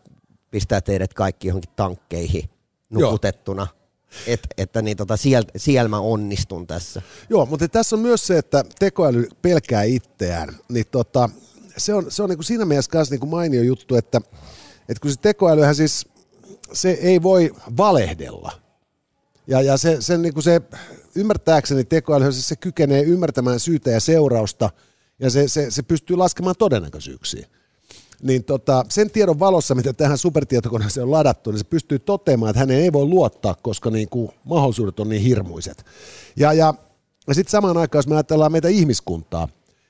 pistää 0.51 0.81
teidät 0.81 1.13
kaikki 1.13 1.47
johonkin 1.47 1.71
tankkeihin 1.75 2.49
nukutettuna. 2.89 3.61
Joo 3.61 3.79
et, 4.27 4.39
että 4.57 4.81
niin 4.81 4.97
tota, 4.97 5.17
siellä, 5.17 5.49
siellä 5.57 5.89
mä 5.89 5.99
onnistun 5.99 6.67
tässä. 6.67 7.01
Joo, 7.29 7.45
mutta 7.45 7.67
tässä 7.67 7.95
on 7.95 8.01
myös 8.01 8.27
se, 8.27 8.37
että 8.37 8.63
tekoäly 8.79 9.27
pelkää 9.41 9.83
itseään. 9.83 10.55
Niin 10.69 10.85
tota, 10.91 11.29
se 11.77 11.93
on, 11.93 12.05
se 12.11 12.23
on 12.23 12.29
niin 12.29 12.37
kuin 12.37 12.45
siinä 12.45 12.65
mielessä 12.65 12.91
myös 12.93 13.11
niin 13.11 13.19
kuin 13.19 13.29
mainio 13.29 13.61
juttu, 13.61 13.95
että, 13.95 14.21
että 14.89 15.01
kun 15.01 15.11
se 15.11 15.19
tekoälyhän 15.21 15.75
siis, 15.75 16.07
se 16.73 16.89
ei 16.89 17.23
voi 17.23 17.51
valehdella. 17.77 18.51
Ja, 19.47 19.61
ja 19.61 19.77
se, 19.77 19.97
se, 19.99 20.17
niin 20.17 20.33
kuin 20.33 20.43
se, 20.43 20.61
ymmärtääkseni 21.15 21.83
tekoäly, 21.83 22.31
se, 22.31 22.41
se 22.41 22.55
kykenee 22.55 23.01
ymmärtämään 23.01 23.59
syytä 23.59 23.91
ja 23.91 23.99
seurausta, 23.99 24.69
ja 25.19 25.29
se, 25.29 25.47
se, 25.47 25.71
se 25.71 25.81
pystyy 25.83 26.17
laskemaan 26.17 26.55
todennäköisyyksiä 26.59 27.47
niin 28.21 28.43
tota, 28.43 28.85
sen 28.89 29.11
tiedon 29.11 29.39
valossa, 29.39 29.75
mitä 29.75 29.93
tähän 29.93 30.17
supertietokoneeseen 30.17 31.03
on 31.03 31.11
ladattu, 31.11 31.51
niin 31.51 31.59
se 31.59 31.63
pystyy 31.63 31.99
toteamaan, 31.99 32.49
että 32.49 32.59
hänen 32.59 32.77
ei 32.77 32.93
voi 32.93 33.05
luottaa, 33.05 33.55
koska 33.61 33.89
niin 33.89 34.09
kuin 34.09 34.31
mahdollisuudet 34.43 34.99
on 34.99 35.09
niin 35.09 35.21
hirmuiset. 35.21 35.85
Ja, 36.35 36.53
ja, 36.53 36.73
ja 37.27 37.33
sitten 37.33 37.51
samaan 37.51 37.77
aikaan, 37.77 37.99
jos 37.99 38.07
me 38.07 38.15
ajatellaan 38.15 38.51
meitä 38.51 38.67
ihmiskuntaa, 38.67 39.47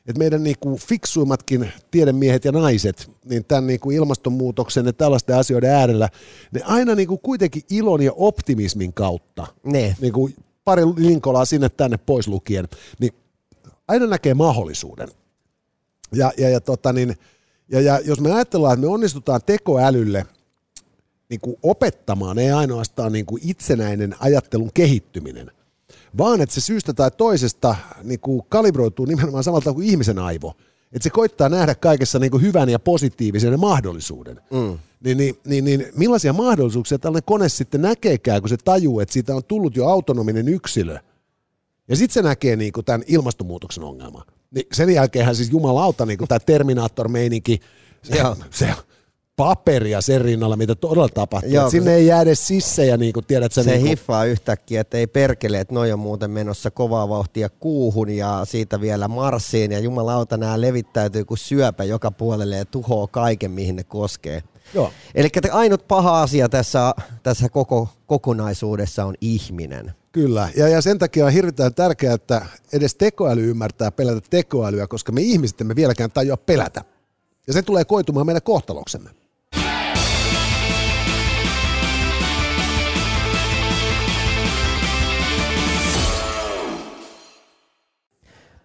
että 0.07 0.19
meidän 0.19 0.43
niin 0.43 0.55
kuin 0.59 0.79
fiksuimmatkin 0.79 1.71
tiedemiehet 1.91 2.45
ja 2.45 2.51
naiset, 2.51 3.11
niin 3.25 3.45
tämän 3.45 3.67
niin 3.67 3.79
kuin 3.79 3.95
ilmastonmuutoksen 3.95 4.85
ja 4.85 4.93
tällaisten 4.93 5.35
asioiden 5.35 5.69
äärellä, 5.69 6.09
ne 6.51 6.61
aina 6.65 6.95
niin 6.95 7.07
kuin 7.07 7.19
kuitenkin 7.19 7.63
ilon 7.69 8.01
ja 8.01 8.11
optimismin 8.15 8.93
kautta, 8.93 9.47
ne. 9.63 9.95
Niin 10.01 10.13
kuin 10.13 10.35
pari 10.65 10.83
linkolaa 10.85 11.45
sinne 11.45 11.69
tänne 11.69 11.97
pois 11.97 12.27
lukien, 12.27 12.67
niin 12.99 13.13
aina 13.87 14.07
näkee 14.07 14.33
mahdollisuuden. 14.33 15.09
Ja, 16.13 16.31
ja, 16.37 16.49
ja 16.49 16.61
tota 16.61 16.93
niin, 16.93 17.15
ja, 17.71 17.81
ja 17.81 17.99
jos 17.99 18.19
me 18.19 18.31
ajatellaan, 18.31 18.73
että 18.73 18.85
me 18.85 18.93
onnistutaan 18.93 19.41
tekoälylle 19.45 20.25
niin 21.29 21.41
kuin 21.41 21.55
opettamaan, 21.63 22.39
ei 22.39 22.51
ainoastaan 22.51 23.11
niin 23.11 23.25
kuin 23.25 23.41
itsenäinen 23.45 24.15
ajattelun 24.19 24.71
kehittyminen, 24.73 25.51
vaan 26.17 26.41
että 26.41 26.55
se 26.55 26.61
syystä 26.61 26.93
tai 26.93 27.11
toisesta 27.11 27.75
niin 28.03 28.19
kuin 28.19 28.41
kalibroituu 28.49 29.05
nimenomaan 29.05 29.43
samalta 29.43 29.73
kuin 29.73 29.87
ihmisen 29.87 30.19
aivo. 30.19 30.53
Että 30.93 31.03
se 31.03 31.09
koittaa 31.09 31.49
nähdä 31.49 31.75
kaikessa 31.75 32.19
niin 32.19 32.31
kuin 32.31 32.43
hyvän 32.43 32.69
ja 32.69 32.79
positiivisen 32.79 33.51
ja 33.51 33.57
mahdollisuuden. 33.57 34.41
Mm. 34.51 34.79
Niin, 35.03 35.17
niin, 35.17 35.35
niin, 35.45 35.65
niin 35.65 35.85
millaisia 35.95 36.33
mahdollisuuksia 36.33 36.99
tällainen 36.99 37.25
kone 37.25 37.49
sitten 37.49 37.81
näkeekään, 37.81 38.41
kun 38.41 38.49
se 38.49 38.57
tajuu, 38.57 38.99
että 38.99 39.13
siitä 39.13 39.35
on 39.35 39.43
tullut 39.47 39.75
jo 39.75 39.87
autonominen 39.87 40.47
yksilö. 40.47 40.99
Ja 41.89 41.95
sitten 41.95 42.13
se 42.13 42.21
näkee 42.21 42.55
niin 42.55 42.73
kuin 42.73 42.85
tämän 42.85 43.03
ilmastonmuutoksen 43.07 43.83
ongelman. 43.83 44.23
Niin 44.51 44.67
sen 44.73 44.89
jälkeenhän 44.89 45.35
siis 45.35 45.51
jumalauta 45.51 46.05
niin 46.05 46.19
tämä 46.27 46.39
Terminator-meininki, 46.39 47.59
se, 48.03 48.23
se 48.49 48.73
paperia 49.35 50.01
sen 50.01 50.21
rinnalla, 50.21 50.55
mitä 50.55 50.75
todella 50.75 51.09
tapahtuu. 51.09 51.53
Joo, 51.53 51.69
sinne 51.69 51.91
se, 51.91 51.95
ei 51.95 52.05
jää 52.05 52.21
edes 52.21 52.47
sissejä, 52.47 52.97
niin 52.97 53.13
kuin 53.13 53.25
tiedät. 53.25 53.51
Se 53.51 53.63
niin 53.63 53.79
kuin... 53.79 53.89
hiffaa 53.89 54.25
yhtäkkiä, 54.25 54.81
että 54.81 54.97
ei 54.97 55.07
perkele, 55.07 55.59
että 55.59 55.73
noi 55.73 55.91
on 55.91 55.99
muuten 55.99 56.31
menossa 56.31 56.71
kovaa 56.71 57.09
vauhtia 57.09 57.49
kuuhun 57.49 58.09
ja 58.09 58.41
siitä 58.43 58.81
vielä 58.81 59.07
Marsiin 59.07 59.71
ja 59.71 59.79
jumalauta 59.79 60.37
nämä 60.37 60.61
levittäytyy 60.61 61.25
kuin 61.25 61.37
syöpä 61.37 61.83
joka 61.83 62.11
puolelle 62.11 62.57
ja 62.57 62.65
tuhoaa 62.65 63.07
kaiken, 63.07 63.51
mihin 63.51 63.75
ne 63.75 63.83
koskee. 63.83 64.43
Eli 65.15 65.29
ainut 65.51 65.87
paha 65.87 66.21
asia 66.21 66.49
tässä, 66.49 66.93
tässä 67.23 67.49
koko 67.49 67.87
kokonaisuudessa 68.07 69.05
on 69.05 69.15
ihminen. 69.21 69.93
Kyllä, 70.11 70.49
ja, 70.55 70.67
ja 70.67 70.81
sen 70.81 70.99
takia 70.99 71.25
on 71.25 71.31
hirveän 71.31 71.73
tärkeää, 71.73 72.13
että 72.13 72.45
edes 72.73 72.95
tekoäly 72.95 73.49
ymmärtää 73.49 73.91
pelätä 73.91 74.21
tekoälyä, 74.29 74.87
koska 74.87 75.11
me 75.11 75.21
ihmiset 75.21 75.61
emme 75.61 75.75
vieläkään 75.75 76.11
tajua 76.11 76.37
pelätä. 76.37 76.83
Ja 77.47 77.53
se 77.53 77.61
tulee 77.61 77.85
koitumaan 77.85 78.25
meidän 78.25 78.41
kohtaloksemme. 78.41 79.09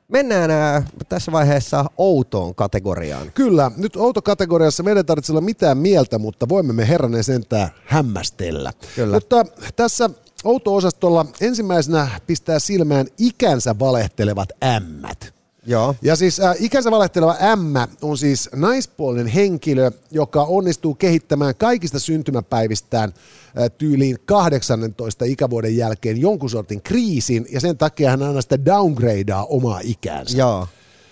Mennään 0.08 0.50
äh, 0.50 0.84
tässä 1.08 1.32
vaiheessa 1.32 1.84
outoon 1.98 2.54
kategoriaan. 2.54 3.32
Kyllä, 3.32 3.70
nyt 3.76 3.96
outo-kategoriassa 3.96 4.82
meidän 4.82 4.96
ei 4.98 5.04
tarvitse 5.04 5.32
olla 5.32 5.40
mitään 5.40 5.78
mieltä, 5.78 6.18
mutta 6.18 6.48
voimme 6.48 6.72
me 6.72 6.88
herranen 6.88 7.24
sentään 7.24 7.68
hämmästellä. 7.84 8.72
Kyllä. 8.96 9.14
Mutta 9.14 9.44
tässä 9.76 10.10
Outo-osastolla 10.44 11.26
ensimmäisenä 11.40 12.08
pistää 12.26 12.58
silmään 12.58 13.06
ikänsä 13.18 13.78
valehtelevat 13.78 14.48
ämmät. 14.64 15.34
Joo. 15.66 15.94
Ja 16.02 16.16
siis 16.16 16.40
äh, 16.40 16.56
ikänsä 16.58 16.90
valehteleva 16.90 17.36
ämmä 17.42 17.88
on 18.02 18.18
siis 18.18 18.50
naispuolinen 18.54 19.26
henkilö, 19.26 19.90
joka 20.10 20.42
onnistuu 20.42 20.94
kehittämään 20.94 21.54
kaikista 21.54 21.98
syntymäpäivistään 21.98 23.14
äh, 23.58 23.70
tyyliin 23.78 24.16
18 24.24 25.24
ikävuoden 25.24 25.76
jälkeen 25.76 26.20
jonkun 26.20 26.50
sortin 26.50 26.82
kriisin, 26.82 27.46
ja 27.50 27.60
sen 27.60 27.78
takia 27.78 28.10
hän 28.10 28.22
aina 28.22 28.42
sitä 28.42 28.64
downgradeaa 28.64 29.44
omaa 29.44 29.80
ikäänsä. 29.82 30.38
Joo. 30.38 30.68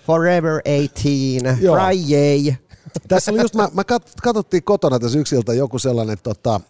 Forever 0.07 0.61
18, 0.61 1.65
Joo. 1.65 1.77
Friday. 1.77 2.55
Tässä 3.07 3.31
oli 3.31 3.41
just, 3.41 3.55
mä, 3.55 3.69
mä 3.73 3.83
katsottiin 4.23 4.63
kotona 4.63 4.99
tässä 4.99 5.19
yksiltä 5.19 5.53
joku 5.53 5.79
sellainen 5.79 6.17
tota, 6.23 6.61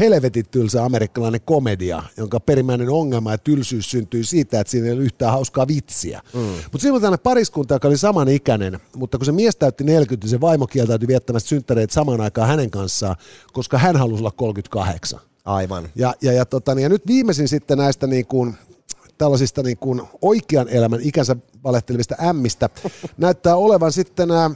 helvetin 0.00 0.44
tylsä 0.50 0.84
amerikkalainen 0.84 1.40
komedia, 1.44 2.02
jonka 2.16 2.40
perimmäinen 2.40 2.90
ongelma 2.90 3.32
ja 3.32 3.38
tylsyys 3.38 3.90
syntyy 3.90 4.24
siitä, 4.24 4.60
että 4.60 4.70
siinä 4.70 4.86
ei 4.86 4.92
ole 4.92 5.02
yhtään 5.02 5.32
hauskaa 5.32 5.68
vitsiä. 5.68 6.22
Mm. 6.34 6.40
Mutta 6.40 6.88
oli 6.90 7.00
tällainen 7.00 7.22
pariskunta, 7.22 7.74
joka 7.74 7.88
oli 7.88 7.96
samanikäinen, 7.96 8.80
mutta 8.96 9.18
kun 9.18 9.24
se 9.24 9.32
mies 9.32 9.56
täytti 9.56 9.84
40, 9.84 10.24
niin 10.24 10.30
se 10.30 10.40
vaimo 10.40 10.66
kieltäytyi 10.66 11.08
viettämästä 11.08 11.48
synttäreitä 11.48 11.94
samaan 11.94 12.20
aikaan 12.20 12.48
hänen 12.48 12.70
kanssaan, 12.70 13.16
koska 13.52 13.78
hän 13.78 13.96
halusi 13.96 14.20
olla 14.20 14.30
38. 14.30 15.20
Aivan. 15.44 15.88
Ja, 15.94 16.14
ja, 16.22 16.32
ja, 16.32 16.46
tota, 16.46 16.74
niin, 16.74 16.82
ja 16.82 16.88
nyt 16.88 17.06
viimeisin 17.06 17.48
sitten 17.48 17.78
näistä 17.78 18.06
niin 18.06 18.26
kuin, 18.26 18.54
tällaisista 19.18 19.62
niin 19.62 19.78
kuin 19.78 20.02
oikean 20.22 20.68
elämän 20.68 21.00
ikänsä 21.02 21.36
valehtelevista 21.64 22.14
ämmistä 22.28 22.68
näyttää 23.18 23.56
olevan 23.56 23.92
sitten 23.92 24.28
nämä 24.28 24.50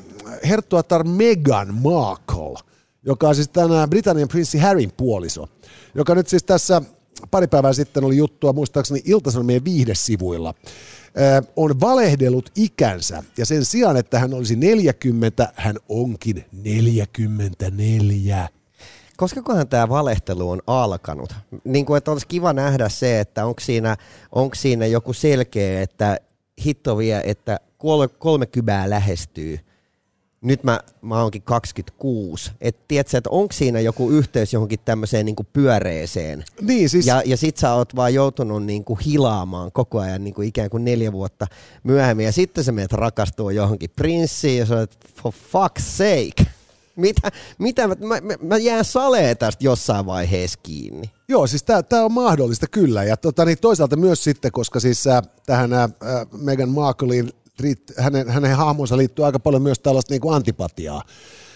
herttuatar 0.49 1.05
Meghan 1.05 1.75
Markle– 1.75 2.59
joka 3.07 3.29
on 3.29 3.35
siis 3.35 3.49
tänään 3.49 3.91
Britannian 3.91 4.29
prinssi 4.29 4.59
Harryn 4.59 4.93
puoliso, 4.97 5.49
joka 5.95 6.15
nyt 6.15 6.29
siis 6.29 6.45
tässä 6.45 6.83
pari 7.31 7.47
päivää 7.47 7.73
sitten 7.73 8.05
oli 8.05 8.17
juttua 8.17 8.53
muistaakseni 8.53 9.03
Iltasanomien 9.05 9.65
viihdesivuilla, 9.65 10.55
on 11.57 11.81
valehdellut 11.81 12.51
ikänsä 12.57 13.23
ja 13.39 13.47
sen 13.47 13.65
sijaan, 13.65 13.97
että 13.97 14.19
hän 14.19 14.35
olisi 14.35 14.57
40, 14.57 15.53
hän 15.55 15.77
onkin 15.89 16.45
44. 16.53 18.49
Koskakohan 19.17 19.69
tämä 19.69 19.89
valehtelu 19.89 20.51
on 20.51 20.63
alkanut? 20.67 21.35
Niin 21.65 21.87
kuin, 21.87 21.99
että 21.99 22.11
olisi 22.11 22.27
kiva 22.27 22.53
nähdä 22.53 22.89
se, 22.89 23.21
että 23.21 23.47
onko 23.47 23.61
siinä, 23.61 23.97
onko 24.33 24.55
siinä 24.55 24.87
joku 24.87 25.13
selkeä, 25.13 25.83
että 25.83 26.19
hitto 26.65 26.99
vie, 26.99 27.23
että 27.25 27.61
kolme 28.19 28.47
kybää 28.47 28.91
lähestyy– 28.91 29.59
nyt 30.45 30.65
mä, 30.65 30.81
mä 31.03 31.23
oonkin 31.23 31.43
26. 31.43 32.51
Et 32.61 32.89
tiedätkö, 32.89 33.19
että 33.19 33.31
onko 33.31 33.53
siinä 33.53 33.81
joku 33.81 34.11
yhteys 34.11 34.53
johonkin 34.53 34.79
tämmöiseen 34.85 35.27
niin 35.27 35.37
pyöreeseen? 35.53 36.45
Niin, 36.61 36.89
siis... 36.89 37.07
Ja, 37.07 37.23
ja 37.27 37.37
sit 37.37 37.57
sä 37.57 37.75
oot 37.75 37.97
vaan 37.97 38.15
joutunut 38.15 38.65
niin 38.65 38.85
kuin 38.85 39.01
hilaamaan 39.01 39.73
koko 39.73 40.01
ajan 40.01 40.25
niin 40.25 40.35
kuin 40.35 40.49
ikään 40.49 40.71
kuin 40.71 40.85
neljä 40.85 41.13
vuotta 41.13 41.47
myöhemmin. 41.83 42.27
Ja 42.27 42.33
sitten 42.33 42.65
sä 42.65 42.73
menet 42.73 42.93
rakastua 42.93 43.53
johonkin 43.53 43.91
prinssiin 43.97 44.59
ja 44.59 44.67
sä 44.67 44.75
olet, 44.75 44.99
for 45.23 45.33
fuck's 45.33 45.83
sake. 45.83 46.51
Mitä, 46.97 47.33
mitä 47.59 47.89
mä, 47.89 47.95
mä, 48.01 48.21
mä 48.43 48.57
jään 48.57 48.85
salee 48.85 49.35
tästä 49.35 49.65
jossain 49.65 50.07
vaiheessa 50.07 50.59
kiinni. 50.63 51.11
Joo, 51.29 51.47
siis 51.47 51.63
tämä 51.63 52.05
on 52.05 52.13
mahdollista 52.13 52.67
kyllä. 52.67 53.05
Ja 53.05 53.17
tota, 53.17 53.45
niin 53.45 53.59
toisaalta 53.59 53.97
myös 53.97 54.25
sitten, 54.25 54.53
koska 54.53 54.81
siis 54.81 55.07
äh, 55.07 55.23
tähän 55.47 55.73
äh, 55.73 55.91
Meghan 56.33 56.69
Marklein 56.69 57.33
hänen, 57.99 58.29
hänen 58.29 58.57
hahmonsa 58.57 58.97
liittyy 58.97 59.25
aika 59.25 59.39
paljon 59.39 59.63
myös 59.63 59.79
tällaista 59.79 60.15
niin 60.15 60.21
kuin 60.21 60.35
antipatiaa 60.35 61.03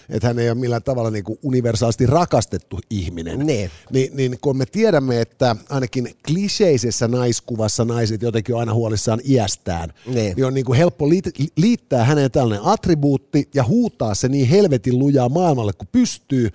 että 0.09 0.27
hän 0.27 0.39
ei 0.39 0.49
ole 0.49 0.57
millään 0.57 0.83
tavalla 0.83 1.11
niin 1.11 1.23
kuin 1.23 1.39
universaalisti 1.43 2.05
rakastettu 2.05 2.79
ihminen. 2.89 3.39
Ne. 3.39 3.71
Ni, 3.91 4.11
niin 4.13 4.37
kun 4.41 4.57
me 4.57 4.65
tiedämme, 4.65 5.21
että 5.21 5.55
ainakin 5.69 6.15
kliseisessä 6.27 7.07
naiskuvassa 7.07 7.85
naiset 7.85 8.21
jotenkin 8.21 8.55
on 8.55 8.59
aina 8.59 8.73
huolissaan 8.73 9.19
iästään, 9.29 9.93
ne. 10.05 10.33
niin 10.35 10.45
on 10.45 10.53
niin 10.53 10.65
kuin 10.65 10.77
helppo 10.77 11.09
liittää 11.57 12.03
häneen 12.03 12.31
tällainen 12.31 12.65
attribuutti 12.65 13.49
ja 13.53 13.63
huutaa 13.63 14.15
se 14.15 14.27
niin 14.27 14.47
helvetin 14.47 14.99
lujaa 14.99 15.29
maailmalle 15.29 15.73
kuin 15.73 15.89
pystyy, 15.91 16.49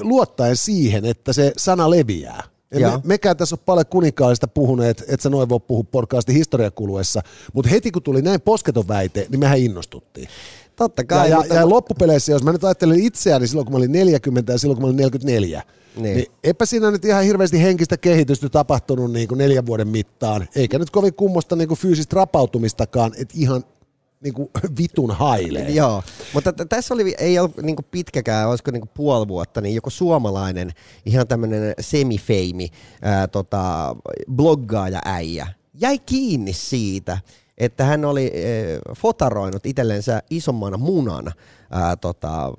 luottaen 0.00 0.56
siihen, 0.56 1.04
että 1.04 1.32
se 1.32 1.52
sana 1.56 1.90
leviää. 1.90 2.42
Me, 2.74 3.00
mekään 3.04 3.36
tässä 3.36 3.54
on 3.54 3.62
paljon 3.66 3.86
kuninkaallista 3.86 4.48
puhuneet, 4.48 5.00
että 5.00 5.22
sä 5.22 5.30
noin 5.30 5.48
voi 5.48 5.60
puhua 5.60 5.84
podcastin 5.90 6.34
historiakuluessa, 6.34 7.22
mutta 7.52 7.70
heti 7.70 7.90
kun 7.90 8.02
tuli 8.02 8.22
näin 8.22 8.40
posketon 8.40 8.88
väite, 8.88 9.26
niin 9.30 9.40
mehän 9.40 9.58
innostuttiin. 9.58 10.28
Totta 10.76 11.04
kai. 11.04 11.30
Ja, 11.30 11.36
mutta... 11.36 11.54
ja, 11.54 11.60
ja 11.60 11.68
loppupeleissä, 11.68 12.32
jos 12.32 12.42
mä 12.42 12.52
nyt 12.52 12.64
ajattelen 12.64 13.00
itseäni 13.00 13.46
silloin, 13.46 13.66
kun 13.66 13.72
mä 13.72 13.78
olin 13.78 13.92
40 13.92 14.52
ja 14.52 14.58
silloin, 14.58 14.76
kun 14.76 14.82
mä 14.82 14.86
olin 14.86 14.96
44, 14.96 15.62
niin. 15.96 16.16
niin 16.16 16.26
eipä 16.44 16.66
siinä 16.66 16.90
nyt 16.90 17.04
ihan 17.04 17.24
hirveästi 17.24 17.62
henkistä 17.62 17.96
kehitystä 17.96 18.48
tapahtunut 18.48 19.12
niin 19.12 19.28
kuin 19.28 19.38
neljän 19.38 19.66
vuoden 19.66 19.88
mittaan, 19.88 20.48
eikä 20.54 20.78
nyt 20.78 20.90
kovin 20.90 21.14
kummosta 21.14 21.56
niin 21.56 21.68
kuin 21.68 21.78
fyysistä 21.78 22.16
rapautumistakaan, 22.16 23.12
että 23.18 23.34
ihan 23.38 23.64
niin 24.20 24.34
kuin 24.34 24.50
vitun 24.78 25.10
hailee. 25.10 25.70
Joo, 25.70 26.02
mutta 26.34 26.52
t- 26.52 26.68
tässä 26.68 26.94
oli, 26.94 27.14
ei 27.18 27.38
ollut 27.38 27.56
niin 27.56 27.76
kuin 27.76 27.86
pitkäkään, 27.90 28.48
olisiko 28.48 28.70
niin 28.70 28.80
kuin 28.80 28.90
puoli 28.94 29.28
vuotta, 29.28 29.60
niin 29.60 29.74
joku 29.74 29.90
suomalainen, 29.90 30.70
ihan 31.06 31.28
tämmöinen 31.28 31.74
semifeimi, 31.80 32.68
ää, 33.02 33.28
tota, 33.28 33.96
bloggaaja 34.32 35.00
äijä, 35.04 35.46
jäi 35.74 35.98
kiinni 35.98 36.52
siitä, 36.52 37.18
että 37.58 37.84
hän 37.84 38.04
oli 38.04 38.32
ää, 38.34 38.94
fotaroinut 38.96 39.66
itsellensä 39.66 40.22
isomman 40.30 40.80
munan 40.80 41.32
ää, 41.70 41.96
tota, 41.96 42.52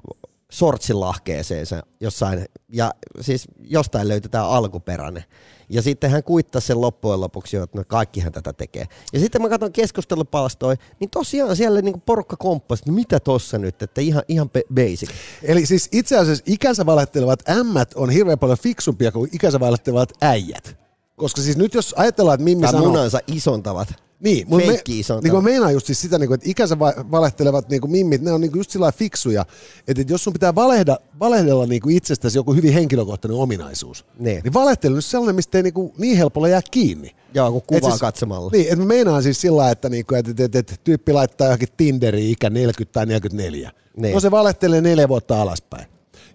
sortsilahkeeseensa 0.52 1.84
jossain, 2.00 2.46
ja 2.70 2.94
siis 3.22 3.48
jostain 3.64 4.08
löytetään 4.08 4.50
alkuperäinen. 4.50 5.24
Ja 5.70 5.82
sitten 5.82 6.12
hän 6.12 6.24
kuittasi 6.24 6.68
sen 6.68 6.82
loppujen 6.82 7.22
lopuksi 7.22 7.58
että 7.58 7.78
no 7.78 7.84
kaikkihan 7.88 8.32
tätä 8.32 8.54
tekee. 8.54 8.86
Ja 9.14 9.20
sitten 9.20 9.42
mä 9.42 9.50
katson 9.50 9.72
keskustelupalstoja, 9.72 10.78
niin 11.00 11.10
tosiaan 11.10 11.56
siellä 11.56 11.82
niinku 11.82 12.02
porukka 12.06 12.36
komppasi, 12.38 12.82
että 12.82 12.92
mitä 12.92 13.20
tossa 13.20 13.58
nyt, 13.58 13.82
että 13.82 14.02
ihan, 14.02 14.24
ihan 14.28 14.50
basic. 14.74 15.10
Eli 15.44 15.66
siis 15.66 15.90
itse 15.92 16.18
asiassa 16.18 16.44
ikänsä 16.48 16.86
valehtelevat 16.86 17.50
ämmät 17.50 17.94
on 17.96 18.10
hirveän 18.10 18.40
paljon 18.40 18.58
fiksumpia 18.58 19.12
kuin 19.12 19.30
ikänsä 19.34 19.60
valehtelevat 19.60 20.14
äijät. 20.22 20.78
Koska 21.16 21.42
siis 21.42 21.58
nyt 21.58 21.74
jos 21.74 21.94
ajatellaan, 21.98 22.36
että 22.36 22.46
Mimmi 22.46 22.62
tai 22.62 22.72
sanoo... 22.72 22.88
munansa 22.88 23.20
isontavat. 23.28 23.94
Niin, 24.22 24.50
mutta 24.50 24.68
me, 24.68 24.82
niin 25.24 25.34
mä 25.34 25.42
meinaan 25.42 25.74
just 25.74 25.86
siis 25.86 26.02
sitä, 26.02 26.20
niin 26.20 26.28
kuin, 26.28 26.36
että 26.36 26.50
ikänsä 26.50 26.80
valehtelevat 26.80 27.70
niin 27.70 27.82
kuin 27.82 27.92
mimmit, 27.92 28.22
ne 28.22 28.32
on 28.32 28.42
niin 28.42 28.52
kuin 28.52 28.60
just 28.60 28.72
sillä 28.72 28.92
fiksuja, 28.92 29.46
että 29.88 30.04
jos 30.08 30.24
sun 30.24 30.34
pitää 30.34 30.56
valehda, 30.56 30.98
valehdella 31.20 31.66
niin 31.66 31.82
kuin 31.82 31.98
itsestäsi 31.98 32.38
joku 32.38 32.54
hyvin 32.54 32.74
henkilökohtainen 32.74 33.38
ominaisuus, 33.38 34.06
niin, 34.20 34.42
niin 34.44 34.54
valehtelu 34.54 34.96
on 34.96 35.02
sellainen, 35.02 35.36
mistä 35.36 35.58
ei 35.58 35.64
niin, 35.64 35.74
kuin, 35.74 35.94
niin 35.98 36.18
helpolla 36.18 36.48
jää 36.48 36.62
kiinni. 36.72 37.16
Joo, 37.34 37.52
kun 37.52 37.62
kuvaa 37.68 37.90
siis, 37.90 38.02
katsomalla. 38.02 38.50
Niin, 38.54 38.64
että 38.64 38.76
mä 38.76 38.86
meinaan 38.86 39.24
siis 39.24 39.42
sillä 39.42 39.72
että, 39.72 39.90
niin 39.90 40.06
kuin, 40.06 40.20
että, 40.20 40.32
että, 40.32 40.44
että, 40.46 40.60
että 40.60 40.76
tyyppi 40.84 41.14
laittaa 41.14 41.48
johonkin 41.48 41.70
Tinderiin 41.78 42.32
ikä 42.32 42.50
40 42.50 42.94
tai 42.94 43.06
44. 43.06 43.72
Niin. 43.98 44.14
No 44.14 44.20
se 44.20 44.32
valehtelee 44.32 44.82
neljä 44.82 45.10
vuotta 45.10 45.42
alaspäin. 45.42 45.86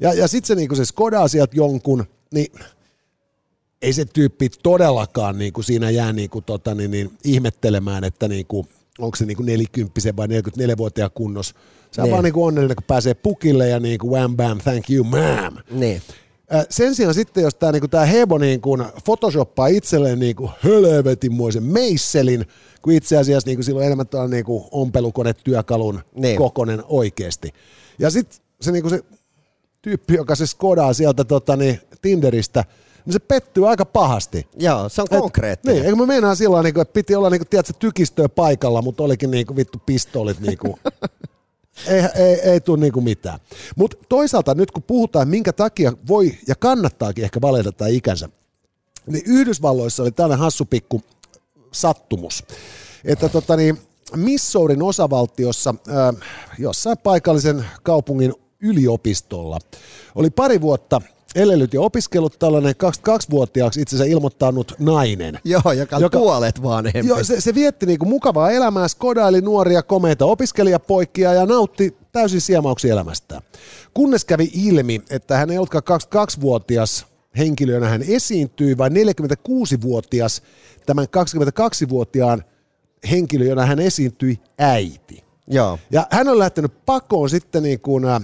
Ja, 0.01 0.13
ja 0.13 0.29
sitten 0.29 0.47
se, 0.47 0.55
niin 0.55 0.69
kuin 0.69 0.77
se 0.77 0.85
skodaa 0.85 1.29
sieltä 1.29 1.57
jonkun, 1.57 2.05
niin 2.35 2.53
ei 3.83 3.93
se 3.93 4.05
tyyppi 4.05 4.49
todellakaan 4.63 5.39
niin 5.39 5.53
kuin 5.53 5.65
siinä 5.65 5.91
jää 5.91 6.13
niin 6.13 6.31
kuin, 6.31 6.45
tota, 6.45 6.75
niin, 6.75 6.91
niin, 6.91 7.11
ihmettelemään, 7.25 8.05
että 8.05 8.29
niin 8.29 8.47
kuin, 8.47 8.69
onko 8.99 9.17
se 9.17 9.27
niin 9.27 9.37
kuin 9.37 9.47
40 9.47 10.17
vai 10.17 10.27
44-vuotiaan 10.27 11.11
kunnos. 11.15 11.55
Se 11.91 12.01
on 12.01 12.05
niin. 12.05 12.13
vaan 12.13 12.25
niin 12.25 12.33
kuin 12.33 12.47
onnellinen, 12.47 12.77
kun 12.77 12.85
pääsee 12.85 13.15
pukille 13.15 13.69
ja 13.69 13.81
niin 13.81 13.99
kuin 13.99 14.11
wham 14.11 14.37
bam, 14.37 14.59
thank 14.59 14.91
you 14.91 15.05
ma'am. 15.05 15.63
Niin. 15.71 16.03
Sen 16.71 16.95
sijaan 16.95 17.15
sitten, 17.15 17.43
jos 17.43 17.55
tämä 17.55 17.73
niinku, 17.73 17.89
Hebo 18.13 18.39
niin 18.39 18.61
kuin 18.61 18.85
photoshoppaa 19.05 19.67
itselleen 19.67 20.19
niin 20.19 20.37
kuin 20.37 20.51
hölövetinmoisen 20.65 21.63
meisselin, 21.63 22.47
kun 22.83 22.93
itse 22.93 23.17
asiassa 23.17 23.49
niin 23.49 23.57
kuin, 23.57 23.65
silloin 23.65 23.87
enemmän 23.87 24.07
tuolla 24.07 24.29
niin 24.29 24.45
kuin 24.45 24.65
ompelukonetyökalun 24.71 26.01
niin. 26.15 26.39
kokonen 26.39 26.83
oikeasti. 26.89 27.53
Ja 27.99 28.11
sitten 28.11 28.39
se, 28.61 28.73
niin 28.73 28.83
kuin 28.83 28.91
se 28.91 29.05
tyyppi, 29.83 30.15
joka 30.15 30.35
se 30.35 30.47
skodaa 30.47 30.93
sieltä 30.93 31.25
tota, 31.25 31.57
niin, 31.57 31.81
Tinderistä– 32.03 32.65
niin 33.07 33.13
se 33.13 33.19
pettyy 33.19 33.69
aika 33.69 33.85
pahasti. 33.85 34.47
Joo, 34.59 34.89
se 34.89 35.03
on 35.03 35.09
konkreettinen. 35.11 35.77
Et, 35.77 35.81
niin, 35.81 35.87
eikö 35.87 35.97
mä 35.97 36.07
meinaan 36.07 36.37
silloin, 36.37 36.65
niin 36.65 36.75
kuin, 36.75 36.83
että 36.83 36.93
piti 36.93 37.15
olla 37.15 37.31
niin 37.31 37.41
kuin, 37.41 37.49
tiedätkö, 37.49 37.73
tykistöä 37.79 38.29
paikalla, 38.29 38.83
mutta 38.83 39.03
olikin 39.03 39.31
niin 39.31 39.47
kuin, 39.47 39.57
vittu 39.57 39.83
pistoolit 39.87 40.41
niin 40.41 40.59
kuin, 40.59 40.75
ei, 41.89 42.03
ei, 42.15 42.41
ei 42.41 42.61
tule 42.61 42.79
niinku 42.79 43.01
mitään. 43.01 43.39
Mutta 43.77 43.97
toisaalta 44.09 44.55
nyt 44.55 44.71
kun 44.71 44.83
puhutaan, 44.83 45.29
minkä 45.29 45.53
takia 45.53 45.93
voi 46.09 46.39
ja 46.49 46.55
kannattaakin 46.55 47.25
ehkä 47.25 47.41
valita 47.41 47.73
tai 47.73 47.97
ikänsä, 47.97 48.29
niin 49.07 49.25
Yhdysvalloissa 49.27 50.03
oli 50.03 50.13
tällainen 50.13 50.45
hassu 50.45 50.65
pikku 50.65 51.03
sattumus, 51.73 52.45
että 53.05 53.29
tota 53.29 53.57
niin, 53.57 53.79
Missourin 54.17 54.83
osavaltiossa 54.83 55.75
äh, 55.89 56.29
jossain 56.59 56.99
paikallisen 56.99 57.65
kaupungin 57.83 58.35
yliopistolla 58.61 59.59
oli 60.15 60.31
pari 60.31 60.61
vuotta 60.61 61.01
elelyt 61.37 61.75
ja 61.75 61.81
opiskellut 61.81 62.39
tällainen 62.39 62.75
22-vuotiaaksi 62.85 63.81
itse 63.81 63.97
asiassa 63.97 64.13
ilmoittanut 64.13 64.73
nainen. 64.79 65.41
Joo, 65.45 65.73
joka 65.79 65.99
joka, 65.99 66.19
puolet 66.19 66.63
vanhempi. 66.63 67.09
Joo, 67.09 67.25
se, 67.25 67.41
se 67.41 67.55
vietti 67.55 67.87
niinku 67.87 68.05
mukavaa 68.05 68.51
elämää, 68.51 68.89
skodaili 68.89 69.41
nuoria 69.41 69.83
komeita 69.83 70.25
opiskelijapoikia 70.25 71.35
ja 71.35 71.47
nautti 71.47 71.97
täysin 72.13 72.41
siemauksia 72.41 72.93
elämästään. 72.93 73.43
Kunnes 73.95 74.25
kävi 74.25 74.51
ilmi, 74.55 75.03
että 75.11 75.37
hän 75.37 75.51
ei 75.51 75.59
ollutkaan 75.59 76.01
22-vuotias 76.15 77.07
henkilönä 77.39 77.89
hän 77.89 78.03
esiintyi, 78.09 78.79
vaan 78.79 78.93
46-vuotias 78.93 80.43
tämän 80.87 81.07
22-vuotiaan 81.07 82.45
henkilönä 83.11 83.67
hän 83.67 83.79
esiintyi 83.79 84.41
äiti. 84.59 85.25
Joo. 85.47 85.79
Ja 85.91 86.07
hän 86.11 86.29
on 86.29 86.39
lähtenyt 86.39 86.73
pakoon 86.87 87.31
sitten 87.31 87.63
niin 87.63 87.81
kuin, 87.81 88.05
äh, 88.05 88.21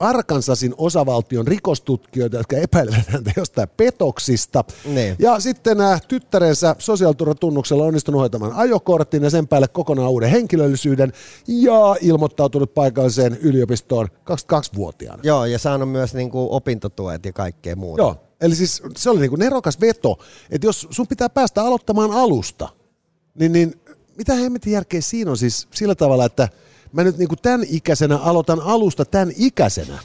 Arkansasin 0.00 0.74
osavaltion 0.78 1.46
rikostutkijoita, 1.46 2.36
jotka 2.36 2.56
epäilevät 2.56 3.08
häntä 3.08 3.32
jostain 3.36 3.68
petoksista. 3.76 4.64
Ne. 4.84 5.16
Ja 5.18 5.40
sitten 5.40 5.76
nämä 5.76 5.98
tyttärensä 6.08 6.76
sosiaaliturvatunnuksella 6.78 7.84
onnistunut 7.84 8.20
hoitamaan 8.20 8.52
ajokortin 8.52 9.22
ja 9.22 9.30
sen 9.30 9.48
päälle 9.48 9.68
kokonaan 9.68 10.10
uuden 10.10 10.30
henkilöllisyyden 10.30 11.12
ja 11.46 11.96
ilmoittautunut 12.00 12.74
paikalliseen 12.74 13.38
yliopistoon 13.42 14.08
22-vuotiaana. 14.08 15.20
Joo, 15.22 15.44
ja 15.44 15.58
saanut 15.58 15.90
myös 15.90 16.14
niin 16.14 16.30
kuin 16.30 16.50
opintotuet 16.50 17.24
ja 17.24 17.32
kaikkea 17.32 17.76
muuta. 17.76 18.02
Joo, 18.02 18.16
eli 18.40 18.54
siis 18.54 18.82
se 18.96 19.10
oli 19.10 19.20
niin 19.20 19.30
kuin 19.30 19.40
nerokas 19.40 19.80
veto, 19.80 20.18
että 20.50 20.66
jos 20.66 20.88
sun 20.90 21.06
pitää 21.06 21.28
päästä 21.28 21.62
aloittamaan 21.62 22.10
alusta, 22.10 22.68
niin, 23.34 23.52
niin 23.52 23.80
mitä 24.16 24.34
hemmetin 24.34 24.72
järkeä 24.72 25.00
siinä 25.00 25.30
on 25.30 25.38
siis 25.38 25.68
sillä 25.74 25.94
tavalla, 25.94 26.24
että– 26.24 26.48
mä 26.92 27.04
nyt 27.04 27.18
niinku 27.18 27.36
tämän 27.36 27.66
ikäisenä 27.68 28.18
aloitan 28.18 28.60
alusta 28.60 29.04
tämän 29.04 29.32
ikäisenä. 29.36 29.98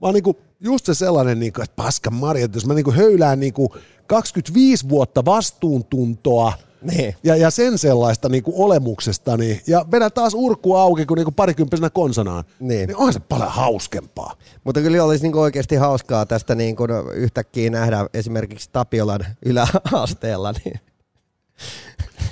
Vaan 0.00 0.14
niinku 0.14 0.36
just 0.60 0.86
se 0.86 0.94
sellainen, 0.94 1.40
niinku, 1.40 1.62
että 1.62 1.76
paska 1.76 2.10
Maria, 2.10 2.44
että 2.44 2.56
jos 2.56 2.66
mä 2.66 2.74
niinku 2.74 2.92
höylään 2.92 3.40
niinku 3.40 3.74
25 4.06 4.88
vuotta 4.88 5.24
vastuuntuntoa, 5.24 6.52
niin. 6.82 7.14
Ja, 7.24 7.36
ja 7.36 7.50
sen 7.50 7.78
sellaista 7.78 8.28
niinku 8.28 8.64
olemuksesta, 8.64 9.36
niin, 9.36 9.60
ja 9.66 9.86
vedän 9.90 10.12
taas 10.12 10.34
urku 10.34 10.74
auki 10.74 11.06
kuin 11.06 11.16
niinku 11.16 11.32
parikymppisenä 11.32 11.90
konsanaan, 11.90 12.44
niin. 12.60 12.86
niin 12.86 12.96
onhan 12.96 13.12
se 13.12 13.20
paljon 13.20 13.50
hauskempaa. 13.50 14.34
Mutta 14.64 14.80
kyllä 14.80 15.04
olisi 15.04 15.22
niinku 15.22 15.40
oikeasti 15.40 15.76
hauskaa 15.76 16.26
tästä 16.26 16.54
niinku 16.54 16.84
yhtäkkiä 17.14 17.70
nähdä 17.70 18.06
esimerkiksi 18.14 18.68
Tapiolan 18.72 19.26
yläasteella, 19.44 20.52
niin 20.64 20.80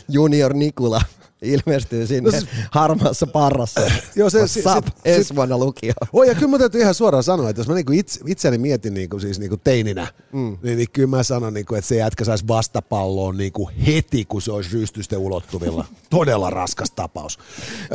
Junior 0.08 0.54
Nikula 0.54 1.02
ilmestyy 1.42 2.06
sinne 2.06 2.30
no 2.30 2.38
siis, 2.38 2.50
harmaassa 2.70 3.26
parrassa. 3.26 3.80
Joo, 4.16 4.30
se, 4.30 4.48
se, 4.48 4.62
Sap, 4.62 4.86
ensi 5.04 5.36
vuonna 5.36 5.58
lukio. 5.58 5.92
Oi, 6.12 6.28
ja 6.28 6.34
kyllä 6.34 6.48
mä 6.48 6.58
täytyy 6.58 6.80
ihan 6.80 6.94
suoraan 6.94 7.22
sanoa, 7.22 7.50
että 7.50 7.60
jos 7.60 7.68
mä 7.68 7.74
niinku 7.74 7.92
itse, 7.92 8.20
itseäni 8.26 8.58
mietin 8.58 8.94
niinku, 8.94 9.18
siis 9.18 9.38
niinku 9.38 9.56
teininä, 9.56 10.06
mm. 10.32 10.58
niin, 10.62 10.76
niin 10.78 10.90
kyllä 10.92 11.08
mä 11.08 11.22
sanon, 11.22 11.54
niinku, 11.54 11.74
että 11.74 11.88
se 11.88 11.96
jätkä 11.96 12.24
saisi 12.24 12.48
vastapalloon 12.48 13.36
niinku 13.36 13.70
heti, 13.86 14.24
kun 14.24 14.42
se 14.42 14.52
olisi 14.52 14.70
rystysten 14.72 15.18
ulottuvilla. 15.18 15.84
Todella 16.10 16.50
raskas 16.50 16.90
tapaus. 16.90 17.38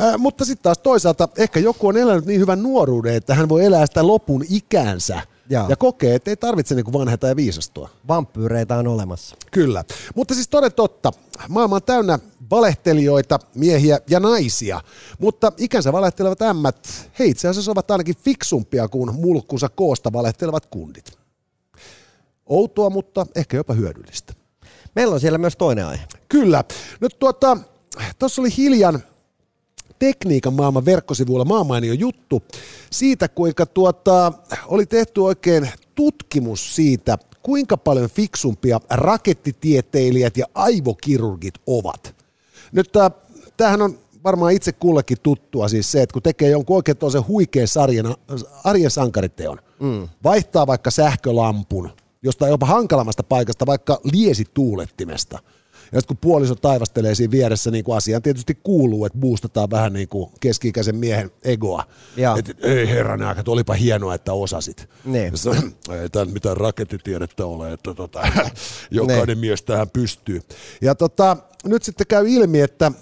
Äh, 0.02 0.18
mutta 0.18 0.44
sitten 0.44 0.62
taas 0.62 0.78
toisaalta, 0.78 1.28
ehkä 1.38 1.60
joku 1.60 1.88
on 1.88 1.96
elänyt 1.96 2.26
niin 2.26 2.40
hyvän 2.40 2.62
nuoruuden, 2.62 3.14
että 3.14 3.34
hän 3.34 3.48
voi 3.48 3.64
elää 3.64 3.86
sitä 3.86 4.06
lopun 4.06 4.44
ikäänsä 4.50 5.20
Jaa. 5.50 5.66
ja 5.68 5.76
kokee, 5.76 6.14
että 6.14 6.30
ei 6.30 6.36
tarvitse 6.36 6.74
niinku 6.74 6.92
vanheta 6.92 7.26
ja 7.26 7.36
viisastua. 7.36 7.88
Vampyyreitä 8.08 8.76
on 8.76 8.86
olemassa. 8.86 9.36
Kyllä. 9.50 9.84
Mutta 10.14 10.34
siis 10.34 10.48
toden 10.48 10.72
totta, 10.72 11.12
maailma 11.48 11.76
on 11.76 11.82
täynnä 11.82 12.18
valehtelijoita, 12.52 13.38
miehiä 13.54 13.98
ja 14.10 14.20
naisia. 14.20 14.80
Mutta 15.18 15.52
ikänsä 15.56 15.92
valehtelevat 15.92 16.42
ämmät, 16.42 17.10
he 17.18 17.24
itse 17.24 17.48
asiassa 17.48 17.72
ovat 17.72 17.90
ainakin 17.90 18.16
fiksumpia 18.16 18.88
kuin 18.88 19.14
mulkkunsa 19.14 19.68
koosta 19.68 20.12
valehtelevat 20.12 20.66
kundit. 20.66 21.18
Outoa, 22.46 22.90
mutta 22.90 23.26
ehkä 23.34 23.56
jopa 23.56 23.74
hyödyllistä. 23.74 24.32
Meillä 24.94 25.14
on 25.14 25.20
siellä 25.20 25.38
myös 25.38 25.56
toinen 25.56 25.86
aihe. 25.86 26.04
Kyllä. 26.28 26.64
Nyt 27.00 27.18
tuota, 27.18 27.58
tuossa 28.18 28.42
oli 28.42 28.56
hiljan 28.56 29.02
tekniikan 29.98 30.52
maailman 30.52 30.84
verkkosivuilla 30.84 31.44
maamainio 31.44 31.92
juttu 31.92 32.42
siitä, 32.90 33.28
kuinka 33.28 33.66
tuota, 33.66 34.32
oli 34.66 34.86
tehty 34.86 35.20
oikein 35.20 35.70
tutkimus 35.94 36.76
siitä, 36.76 37.18
kuinka 37.42 37.76
paljon 37.76 38.10
fiksumpia 38.10 38.80
rakettitieteilijät 38.90 40.36
ja 40.36 40.46
aivokirurgit 40.54 41.54
ovat. 41.66 42.21
Nyt 42.72 42.96
äh, 42.96 43.10
tämähän 43.56 43.82
on 43.82 43.98
varmaan 44.24 44.52
itse 44.52 44.72
kullekin 44.72 45.18
tuttua 45.22 45.68
siis 45.68 45.92
se, 45.92 46.02
että 46.02 46.12
kun 46.12 46.22
tekee 46.22 46.50
jonkun 46.50 46.76
oikein 46.76 46.96
toisen 46.96 47.28
huikean 47.28 47.68
sarjan, 47.68 48.16
arjen 48.64 48.90
sankariteon, 48.90 49.58
mm. 49.80 50.08
vaihtaa 50.24 50.66
vaikka 50.66 50.90
sähkölampun 50.90 51.90
jostain 52.22 52.50
jopa 52.50 52.66
hankalammasta 52.66 53.22
paikasta, 53.22 53.66
vaikka 53.66 54.00
liesituulettimesta. 54.12 55.38
Ja 55.92 56.00
sitten 56.00 56.16
kun 56.16 56.30
puoliso 56.30 56.54
taivastelee 56.54 57.14
siinä 57.14 57.30
vieressä, 57.30 57.70
niin 57.70 57.84
kuin 57.84 57.96
asiaan 57.96 58.22
tietysti 58.22 58.58
kuuluu, 58.62 59.04
että 59.04 59.18
boostataan 59.18 59.70
vähän 59.70 59.92
niin 59.92 60.08
kuin 60.08 60.30
keski-ikäisen 60.40 60.96
miehen 60.96 61.30
egoa. 61.44 61.84
Että 62.38 62.52
ei 62.68 62.88
herran 62.88 63.22
aika, 63.22 63.42
olipa 63.46 63.74
hienoa, 63.74 64.14
että 64.14 64.32
osasit. 64.32 64.88
Niin. 65.04 65.32
ei 66.02 66.08
tämä 66.08 66.24
mitään 66.24 66.56
rakettitiedettä 66.56 67.46
ole, 67.46 67.72
että 67.72 67.94
tota, 67.94 68.20
jokainen 68.90 69.26
ne. 69.26 69.34
mies 69.34 69.62
tähän 69.62 69.90
pystyy. 69.90 70.42
Ja 70.80 70.94
tota, 70.94 71.36
nyt 71.64 71.82
sitten 71.82 72.06
käy 72.06 72.28
ilmi, 72.28 72.60
että 72.60 72.92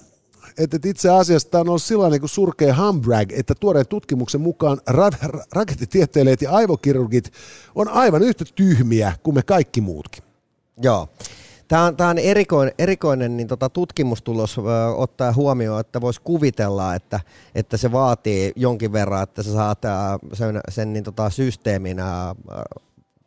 että 0.58 0.78
itse 0.84 1.10
asiassa 1.10 1.50
tämä 1.50 1.60
on 1.60 1.68
ollut 1.68 1.82
sellainen 1.82 2.12
niin 2.12 2.20
kuin 2.20 2.30
surkea 2.30 2.74
humbrag, 2.76 3.32
että 3.32 3.54
tuoreen 3.54 3.86
tutkimuksen 3.88 4.40
mukaan 4.40 4.78
ra- 4.90 5.44
rakettitieteilijät 5.52 6.42
ja 6.42 6.50
aivokirurgit 6.50 7.32
on 7.74 7.88
aivan 7.88 8.22
yhtä 8.22 8.44
tyhmiä 8.54 9.12
kuin 9.22 9.34
me 9.34 9.42
kaikki 9.42 9.80
muutkin. 9.80 10.24
Joo. 10.82 11.08
Tämä 11.70 11.84
on, 11.84 11.96
tämä 11.96 12.10
on 12.10 12.18
erikoinen, 12.18 12.74
erikoinen 12.78 13.36
niin 13.36 13.46
tota, 13.46 13.68
tutkimustulos 13.68 14.58
ö, 14.58 14.62
ottaa 14.96 15.32
huomioon, 15.32 15.80
että 15.80 16.00
voisi 16.00 16.20
kuvitella, 16.20 16.94
että, 16.94 17.20
että 17.54 17.76
se 17.76 17.92
vaatii 17.92 18.52
jonkin 18.56 18.92
verran, 18.92 19.22
että 19.22 19.42
sä 19.42 19.52
saat 19.52 19.84
ä, 19.84 19.90
sen, 20.32 20.60
sen 20.68 20.92
niin 20.92 21.04
tota, 21.04 21.30
systeemin 21.30 21.96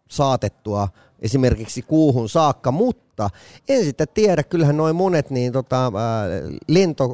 saatettua 0.09 0.87
esimerkiksi 1.19 1.81
kuuhun 1.81 2.29
saakka, 2.29 2.71
mutta 2.71 3.29
en 3.69 3.83
sitten 3.83 4.07
tiedä, 4.13 4.43
kyllähän 4.43 4.77
noin 4.77 4.95
monet 4.95 5.29
niin 5.29 5.53
tota, 5.53 5.91
lento, 6.67 7.13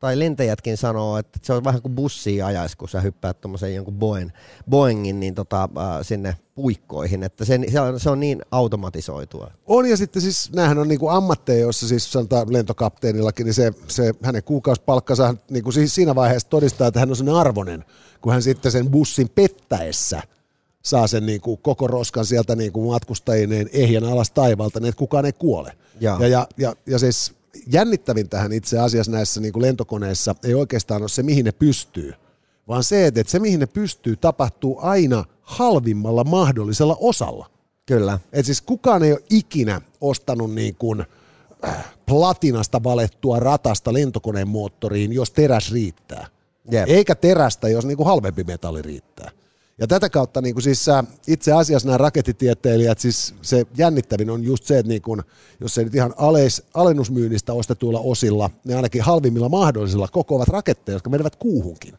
tai 0.00 0.18
lentäjätkin 0.18 0.76
sanoo, 0.76 1.18
että 1.18 1.38
se 1.42 1.52
on 1.52 1.64
vähän 1.64 1.82
kuin 1.82 1.94
bussi 1.94 2.42
ajaisi, 2.42 2.76
kun 2.76 2.88
sä 2.88 3.00
hyppäät 3.00 3.40
tuommoisen 3.40 3.74
jonkun 3.74 3.94
Boeing, 3.94 4.30
Boeingin 4.70 5.20
niin 5.20 5.34
tota, 5.34 5.62
äh, 5.62 5.98
sinne 6.02 6.36
puikkoihin, 6.54 7.22
että 7.22 7.44
sen, 7.44 7.64
se, 7.72 7.80
on, 7.80 8.00
se 8.00 8.10
on 8.10 8.20
niin 8.20 8.42
automatisoitua. 8.50 9.50
On 9.66 9.86
ja 9.86 9.96
sitten 9.96 10.22
siis 10.22 10.52
näähän 10.52 10.78
on 10.78 10.88
niinku 10.88 11.08
ammatteja, 11.08 11.60
joissa 11.60 11.88
siis 11.88 12.12
sanotaan 12.12 12.52
lentokapteenillakin, 12.52 13.44
niin 13.44 13.54
se, 13.54 13.72
se 13.88 14.14
hänen 14.22 14.42
kuukausipalkkansa 14.42 15.34
niinku 15.50 15.72
siis 15.72 15.94
siinä 15.94 16.14
vaiheessa 16.14 16.48
todistaa, 16.48 16.88
että 16.88 17.00
hän 17.00 17.10
on 17.10 17.16
sen 17.16 17.28
arvonen, 17.28 17.84
kun 18.20 18.32
hän 18.32 18.42
sitten 18.42 18.72
sen 18.72 18.90
bussin 18.90 19.28
pettäessä 19.28 20.22
saa 20.82 21.06
sen 21.06 21.26
niinku 21.26 21.56
koko 21.56 21.86
roskan 21.86 22.26
sieltä 22.26 22.56
niinku 22.56 22.90
matkustajineen 22.90 23.70
ehjän 23.72 24.04
alas 24.04 24.30
taivalta, 24.30 24.80
niin 24.80 24.88
että 24.88 24.98
kukaan 24.98 25.26
ei 25.26 25.32
kuole. 25.32 25.72
Ja, 26.00 26.16
ja, 26.20 26.28
ja, 26.28 26.46
ja, 26.56 26.74
ja 26.86 26.98
siis 26.98 27.39
jännittävin 27.66 28.28
tähän 28.28 28.52
itse 28.52 28.78
asiassa 28.78 29.12
näissä 29.12 29.40
niin 29.40 29.52
kuin 29.52 29.62
lentokoneissa 29.62 30.34
ei 30.44 30.54
oikeastaan 30.54 31.02
ole 31.02 31.08
se, 31.08 31.22
mihin 31.22 31.44
ne 31.44 31.52
pystyy, 31.52 32.12
vaan 32.68 32.84
se, 32.84 33.06
että 33.06 33.24
se, 33.26 33.38
mihin 33.38 33.60
ne 33.60 33.66
pystyy, 33.66 34.16
tapahtuu 34.16 34.78
aina 34.82 35.24
halvimmalla 35.42 36.24
mahdollisella 36.24 36.96
osalla. 37.00 37.50
Kyllä. 37.86 38.18
Et 38.32 38.46
siis 38.46 38.62
kukaan 38.62 39.02
ei 39.02 39.12
ole 39.12 39.22
ikinä 39.30 39.80
ostanut 40.00 40.54
niin 40.54 40.74
kuin 40.74 41.04
äh, 41.64 41.94
platinasta 42.06 42.82
valettua 42.82 43.38
ratasta 43.38 43.92
lentokoneen 43.92 44.48
moottoriin, 44.48 45.12
jos 45.12 45.30
teräs 45.30 45.72
riittää. 45.72 46.26
Yep. 46.72 46.88
Eikä 46.88 47.14
terästä, 47.14 47.68
jos 47.68 47.86
niin 47.86 47.96
kuin 47.96 48.06
halvempi 48.06 48.44
metalli 48.44 48.82
riittää. 48.82 49.30
Ja 49.80 49.86
tätä 49.86 50.10
kautta 50.10 50.40
niin 50.40 50.54
kuin 50.54 50.62
siis 50.62 50.86
itse 51.26 51.52
asiassa 51.52 51.88
nämä 51.88 51.98
rakettitieteilijät, 51.98 52.98
siis 52.98 53.34
se 53.42 53.64
jännittävin 53.76 54.30
on 54.30 54.44
just 54.44 54.64
se, 54.64 54.78
että 54.78 54.88
niin 54.88 55.02
kuin, 55.02 55.22
jos 55.60 55.74
se 55.74 55.84
nyt 55.84 55.94
ihan 55.94 56.14
ales, 56.16 56.62
alennusmyynnistä 56.74 57.52
ostetuilla 57.52 58.00
osilla, 58.00 58.50
ne 58.64 58.74
ainakin 58.74 59.02
halvimmilla 59.02 59.48
mahdollisilla 59.48 60.08
kokoavat 60.08 60.48
raketteja, 60.48 60.96
jotka 60.96 61.10
menevät 61.10 61.36
kuuhunkin. 61.36 61.94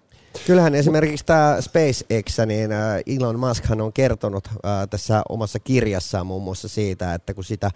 Kyllähän 0.46 0.76
esimerkiksi 0.76 1.26
tämä 1.26 1.58
SpaceX, 1.62 2.38
niin 2.46 2.70
Elon 3.08 3.40
Muskhan 3.40 3.82
on 3.82 3.94
kertonut 3.94 4.48
tässä 4.90 5.24
omassa 5.30 5.60
kirjassaan 5.60 6.28
muun 6.28 6.44
muassa 6.44 6.68
siitä, 6.68 7.14
että 7.14 7.34
kun 7.34 7.44
sitä 7.44 7.72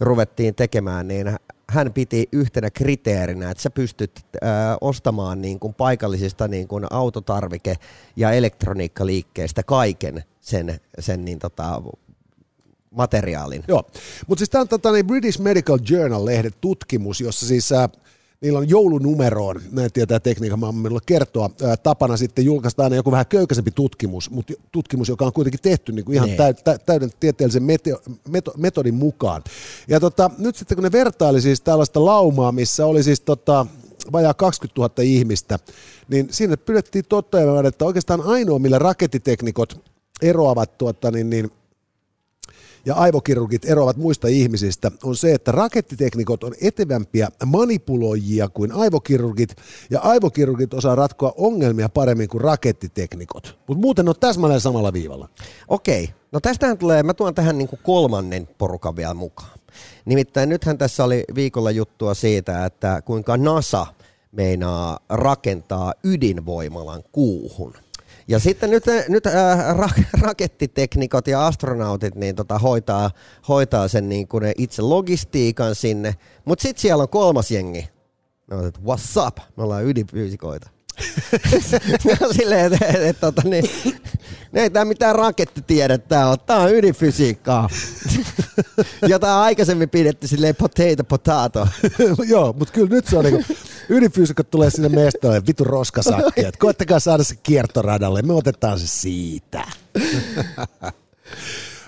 ruvettiin 0.00 0.54
tekemään, 0.54 1.08
niin 1.08 1.36
hän 1.70 1.92
piti 1.92 2.28
yhtenä 2.32 2.70
kriteerinä, 2.70 3.50
että 3.50 3.62
sä 3.62 3.70
pystyt 3.70 4.20
äh, 4.42 4.50
ostamaan 4.80 5.42
niin 5.42 5.60
kuin 5.60 5.74
paikallisista 5.74 6.48
niin 6.48 6.68
kuin 6.68 6.84
autotarvike- 6.84 7.80
ja 8.16 8.32
elektroniikkaliikkeistä 8.32 9.62
kaiken 9.62 10.24
sen, 10.40 10.80
sen 10.98 11.24
niin 11.24 11.38
tota, 11.38 11.82
materiaalin. 12.90 13.64
Joo, 13.68 13.82
mutta 14.26 14.40
siis 14.40 14.50
tämä 14.50 14.62
on 14.62 14.68
tota, 14.68 14.92
niin 14.92 15.06
British 15.06 15.40
Medical 15.40 15.78
Journal-lehden 15.90 16.52
tutkimus, 16.60 17.20
jossa 17.20 17.46
siis 17.46 17.72
äh, 17.72 17.88
niillä 18.40 18.58
on 18.58 18.68
joulunumeroon, 18.68 19.60
näin 19.72 19.92
tietää 19.92 20.20
tekniikan 20.20 20.58
maailmalla 20.58 21.00
kertoa, 21.06 21.50
ää, 21.62 21.76
tapana 21.76 22.16
sitten 22.16 22.44
julkaista 22.44 22.84
aina 22.84 22.96
joku 22.96 23.10
vähän 23.10 23.26
köykäisempi 23.26 23.70
tutkimus, 23.70 24.30
mutta 24.30 24.52
tutkimus, 24.72 25.08
joka 25.08 25.24
on 25.24 25.32
kuitenkin 25.32 25.60
tehty 25.62 25.92
niin 25.92 26.04
kuin 26.04 26.14
ihan 26.14 26.30
täy, 26.30 26.54
tä, 26.54 26.78
täyden 26.78 27.10
tieteellisen 27.20 27.62
meteo, 27.62 27.98
meto, 28.28 28.52
metodin 28.56 28.94
mukaan. 28.94 29.42
Ja 29.88 30.00
tota, 30.00 30.30
nyt 30.38 30.56
sitten 30.56 30.76
kun 30.76 30.82
ne 30.82 30.92
vertaili 30.92 31.40
siis 31.40 31.60
tällaista 31.60 32.04
laumaa, 32.04 32.52
missä 32.52 32.86
oli 32.86 33.02
siis 33.02 33.20
tota, 33.20 33.66
vajaa 34.12 34.34
20 34.34 34.80
000 34.80 34.94
ihmistä, 35.02 35.58
niin 36.08 36.28
siinä 36.30 36.56
pyydettiin 36.56 37.04
toteamaan, 37.08 37.66
että 37.66 37.84
oikeastaan 37.84 38.20
ainoa, 38.20 38.58
millä 38.58 38.78
rakettiteknikot 38.78 39.84
eroavat 40.22 40.78
tuota, 40.78 41.10
niin, 41.10 41.30
niin 41.30 41.50
ja 42.86 42.94
aivokirurgit 42.94 43.64
eroavat 43.64 43.96
muista 43.96 44.28
ihmisistä, 44.28 44.90
on 45.02 45.16
se, 45.16 45.34
että 45.34 45.52
rakettiteknikot 45.52 46.44
on 46.44 46.54
etevämpiä 46.60 47.28
manipuloijia 47.46 48.48
kuin 48.48 48.72
aivokirurgit, 48.72 49.56
ja 49.90 50.00
aivokirurgit 50.00 50.74
osaa 50.74 50.94
ratkoa 50.94 51.32
ongelmia 51.36 51.88
paremmin 51.88 52.28
kuin 52.28 52.40
rakettiteknikot. 52.40 53.58
Mutta 53.66 53.80
muuten 53.80 54.08
on 54.08 54.14
täsmälleen 54.20 54.60
samalla 54.60 54.92
viivalla. 54.92 55.28
Okei, 55.68 56.10
no 56.32 56.40
tästähän 56.40 56.78
tulee, 56.78 57.02
mä 57.02 57.14
tuon 57.14 57.34
tähän 57.34 57.58
niinku 57.58 57.78
kolmannen 57.82 58.48
porukan 58.58 58.96
vielä 58.96 59.14
mukaan. 59.14 59.58
Nimittäin 60.04 60.48
nythän 60.48 60.78
tässä 60.78 61.04
oli 61.04 61.24
viikolla 61.34 61.70
juttua 61.70 62.14
siitä, 62.14 62.64
että 62.64 63.02
kuinka 63.02 63.36
NASA 63.36 63.86
meinaa 64.32 64.98
rakentaa 65.08 65.94
ydinvoimalan 66.04 67.02
kuuhun– 67.12 67.74
ja 68.28 68.38
sitten 68.38 68.70
nyt, 68.70 68.84
nyt 69.08 69.26
äh, 69.26 69.34
rakettiteknikot 70.22 71.26
ja 71.26 71.46
astronautit 71.46 72.14
niin 72.14 72.36
tota, 72.36 72.58
hoitaa, 72.58 73.10
hoitaa 73.48 73.88
sen 73.88 74.08
niin 74.08 74.28
kuin 74.28 74.52
itse 74.58 74.82
logistiikan 74.82 75.74
sinne. 75.74 76.14
Mutta 76.44 76.62
sitten 76.62 76.80
siellä 76.82 77.02
on 77.02 77.08
kolmas 77.08 77.50
jengi. 77.50 77.88
No, 78.50 78.66
että 78.66 78.80
what's 78.80 79.26
up? 79.26 79.36
Me 79.56 79.62
ollaan 79.62 79.84
ydinfyysikoita. 79.84 80.70
silleen, 82.36 82.72
että 82.72 82.86
et, 82.86 83.02
et, 83.02 83.20
tota, 83.20 83.42
niin, 83.44 83.70
ei 84.54 84.70
tämä 84.70 84.84
mitään 84.84 85.14
rakettitiedettä 85.14 86.26
ole, 86.26 86.36
tämä 86.46 86.60
on 86.60 86.74
ydinfysiikkaa. 86.74 87.68
Jota 89.08 89.42
aikaisemmin 89.42 89.88
pidetty 89.88 90.26
silleen 90.26 90.56
potato 90.56 91.04
potato. 91.04 91.68
Joo, 92.32 92.54
mutta 92.58 92.72
kyllä 92.72 92.88
nyt 92.90 93.06
se 93.06 93.18
on 93.18 93.24
niinku, 93.24 93.54
ydinfyysikot 93.88 94.50
tulee 94.50 94.70
sinne 94.70 94.88
mestoille, 94.88 95.42
vitu 95.46 95.64
roskasakki, 95.64 96.40
että 96.40 96.58
koettakaa 96.58 97.00
saada 97.00 97.24
se 97.24 97.34
kiertoradalle, 97.42 98.22
me 98.22 98.32
otetaan 98.32 98.78
se 98.78 98.86
siitä. 98.86 99.64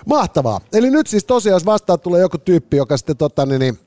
Mahtavaa. 0.05 0.61
Eli 0.73 0.89
nyt 0.89 1.07
siis 1.07 1.25
tosiaan, 1.25 1.55
jos 1.55 1.65
vastaan 1.65 1.99
tulee 1.99 2.21
joku 2.21 2.37
tyyppi, 2.37 2.77
joka 2.77 2.97
sitten 2.97 3.17
tota, 3.17 3.45
niin, 3.45 3.59
niin, 3.59 3.79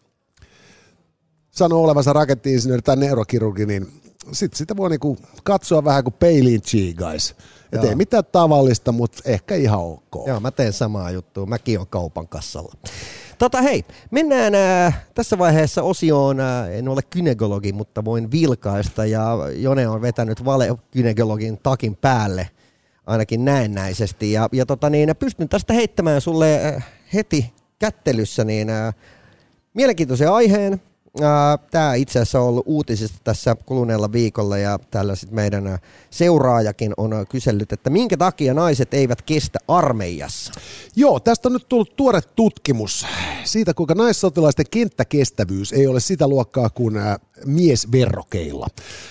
sanoo 1.50 1.82
olevansa 1.82 2.12
rakettiinsinööri 2.12 2.82
tai 2.82 2.96
neurokirurgi, 2.96 3.66
niin 3.66 3.92
sitten 4.32 4.58
sitä 4.58 4.76
voi 4.76 4.90
niinku 4.90 5.16
katsoa 5.44 5.84
vähän 5.84 6.04
kuin 6.04 6.14
peiliin 6.14 6.60
guys. 6.96 7.34
Et 7.72 7.84
ei 7.84 7.94
mitään 7.94 8.24
tavallista, 8.32 8.92
mutta 8.92 9.18
ehkä 9.24 9.54
ihan 9.54 9.80
ok. 9.80 10.26
Joo, 10.26 10.40
mä 10.40 10.50
teen 10.50 10.72
samaa 10.72 11.10
juttua. 11.10 11.46
Mäkin 11.46 11.80
on 11.80 11.86
kaupan 11.86 12.28
kassalla. 12.28 12.72
Tota 13.38 13.62
hei, 13.62 13.84
mennään 14.10 14.54
äh, 14.54 15.06
tässä 15.14 15.38
vaiheessa 15.38 15.82
osioon, 15.82 16.40
äh, 16.40 16.70
en 16.70 16.88
ole 16.88 17.02
kynekologi, 17.10 17.72
mutta 17.72 18.04
voin 18.04 18.30
vilkaista 18.30 19.06
ja 19.06 19.36
Jone 19.56 19.88
on 19.88 20.02
vetänyt 20.02 20.44
vale 20.44 20.68
kynekologin 20.90 21.58
takin 21.62 21.96
päälle 21.96 22.50
ainakin 23.06 23.44
näennäisesti 23.44 24.32
ja, 24.32 24.48
ja 24.52 24.66
tota 24.66 24.90
niin, 24.90 25.16
pystyn 25.18 25.48
tästä 25.48 25.72
heittämään 25.72 26.20
sulle 26.20 26.66
äh, 26.66 26.86
heti 27.14 27.52
kättelyssä 27.78 28.44
niin 28.44 28.70
äh, 28.70 28.94
mielenkiintoisen 29.74 30.32
aiheen, 30.32 30.80
Tämä 31.70 31.94
itse 31.94 32.18
asiassa 32.18 32.40
on 32.40 32.46
ollut 32.46 32.64
uutisista 32.66 33.18
tässä 33.24 33.56
kuluneella 33.66 34.12
viikolla 34.12 34.58
ja 34.58 34.78
tällä 34.90 35.14
sit 35.14 35.30
meidän 35.30 35.78
seuraajakin 36.10 36.92
on 36.96 37.26
kysellyt, 37.28 37.72
että 37.72 37.90
minkä 37.90 38.16
takia 38.16 38.54
naiset 38.54 38.94
eivät 38.94 39.22
kestä 39.22 39.58
armeijassa? 39.68 40.52
Joo, 40.96 41.20
tästä 41.20 41.48
on 41.48 41.52
nyt 41.52 41.68
tullut 41.68 41.96
tuore 41.96 42.20
tutkimus 42.36 43.06
siitä, 43.44 43.74
kuinka 43.74 43.94
naissotilaisten 43.94 44.66
kenttäkestävyys 44.70 45.72
ei 45.72 45.86
ole 45.86 46.00
sitä 46.00 46.28
luokkaa 46.28 46.70
kuin 46.70 46.94
miesverrokeilla. 47.44 48.66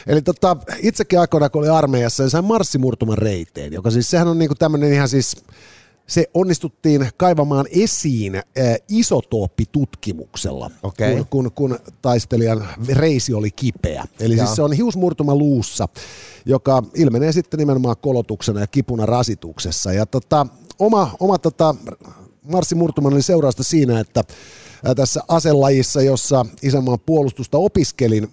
Eli 0.08 0.22
tota, 0.22 0.58
itsekin 0.80 1.20
aikoina, 1.20 1.50
kun 1.50 1.62
oli 1.62 1.70
armeijassa, 1.70 2.24
niin 2.24 2.30
sain 2.30 2.46
marssimurtuman 2.46 3.18
reiteen, 3.18 3.74
joka 3.74 3.92
siis 3.92 4.10
sehän 4.10 4.28
on 4.28 4.40
niinku 4.40 4.56
tämmöinen 4.56 4.94
ihan 4.94 5.10
siis 5.10 5.36
se 6.08 6.30
onnistuttiin 6.34 7.10
kaivamaan 7.18 7.66
esiin 7.70 8.36
äh, 8.36 8.44
isotooppitutkimuksella, 8.90 10.72
okay. 10.84 11.16
kun, 11.16 11.26
kun, 11.30 11.52
kun 11.52 11.80
taistelijan 12.02 12.68
reisi 12.94 13.34
oli 13.34 13.52
kipeä. 13.52 14.06
Eli 14.20 14.38
siis 14.38 14.56
se 14.56 14.62
on 14.62 14.74
hiusmurtuma 14.74 15.36
luussa, 15.36 15.88
joka 16.46 16.84
ilmenee 16.96 17.32
sitten 17.32 17.58
nimenomaan 17.58 17.96
kolotuksena 18.02 18.60
ja 18.60 18.68
kipuna 18.68 19.06
rasituksessa. 19.06 19.94
Ja 19.94 20.06
tota, 20.06 20.48
oma, 20.80 21.16
oma 21.20 21.38
tota, 21.38 21.76
Marssi 22.44 22.76
Murtuman 22.76 23.14
oli 23.14 23.22
seurausta 23.22 23.64
siinä, 23.64 24.00
että 24.00 24.24
tässä 24.96 25.22
aselajissa, 25.28 26.02
jossa 26.02 26.46
isänmaan 26.62 27.00
puolustusta 27.06 27.58
opiskelin, 27.58 28.28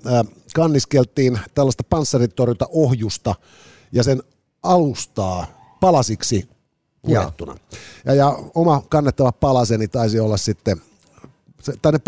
kanniskeltiin 0.54 1.38
tällaista 1.54 1.84
panssaritorjunta 1.90 2.68
ohjusta 2.72 3.34
ja 3.92 4.02
sen 4.02 4.22
alustaa 4.62 5.46
palasiksi 5.80 6.48
purettuna. 7.02 7.56
Ja, 8.04 8.14
ja 8.14 8.38
oma 8.54 8.82
kannettava 8.88 9.32
palaseni 9.32 9.88
taisi 9.88 10.20
olla 10.20 10.36
sitten, 10.36 10.82
tai 11.82 11.92
ne 11.92 11.98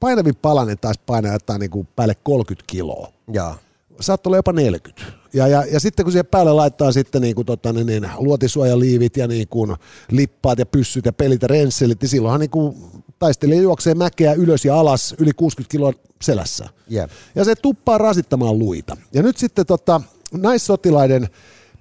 painavin 0.00 0.36
palanen 0.36 0.78
taisi 0.78 1.00
painaa 1.06 1.32
jotain 1.32 1.60
niin 1.60 1.70
kuin 1.70 1.88
päälle 1.96 2.14
30 2.22 2.64
kiloa. 2.66 3.12
Ja. 3.32 3.54
Saattoi 4.00 4.30
olla 4.30 4.36
jopa 4.36 4.52
40. 4.52 5.02
Ja, 5.32 5.48
ja, 5.48 5.64
ja 5.72 5.80
sitten 5.80 6.04
kun 6.04 6.12
siihen 6.12 6.26
päälle 6.26 6.52
laittaa 6.52 6.92
sitten 6.92 7.22
niin 7.22 7.34
kuin, 7.34 7.46
tota, 7.46 7.72
niin, 7.72 7.86
niin, 7.86 8.08
luotisuojaliivit 8.16 9.16
ja 9.16 9.28
niin 9.28 9.48
kuin, 9.48 9.76
lippaat 10.10 10.58
ja 10.58 10.66
pyssyt 10.66 11.06
ja 11.06 11.12
pelit 11.12 11.42
ja 11.42 11.48
rensselit, 11.48 12.00
niin 12.00 12.08
silloinhan 12.08 12.40
niin 12.40 12.50
kuin, 12.50 12.76
taistelija 13.18 13.62
juoksee 13.62 13.94
mäkeä 13.94 14.32
ylös 14.32 14.64
ja 14.64 14.80
alas 14.80 15.14
yli 15.18 15.32
60 15.32 15.70
kiloa 15.70 15.92
selässä. 16.22 16.68
Yep. 16.92 17.10
Ja 17.34 17.44
se 17.44 17.54
tuppaa 17.54 17.98
rasittamaan 17.98 18.58
luita. 18.58 18.96
Ja 19.12 19.22
nyt 19.22 19.36
sitten 19.36 19.66
tota, 19.66 20.00
naissotilaiden 20.32 21.28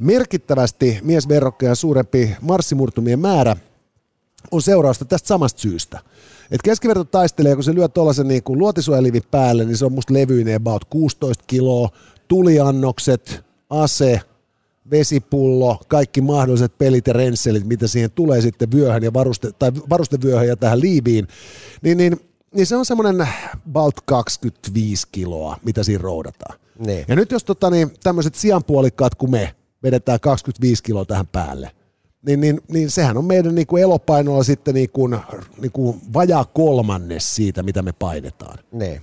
merkittävästi 0.01 0.99
miesverrokkeja 1.03 1.75
suurempi 1.75 2.35
marssimurtumien 2.41 3.19
määrä 3.19 3.55
on 4.51 4.61
seurausta 4.61 5.05
tästä 5.05 5.27
samasta 5.27 5.61
syystä. 5.61 5.99
Et 6.51 6.61
keskiverto 6.63 7.03
taistelee, 7.03 7.55
kun 7.55 7.63
se 7.63 7.75
lyö 7.75 7.87
tuollaisen 7.87 8.27
niin 8.27 8.43
luotisuojalivin 8.47 9.23
päälle, 9.31 9.65
niin 9.65 9.77
se 9.77 9.85
on 9.85 9.93
musta 9.93 10.13
levyinen 10.13 10.55
about 10.55 10.85
16 10.85 11.43
kiloa, 11.47 11.89
tuliannokset, 12.27 13.43
ase, 13.69 14.21
vesipullo, 14.91 15.81
kaikki 15.87 16.21
mahdolliset 16.21 16.77
pelit 16.77 17.07
ja 17.07 17.13
rensselit, 17.13 17.67
mitä 17.67 17.87
siihen 17.87 18.11
tulee 18.11 18.41
sitten 18.41 18.71
vyöhön 18.71 19.03
ja 19.03 19.13
varuste, 19.13 19.51
tai 19.51 19.71
varustevyöhön 19.89 20.47
ja 20.47 20.55
tähän 20.55 20.81
liiviin, 20.81 21.27
niin, 21.81 21.97
niin, 21.97 22.19
niin 22.55 22.65
se 22.65 22.75
on 22.75 22.85
semmoinen 22.85 23.27
about 23.69 23.95
25 24.05 25.07
kiloa, 25.11 25.57
mitä 25.65 25.83
siinä 25.83 26.01
roudataan. 26.01 26.59
Niin. 26.85 27.05
Ja 27.07 27.15
nyt 27.15 27.31
jos 27.31 27.43
tota, 27.43 27.69
niin, 27.69 27.91
tämmöiset 28.03 28.35
sianpuolikkaat 28.35 29.15
kuin 29.15 29.31
me 29.31 29.55
vedetään 29.83 30.19
25 30.19 30.83
kiloa 30.83 31.05
tähän 31.05 31.27
päälle, 31.27 31.71
niin, 32.25 32.41
niin, 32.41 32.61
niin 32.67 32.89
sehän 32.89 33.17
on 33.17 33.25
meidän 33.25 33.55
niin 33.55 33.67
kuin 33.67 33.83
elopainolla 33.83 34.43
sitten 34.43 34.73
niin 34.73 34.89
kuin, 34.89 35.17
niin 35.61 35.71
kuin 35.71 36.01
vajaa 36.13 36.45
kolmannes 36.45 37.35
siitä, 37.35 37.63
mitä 37.63 37.81
me 37.81 37.91
painetaan. 37.91 38.59
Niin. 38.71 39.01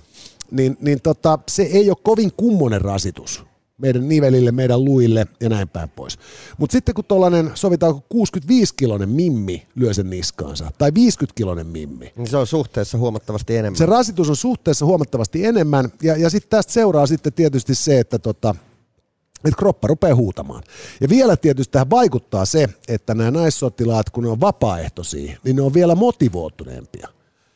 Niin, 0.51 0.77
niin 0.81 1.01
tota, 1.01 1.39
se 1.49 1.63
ei 1.63 1.89
ole 1.89 1.97
kovin 2.03 2.31
kummonen 2.37 2.81
rasitus 2.81 3.43
meidän 3.77 4.09
nivelille, 4.09 4.51
meidän 4.51 4.85
luille 4.85 5.27
ja 5.41 5.49
näin 5.49 5.69
päin 5.69 5.89
pois. 5.89 6.19
Mutta 6.57 6.71
sitten 6.71 6.95
kun 6.95 7.05
tuollainen, 7.05 7.51
sovitaanko 7.55 8.03
65-kilonen 8.13 9.09
mimmi 9.09 9.67
lyö 9.75 9.93
sen 9.93 10.09
niskaansa, 10.09 10.71
tai 10.77 10.89
50-kilonen 10.89 11.67
mimmi. 11.67 12.13
Niin 12.15 12.27
se 12.27 12.37
on 12.37 12.47
suhteessa 12.47 12.97
huomattavasti 12.97 13.55
enemmän. 13.57 13.77
Se 13.77 13.85
rasitus 13.85 14.29
on 14.29 14.35
suhteessa 14.35 14.85
huomattavasti 14.85 15.45
enemmän, 15.45 15.89
ja, 16.01 16.17
ja 16.17 16.29
sitten 16.29 16.49
tästä 16.49 16.73
seuraa 16.73 17.07
sitten 17.07 17.33
tietysti 17.33 17.75
se, 17.75 17.99
että 17.99 18.19
tota, 18.19 18.55
että 19.45 19.57
kroppa 19.57 19.87
rupeaa 19.87 20.15
huutamaan. 20.15 20.63
Ja 21.01 21.09
vielä 21.09 21.37
tietysti 21.37 21.71
tähän 21.71 21.89
vaikuttaa 21.89 22.45
se, 22.45 22.69
että 22.87 23.13
nämä 23.13 23.31
naissotilaat, 23.31 24.09
kun 24.09 24.23
ne 24.23 24.29
on 24.29 24.41
vapaaehtoisia, 24.41 25.37
niin 25.43 25.55
ne 25.55 25.61
on 25.61 25.73
vielä 25.73 25.95
motivoituneempia. 25.95 27.07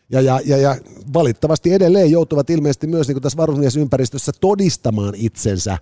Ja, 0.10 0.22
ja, 0.22 0.42
ja, 0.46 0.58
ja 0.58 0.76
valittavasti 1.14 1.74
edelleen 1.74 2.12
joutuvat 2.12 2.50
ilmeisesti 2.50 2.88
myös 2.88 3.08
niin 3.08 3.16
kuin 3.16 3.24
tässä 3.24 3.38
varusmiesympäristössä 3.38 4.32
todistamaan 4.42 5.14
itsensä 5.16 5.78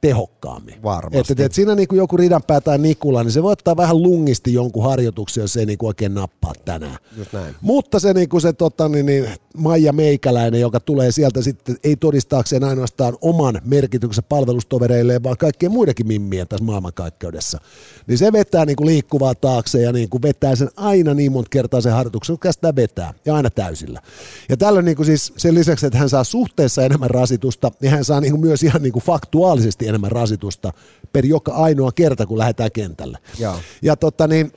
tehokkaammin. 0.00 0.82
Varmasti. 0.82 1.32
Että, 1.32 1.44
että 1.44 1.56
siinä 1.56 1.74
niin 1.74 1.88
kuin 1.88 1.98
joku 1.98 2.16
ridanpää 2.16 2.60
tai 2.60 2.78
Nikula, 2.78 3.22
niin 3.22 3.32
se 3.32 3.42
voi 3.42 3.52
ottaa 3.52 3.76
vähän 3.76 4.02
lungisti 4.02 4.54
jonkun 4.54 4.84
harjoituksen, 4.84 5.42
jos 5.42 5.52
se 5.52 5.60
ei 5.60 5.66
niin 5.66 5.78
kuin 5.78 5.88
oikein 5.88 6.14
nappaa 6.14 6.52
tänään. 6.64 6.96
Just 7.16 7.32
näin. 7.32 7.54
Mutta 7.60 7.98
se, 7.98 8.14
niin 8.14 8.28
kuin 8.28 8.40
se 8.40 8.52
tota, 8.52 8.88
niin, 8.88 9.06
niin, 9.06 9.28
Maija 9.56 9.92
Meikäläinen, 9.92 10.60
joka 10.60 10.80
tulee 10.80 11.12
sieltä 11.12 11.42
sitten, 11.42 11.76
ei 11.84 11.96
todistaakseen 11.96 12.64
ainoastaan 12.64 13.16
oman 13.20 13.60
merkityksen 13.64 14.24
palvelustovereilleen, 14.28 15.22
vaan 15.22 15.36
kaikkien 15.36 15.72
muidenkin 15.72 16.06
mimmien 16.06 16.48
tässä 16.48 16.64
maailmankaikkeudessa, 16.64 17.58
niin 18.06 18.18
se 18.18 18.32
vetää 18.32 18.64
niin 18.64 18.76
kuin 18.76 18.86
liikkuvaa 18.86 19.34
taakse 19.34 19.82
ja 19.82 19.92
niin 19.92 20.08
kuin 20.08 20.22
vetää 20.22 20.56
sen 20.56 20.70
aina 20.76 21.14
niin 21.14 21.32
monta 21.32 21.48
kertaa 21.50 21.80
sen 21.80 21.92
harjoituksen, 21.92 22.38
kun 22.38 22.52
sitä 22.52 22.76
vetää, 22.76 23.14
ja 23.24 23.34
aina 23.34 23.50
täysillä. 23.50 24.00
Ja 24.48 24.56
tällöin 24.56 24.84
niin 24.84 24.96
kuin 24.96 25.06
siis 25.06 25.32
sen 25.36 25.54
lisäksi, 25.54 25.86
että 25.86 25.98
hän 25.98 26.08
saa 26.08 26.24
suhteessa 26.24 26.82
enemmän 26.82 27.10
rasitusta, 27.10 27.72
niin 27.80 27.90
hän 27.90 28.04
saa 28.04 28.20
niin 28.20 28.32
kuin 28.32 28.40
myös 28.40 28.62
ihan 28.62 28.82
niin 28.82 28.92
kuin 28.92 29.02
faktuaalisesti 29.02 29.88
enemmän 29.90 30.12
rasitusta 30.12 30.72
per 31.12 31.26
joka 31.26 31.52
ainoa 31.52 31.92
kerta, 31.92 32.26
kun 32.26 32.38
lähdetään 32.38 32.72
kentälle. 32.72 33.18
Joo. 33.38 33.56
Ja 33.82 33.96
tota 33.96 34.26
niin, 34.26 34.52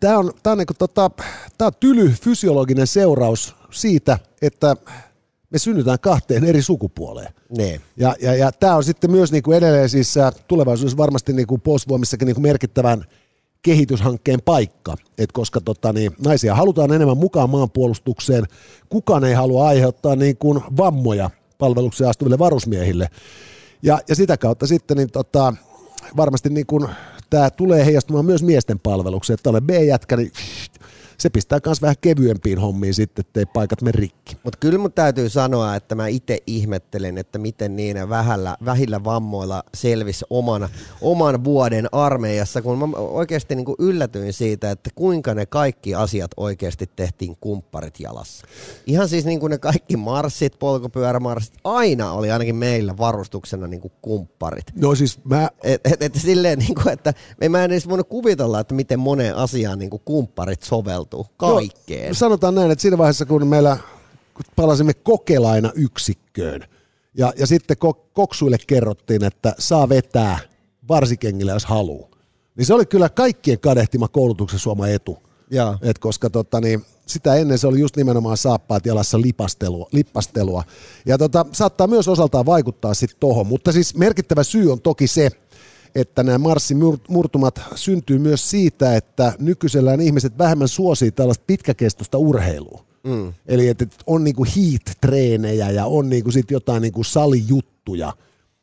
tämä 0.00 0.18
on, 0.18 0.32
tää 0.42 0.52
on, 0.52 0.58
niinku 0.58 0.74
tota, 0.78 1.10
tää 1.58 1.66
on 1.66 1.72
tyly 1.80 2.08
fysiologinen 2.22 2.86
seuraus 2.86 3.56
siitä, 3.70 4.18
että 4.42 4.76
me 5.50 5.58
synnytään 5.58 6.00
kahteen 6.00 6.44
eri 6.44 6.62
sukupuoleen. 6.62 7.34
Niin. 7.56 7.80
Ja, 7.96 8.16
ja, 8.20 8.34
ja 8.34 8.52
tämä 8.52 8.76
on 8.76 8.84
sitten 8.84 9.10
myös 9.10 9.32
niinku 9.32 9.52
edelleen 9.52 9.88
siis 9.88 10.16
äh, 10.16 10.32
tulevaisuudessa 10.48 10.96
varmasti 10.96 11.32
niinku 11.32 11.58
puolustusvoimissakin 11.58 12.26
niinku 12.26 12.40
merkittävän 12.40 13.04
kehityshankkeen 13.62 14.42
paikka, 14.44 14.96
Et 15.18 15.32
koska 15.32 15.60
tota, 15.60 15.92
niin, 15.92 16.12
naisia 16.24 16.54
halutaan 16.54 16.92
enemmän 16.92 17.16
mukaan 17.16 17.50
maanpuolustukseen, 17.50 18.44
kukaan 18.88 19.24
ei 19.24 19.34
halua 19.34 19.68
aiheuttaa 19.68 20.16
niin 20.16 20.36
kuin 20.36 20.60
vammoja 20.76 21.30
palvelukseen 21.58 22.10
astuville 22.10 22.38
varusmiehille. 22.38 23.08
Ja, 23.82 23.98
ja 24.08 24.14
sitä 24.14 24.36
kautta 24.36 24.66
sitten 24.66 24.96
niin 24.96 25.10
tota, 25.10 25.54
varmasti 26.16 26.48
niin 26.48 26.66
kuin, 26.66 26.88
tämä 27.30 27.50
tulee 27.50 27.84
heijastumaan 27.84 28.24
myös 28.24 28.42
miesten 28.42 28.78
palvelukseen. 28.78 29.34
Että 29.34 29.50
olen 29.50 29.66
B-jätkä, 29.66 30.16
niin 30.16 30.32
se 31.18 31.30
pistää 31.30 31.58
myös 31.66 31.82
vähän 31.82 31.96
kevyempiin 32.00 32.58
hommiin 32.58 32.94
sitten, 32.94 33.24
ettei 33.26 33.46
paikat 33.46 33.82
mene 33.82 33.92
rikki. 33.96 34.36
Mutta 34.44 34.58
kyllä 34.58 34.78
mun 34.78 34.92
täytyy 34.92 35.28
sanoa, 35.28 35.76
että 35.76 35.94
mä 35.94 36.06
itse 36.06 36.38
ihmettelen, 36.46 37.18
että 37.18 37.38
miten 37.38 37.76
niin 37.76 38.08
vähällä, 38.08 38.56
vähillä 38.64 39.04
vammoilla 39.04 39.62
selvisi 39.74 40.24
oman, 40.30 40.68
oman 41.00 41.44
vuoden 41.44 41.88
armeijassa, 41.92 42.62
kun 42.62 42.78
mä 42.78 42.96
oikeasti 42.96 43.54
niin 43.54 43.64
kuin 43.64 43.76
yllätyin 43.78 44.32
siitä, 44.32 44.70
että 44.70 44.90
kuinka 44.94 45.34
ne 45.34 45.46
kaikki 45.46 45.94
asiat 45.94 46.30
oikeasti 46.36 46.90
tehtiin 46.96 47.36
kumpparit 47.40 48.00
jalassa. 48.00 48.46
Ihan 48.86 49.08
siis 49.08 49.24
niin 49.24 49.40
kuin 49.40 49.50
ne 49.50 49.58
kaikki 49.58 49.96
marssit, 49.96 50.58
polkupyörämarssit, 50.58 51.54
aina 51.64 52.12
oli 52.12 52.30
ainakin 52.30 52.56
meillä 52.56 52.96
varustuksena 52.96 53.66
niin 53.66 53.80
kuin 53.80 53.92
kumpparit. 54.02 54.66
No 54.74 54.94
siis 54.94 55.24
mä... 55.24 55.48
Et, 55.62 55.80
et, 55.84 56.02
et 56.02 56.14
silleen, 56.14 56.58
niin 56.58 56.74
kuin, 56.74 56.88
että 56.88 57.14
mä 57.48 57.64
en 57.64 57.70
edes 57.70 57.88
voinut 57.88 58.08
kuvitella, 58.08 58.60
että 58.60 58.74
miten 58.74 58.98
moneen 58.98 59.36
asiaan 59.36 59.78
niin 59.78 59.90
kuin 59.90 60.02
kumpparit 60.04 60.62
soveltuu 60.62 61.05
kaikkeen. 61.36 62.08
No, 62.08 62.14
sanotaan 62.14 62.54
näin, 62.54 62.70
että 62.70 62.82
siinä 62.82 62.98
vaiheessa 62.98 63.26
kun 63.26 63.46
meillä 63.46 63.76
kun 64.34 64.44
palasimme 64.56 64.94
kokelaina 64.94 65.72
yksikköön 65.74 66.64
ja, 67.14 67.32
ja 67.38 67.46
sitten 67.46 67.76
koksuille 68.12 68.56
kerrottiin, 68.66 69.24
että 69.24 69.54
saa 69.58 69.88
vetää 69.88 70.38
varsikengillä, 70.88 71.52
jos 71.52 71.64
haluaa. 71.64 72.08
Niin 72.56 72.66
se 72.66 72.74
oli 72.74 72.86
kyllä 72.86 73.08
kaikkien 73.08 73.60
kadehtima 73.60 74.08
koulutuksen 74.08 74.58
suoma 74.58 74.88
etu. 74.88 75.18
Et 75.82 75.98
koska 75.98 76.30
tota, 76.30 76.60
niin, 76.60 76.84
sitä 77.06 77.34
ennen 77.34 77.58
se 77.58 77.66
oli 77.66 77.80
just 77.80 77.96
nimenomaan 77.96 78.36
saappaat 78.36 78.86
jalassa 78.86 79.20
lipastelua. 79.20 79.88
lippastelua. 79.92 80.64
Ja 81.06 81.18
tota, 81.18 81.46
saattaa 81.52 81.86
myös 81.86 82.08
osaltaan 82.08 82.46
vaikuttaa 82.46 82.94
sitten 82.94 83.20
tuohon. 83.20 83.46
Mutta 83.46 83.72
siis 83.72 83.94
merkittävä 83.94 84.42
syy 84.42 84.72
on 84.72 84.80
toki 84.80 85.06
se, 85.06 85.30
että 85.94 86.22
nämä 86.22 86.38
marssimurtumat 86.38 87.60
syntyy 87.74 88.18
myös 88.18 88.50
siitä, 88.50 88.96
että 88.96 89.32
nykyisellään 89.38 90.00
ihmiset 90.00 90.38
vähemmän 90.38 90.68
suosii 90.68 91.10
tällaista 91.10 91.44
pitkäkestoista 91.46 92.18
urheilua. 92.18 92.84
Mm. 93.04 93.32
Eli 93.46 93.68
että 93.68 93.86
on 94.06 94.24
niinku 94.24 94.44
heat-treenejä 94.44 95.70
ja 95.70 95.86
on 95.86 96.08
niinku 96.08 96.30
sit 96.30 96.50
jotain 96.50 96.82
niinku 96.82 97.04
salijuttuja. 97.04 98.12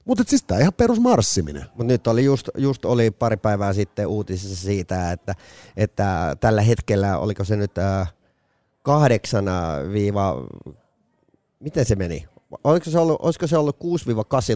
Mutta 0.06 0.24
siis 0.28 0.44
tämä 0.44 0.60
ihan 0.60 0.74
perus 0.74 1.00
marssiminen. 1.00 1.66
Mut 1.76 1.88
nyt 1.88 2.08
oli 2.08 2.26
just, 2.26 2.50
just 2.58 2.86
oli 2.86 3.12
pari 3.12 3.38
päivää 3.38 3.74
sitten 3.74 4.08
uutisissa 4.08 4.66
siitä, 4.66 5.12
että, 5.12 5.36
että 5.78 6.36
tällä 6.40 6.62
hetkellä, 6.62 7.18
oliko 7.18 7.44
se 7.44 7.56
nyt 7.56 7.78
äh, 7.78 8.14
kahdeksana 8.82 9.72
viiva, 9.92 10.48
miten 11.60 11.86
se 11.86 11.96
meni? 11.96 12.26
Oliko 12.64 12.90
se 12.90 13.00
ollut, 13.00 13.18
olisiko 13.22 13.48
se 13.48 13.58
ollut 13.58 13.78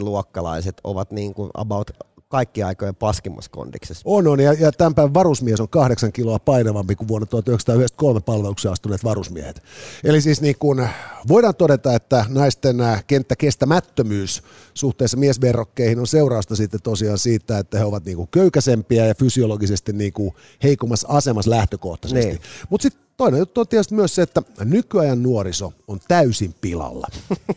luokkalaiset 0.00 0.80
ovat 0.84 1.10
niin 1.10 1.34
kuin 1.34 1.50
about 1.54 1.90
kaikki 2.28 2.62
aikojen 2.62 2.94
paskimmassa 2.94 3.50
kondiksessa. 3.50 4.02
On, 4.04 4.26
on, 4.26 4.40
ja, 4.40 4.52
ja 4.52 4.72
tämän 4.72 4.94
päivän 4.94 5.14
varusmies 5.14 5.60
on 5.60 5.68
kahdeksan 5.68 6.12
kiloa 6.12 6.38
painavampi 6.38 6.94
kuin 6.94 7.08
vuonna 7.08 7.26
1993 7.26 8.20
palvelukseen 8.20 8.72
astuneet 8.72 9.04
varusmiehet. 9.04 9.62
Eli 10.04 10.20
siis 10.20 10.40
niin 10.40 10.56
kun, 10.58 10.88
voidaan 11.28 11.54
todeta, 11.54 11.94
että 11.94 12.24
naisten 12.28 12.76
kenttäkestämättömyys 13.06 14.42
suhteessa 14.74 15.16
miesverrokkeihin 15.16 15.98
on 15.98 16.06
seurausta 16.06 16.56
sitten 16.56 16.82
tosiaan 16.82 17.18
siitä, 17.18 17.58
että 17.58 17.78
he 17.78 17.84
ovat 17.84 18.04
niin 18.04 18.16
kuin 18.16 18.28
köykäisempiä 18.30 19.06
ja 19.06 19.14
fysiologisesti 19.14 19.92
niin 19.92 20.12
kuin 20.12 20.34
heikommassa 20.62 21.08
asemassa 21.10 21.50
lähtökohtaisesti. 21.50 22.26
Niin. 22.26 22.40
Mutta 22.70 22.82
sitten 22.82 23.02
toinen 23.16 23.38
juttu 23.38 23.60
on 23.60 23.68
tietysti 23.68 23.94
myös 23.94 24.14
se, 24.14 24.22
että 24.22 24.42
nykyajan 24.64 25.22
nuoriso 25.22 25.72
on 25.88 26.00
täysin 26.08 26.54
pilalla. 26.60 27.06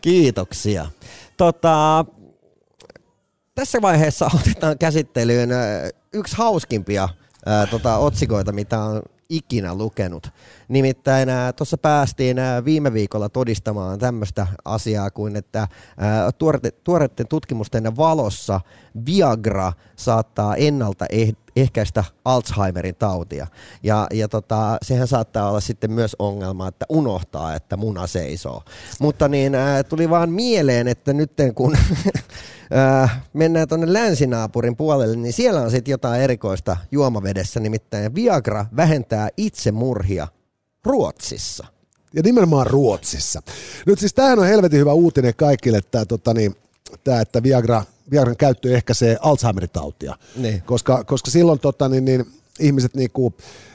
Kiitoksia. 0.00 0.86
Tota, 1.36 2.04
tässä 3.58 3.82
vaiheessa 3.82 4.30
otetaan 4.40 4.78
käsittelyyn 4.78 5.50
yksi 6.12 6.36
hauskimpia 6.36 7.08
ää, 7.46 7.66
tota, 7.66 7.96
otsikoita, 7.96 8.52
mitä 8.52 8.80
on 8.80 9.02
ikinä 9.28 9.74
lukenut. 9.74 10.30
Nimittäin 10.68 11.28
tuossa 11.56 11.78
päästiin 11.78 12.38
ää, 12.38 12.64
viime 12.64 12.92
viikolla 12.92 13.28
todistamaan 13.28 13.98
tämmöistä 13.98 14.46
asiaa 14.64 15.10
kuin, 15.10 15.36
että 15.36 15.68
ää, 15.98 16.30
tuoreiden 16.84 17.28
tutkimusten 17.28 17.96
valossa 17.96 18.60
Viagra 19.06 19.72
saattaa 19.96 20.56
ennalta 20.56 21.06
eh, 21.10 21.34
ehkäistä 21.56 22.04
Alzheimerin 22.24 22.94
tautia. 22.94 23.46
Ja, 23.82 24.06
ja 24.12 24.28
tota, 24.28 24.78
sehän 24.82 25.08
saattaa 25.08 25.50
olla 25.50 25.60
sitten 25.60 25.90
myös 25.90 26.16
ongelma, 26.18 26.68
että 26.68 26.86
unohtaa, 26.88 27.54
että 27.54 27.76
muna 27.76 28.06
seisoo. 28.06 28.62
Mutta 29.00 29.28
niin 29.28 29.52
tuli 29.88 30.10
vaan 30.10 30.30
mieleen, 30.30 30.88
että 30.88 31.12
nyt 31.12 31.32
kun 31.54 31.76
ää, 32.70 33.20
mennään 33.32 33.68
tuonne 33.68 33.92
länsinaapurin 33.92 34.76
puolelle, 34.76 35.16
niin 35.16 35.32
siellä 35.32 35.60
on 35.60 35.70
sitten 35.70 35.92
jotain 35.92 36.22
erikoista 36.22 36.76
juomavedessä, 36.92 37.60
nimittäin 37.60 38.14
Viagra 38.14 38.66
vähentää 38.76 39.28
itsemurhia 39.36 40.28
Ruotsissa. 40.88 41.66
Ja 42.14 42.22
nimenomaan 42.22 42.66
Ruotsissa. 42.66 43.42
Nyt 43.86 43.98
siis 43.98 44.14
tämähän 44.14 44.38
on 44.38 44.46
helvetin 44.46 44.80
hyvä 44.80 44.92
uutinen 44.92 45.34
kaikille, 45.36 45.78
että, 45.78 46.06
tota, 46.06 46.34
niin, 46.34 46.56
tämä, 47.04 47.20
että 47.20 47.42
Viagra, 47.42 47.84
Viagran 48.10 48.36
käyttö 48.36 48.76
ehkäisee 48.76 49.16
Alzheimerin 49.20 49.70
tautia. 49.70 50.16
Niin. 50.36 50.62
Koska, 50.62 51.04
koska 51.04 51.30
silloin 51.30 51.58
tota, 51.60 51.88
niin, 51.88 52.04
niin, 52.04 52.26
ihmiset 52.60 52.94
niinku, 52.94 53.34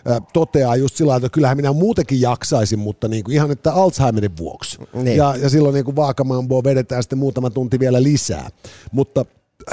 ä, 0.09 0.21
toteaa 0.33 0.75
just 0.75 0.95
sillä 0.95 1.15
että 1.15 1.29
kyllähän 1.29 1.57
minä 1.57 1.73
muutenkin 1.73 2.21
jaksaisin, 2.21 2.79
mutta 2.79 3.07
niinku, 3.07 3.31
ihan 3.31 3.51
että 3.51 3.73
Alzheimerin 3.73 4.37
vuoksi. 4.37 4.77
Niin. 4.93 5.17
Ja, 5.17 5.35
ja 5.35 5.49
silloin 5.49 5.73
niinku 5.73 5.95
vaakamamboa 5.95 6.63
vedetään 6.63 7.03
sitten 7.03 7.19
muutama 7.19 7.49
tunti 7.49 7.79
vielä 7.79 8.03
lisää. 8.03 8.49
Mutta 8.91 9.25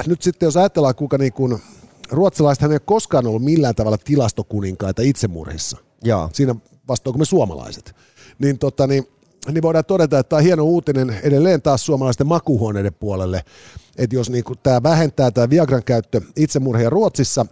nyt 0.07 0.21
sitten 0.21 0.47
jos 0.47 0.57
ajatellaan, 0.57 0.95
kuinka 0.95 1.17
niinku, 1.17 1.59
ruotsalaiset 2.11 2.63
ei 2.63 2.69
ole 2.69 2.79
koskaan 2.79 3.27
ollut 3.27 3.43
millään 3.43 3.75
tavalla 3.75 3.97
tilastokuninkaita 3.97 5.01
itsemurhissa. 5.01 5.77
Joo. 6.03 6.29
Siinä 6.33 6.55
vastoin 6.87 7.13
kuin 7.13 7.21
me 7.21 7.25
suomalaiset. 7.25 7.95
Niin, 8.39 8.59
tota, 8.59 8.87
niin, 8.87 9.07
niin 9.51 9.61
voidaan 9.61 9.85
todeta, 9.85 10.19
että 10.19 10.29
tämä 10.29 10.37
on 10.37 10.43
hieno 10.43 10.63
uutinen 10.63 11.19
edelleen 11.23 11.61
taas 11.61 11.85
suomalaisten 11.85 12.27
makuhuoneiden 12.27 12.93
puolelle, 12.93 13.43
että 13.97 14.15
jos 14.15 14.29
niin 14.29 14.43
tämä 14.63 14.83
vähentää 14.83 15.31
tämä 15.31 15.49
Viagran 15.49 15.83
käyttö 15.83 16.21
itsemurhia 16.35 16.89
Ruotsissa, 16.89 17.45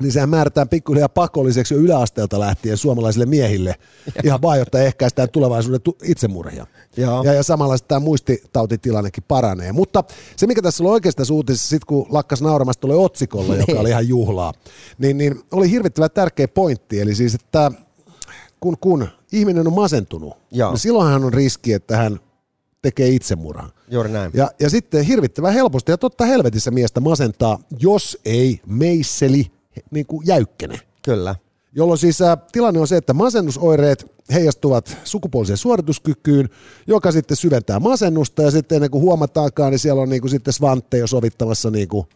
niin 0.00 0.12
sehän 0.12 0.28
määrätään 0.28 0.68
pikkuhiljaa 0.68 1.08
pakolliseksi 1.08 1.74
jo 1.74 1.80
yläasteelta 1.80 2.40
lähtien 2.40 2.76
suomalaisille 2.76 3.26
miehille, 3.26 3.74
ihan 4.24 4.42
vaan, 4.42 4.58
jotta 4.58 4.80
ehkäistään 4.80 5.28
tulevaisuuden 5.30 5.80
tu- 5.80 5.96
itsemurhia. 6.04 6.66
Joo. 6.96 7.22
Ja, 7.22 7.32
ja 7.32 7.42
samalla 7.42 7.76
tämä 7.78 8.00
muistitautitilannekin 8.00 9.24
paranee. 9.28 9.72
Mutta 9.72 10.04
se, 10.36 10.46
mikä 10.46 10.62
tässä 10.62 10.84
oli 10.84 10.90
oikeastaan 10.90 11.26
uutisessa, 11.32 11.68
sit 11.68 11.84
kun 11.84 12.06
lakkas 12.10 12.42
nauramasta 12.42 12.80
tuolle 12.80 13.04
otsikolle, 13.04 13.56
joka 13.56 13.80
oli 13.80 13.88
ihan 13.88 14.08
juhlaa, 14.08 14.52
niin, 14.98 15.18
niin 15.18 15.40
oli 15.52 15.70
hirvittävän 15.70 16.10
tärkeä 16.10 16.48
pointti. 16.48 17.00
Eli 17.00 17.14
siis, 17.14 17.34
että 17.34 17.72
kun, 18.60 18.76
kun 18.80 19.08
ihminen 19.32 19.66
on 19.66 19.74
masentunut, 19.74 20.34
Joo. 20.50 20.70
niin 20.70 20.78
silloinhan 20.78 21.24
on 21.24 21.32
riski, 21.32 21.72
että 21.72 21.96
hän 21.96 22.20
tekee 22.82 23.08
itsemurhan. 23.08 23.70
Juuri 23.90 24.10
näin. 24.10 24.30
Ja, 24.34 24.50
ja 24.60 24.70
sitten 24.70 25.04
hirvittävän 25.04 25.54
helposti 25.54 25.92
ja 25.92 25.98
totta 25.98 26.24
helvetissä 26.26 26.70
miestä 26.70 27.00
masentaa, 27.00 27.58
jos 27.78 28.18
ei 28.24 28.60
meisseli 28.66 29.46
niin 29.90 30.06
kuin 30.06 30.26
jäykkene. 30.26 30.80
Kyllä. 31.02 31.34
Jolloin 31.72 31.98
siis 31.98 32.22
ä, 32.22 32.36
tilanne 32.52 32.80
on 32.80 32.88
se, 32.88 32.96
että 32.96 33.12
masennusoireet 33.14 34.12
heijastuvat 34.32 34.96
sukupuoliseen 35.04 35.56
suorituskykyyn, 35.56 36.48
joka 36.86 37.12
sitten 37.12 37.36
syventää 37.36 37.80
masennusta 37.80 38.42
ja 38.42 38.50
sitten 38.50 38.76
ennen 38.76 38.90
kuin 38.90 39.02
huomataankaan, 39.02 39.70
niin 39.70 39.78
siellä 39.78 40.02
on 40.02 40.08
niin 40.08 40.20
kuin 40.20 40.30
sitten 40.30 40.52
svantteja 40.52 41.06
sovittamassa 41.06 41.70
niin 41.70 41.88
kuin 41.88 42.06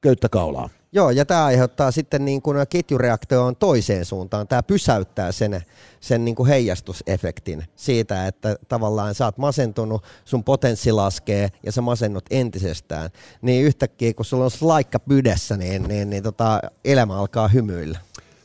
köyttä 0.00 0.28
kaulaa. 0.28 0.68
Joo, 0.94 1.10
ja 1.10 1.24
tämä 1.26 1.44
aiheuttaa 1.44 1.90
sitten 1.90 2.24
niin 2.24 2.42
kuin 2.42 2.56
ketjureaktioon 2.70 3.56
toiseen 3.56 4.04
suuntaan. 4.04 4.48
Tämä 4.48 4.62
pysäyttää 4.62 5.32
sen, 5.32 5.60
sen 6.00 6.24
niin 6.24 6.34
kuin 6.34 6.48
heijastusefektin 6.48 7.64
siitä, 7.76 8.26
että 8.26 8.56
tavallaan 8.68 9.14
sä 9.14 9.24
oot 9.24 9.38
masentunut, 9.38 10.04
sun 10.24 10.44
potenssi 10.44 10.92
laskee 10.92 11.48
ja 11.66 11.72
sä 11.72 11.80
masennut 11.80 12.24
entisestään. 12.30 13.10
Niin 13.42 13.64
yhtäkkiä, 13.64 14.14
kun 14.14 14.24
sulla 14.24 14.44
on 14.44 14.50
laikka 14.60 14.98
pydessä, 14.98 15.56
niin, 15.56 15.82
niin, 15.82 16.10
niin 16.10 16.22
tota, 16.22 16.60
elämä 16.84 17.16
alkaa 17.16 17.48
hymyillä. 17.48 17.98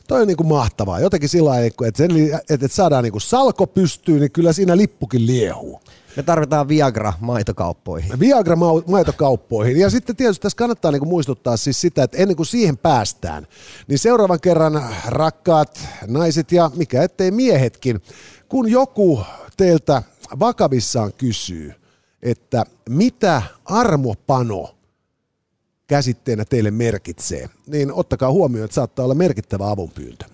Toi 0.08 0.20
on 0.20 0.26
niin 0.26 0.36
kuin 0.36 0.48
mahtavaa. 0.48 1.00
Jotenkin 1.00 1.28
sillä 1.28 1.50
lailla, 1.50 1.86
että, 1.86 1.98
sen, 1.98 2.10
että, 2.50 2.54
että 2.54 2.68
saadaan 2.68 3.04
niin 3.04 3.12
kuin 3.12 3.22
salko 3.22 3.66
pystyyn, 3.66 4.20
niin 4.20 4.32
kyllä 4.32 4.52
siinä 4.52 4.76
lippukin 4.76 5.26
liehuu. 5.26 5.80
Me 6.16 6.22
tarvitaan 6.22 6.68
Viagra 6.68 7.12
maitokauppoihin. 7.20 8.20
Viagra 8.20 8.56
ma- 8.56 8.82
maitokauppoihin. 8.86 9.76
Ja 9.76 9.90
sitten 9.90 10.16
tietysti 10.16 10.42
tässä 10.42 10.56
kannattaa 10.56 10.90
niinku 10.90 11.06
muistuttaa 11.06 11.56
siis 11.56 11.80
sitä, 11.80 12.02
että 12.02 12.16
ennen 12.16 12.36
kuin 12.36 12.46
siihen 12.46 12.76
päästään, 12.78 13.46
niin 13.88 13.98
seuraavan 13.98 14.40
kerran 14.40 14.84
rakkaat 15.06 15.80
naiset 16.06 16.52
ja 16.52 16.70
mikä 16.76 17.02
ettei 17.02 17.30
miehetkin, 17.30 18.00
kun 18.48 18.70
joku 18.70 19.20
teiltä 19.56 20.02
vakavissaan 20.38 21.12
kysyy, 21.12 21.74
että 22.22 22.64
mitä 22.88 23.42
armopano 23.64 24.74
käsitteenä 25.86 26.44
teille 26.44 26.70
merkitsee, 26.70 27.48
niin 27.66 27.92
ottakaa 27.92 28.32
huomioon, 28.32 28.64
että 28.64 28.74
saattaa 28.74 29.04
olla 29.04 29.14
merkittävä 29.14 29.70
avunpyyntö. 29.70 30.24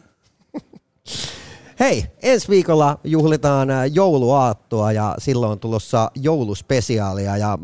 Hei, 1.85 2.05
ensi 2.23 2.49
viikolla 2.49 3.01
juhlitaan 3.05 3.71
ä, 3.71 3.87
jouluaattoa 3.87 4.93
ja 4.93 5.15
silloin 5.19 5.53
on 5.53 5.61
tulossa 5.61 6.11
jouluspesiaalia 6.15 7.37
ja 7.37 7.53
äh, 7.53 7.59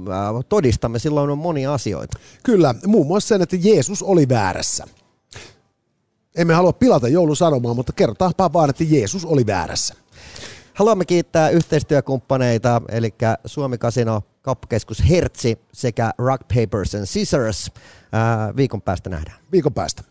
todistamme 0.48 0.98
silloin 0.98 1.30
on 1.30 1.38
monia 1.38 1.74
asioita. 1.74 2.18
Kyllä, 2.42 2.74
muun 2.86 3.06
muassa 3.06 3.28
sen, 3.28 3.42
että 3.42 3.56
Jeesus 3.60 4.02
oli 4.02 4.28
väärässä. 4.28 4.84
Emme 6.36 6.54
halua 6.54 6.72
pilata 6.72 7.08
joulusanomaa, 7.08 7.74
mutta 7.74 7.92
kerrotaanpa 7.92 8.52
vaan, 8.52 8.70
että 8.70 8.84
Jeesus 8.84 9.24
oli 9.24 9.46
väärässä. 9.46 9.94
Haluamme 10.74 11.04
kiittää 11.04 11.50
yhteistyökumppaneita, 11.50 12.82
eli 12.88 13.14
Suomi 13.44 13.78
Casino, 13.78 14.22
kauppakeskus 14.42 15.02
Hertzi 15.08 15.58
sekä 15.72 16.10
Rock 16.18 16.48
Papers 16.54 16.94
and 16.94 17.06
Scissors. 17.06 17.70
Ää, 18.12 18.56
viikon 18.56 18.82
päästä 18.82 19.10
nähdään. 19.10 19.36
Viikon 19.52 19.74
päästä. 19.74 20.02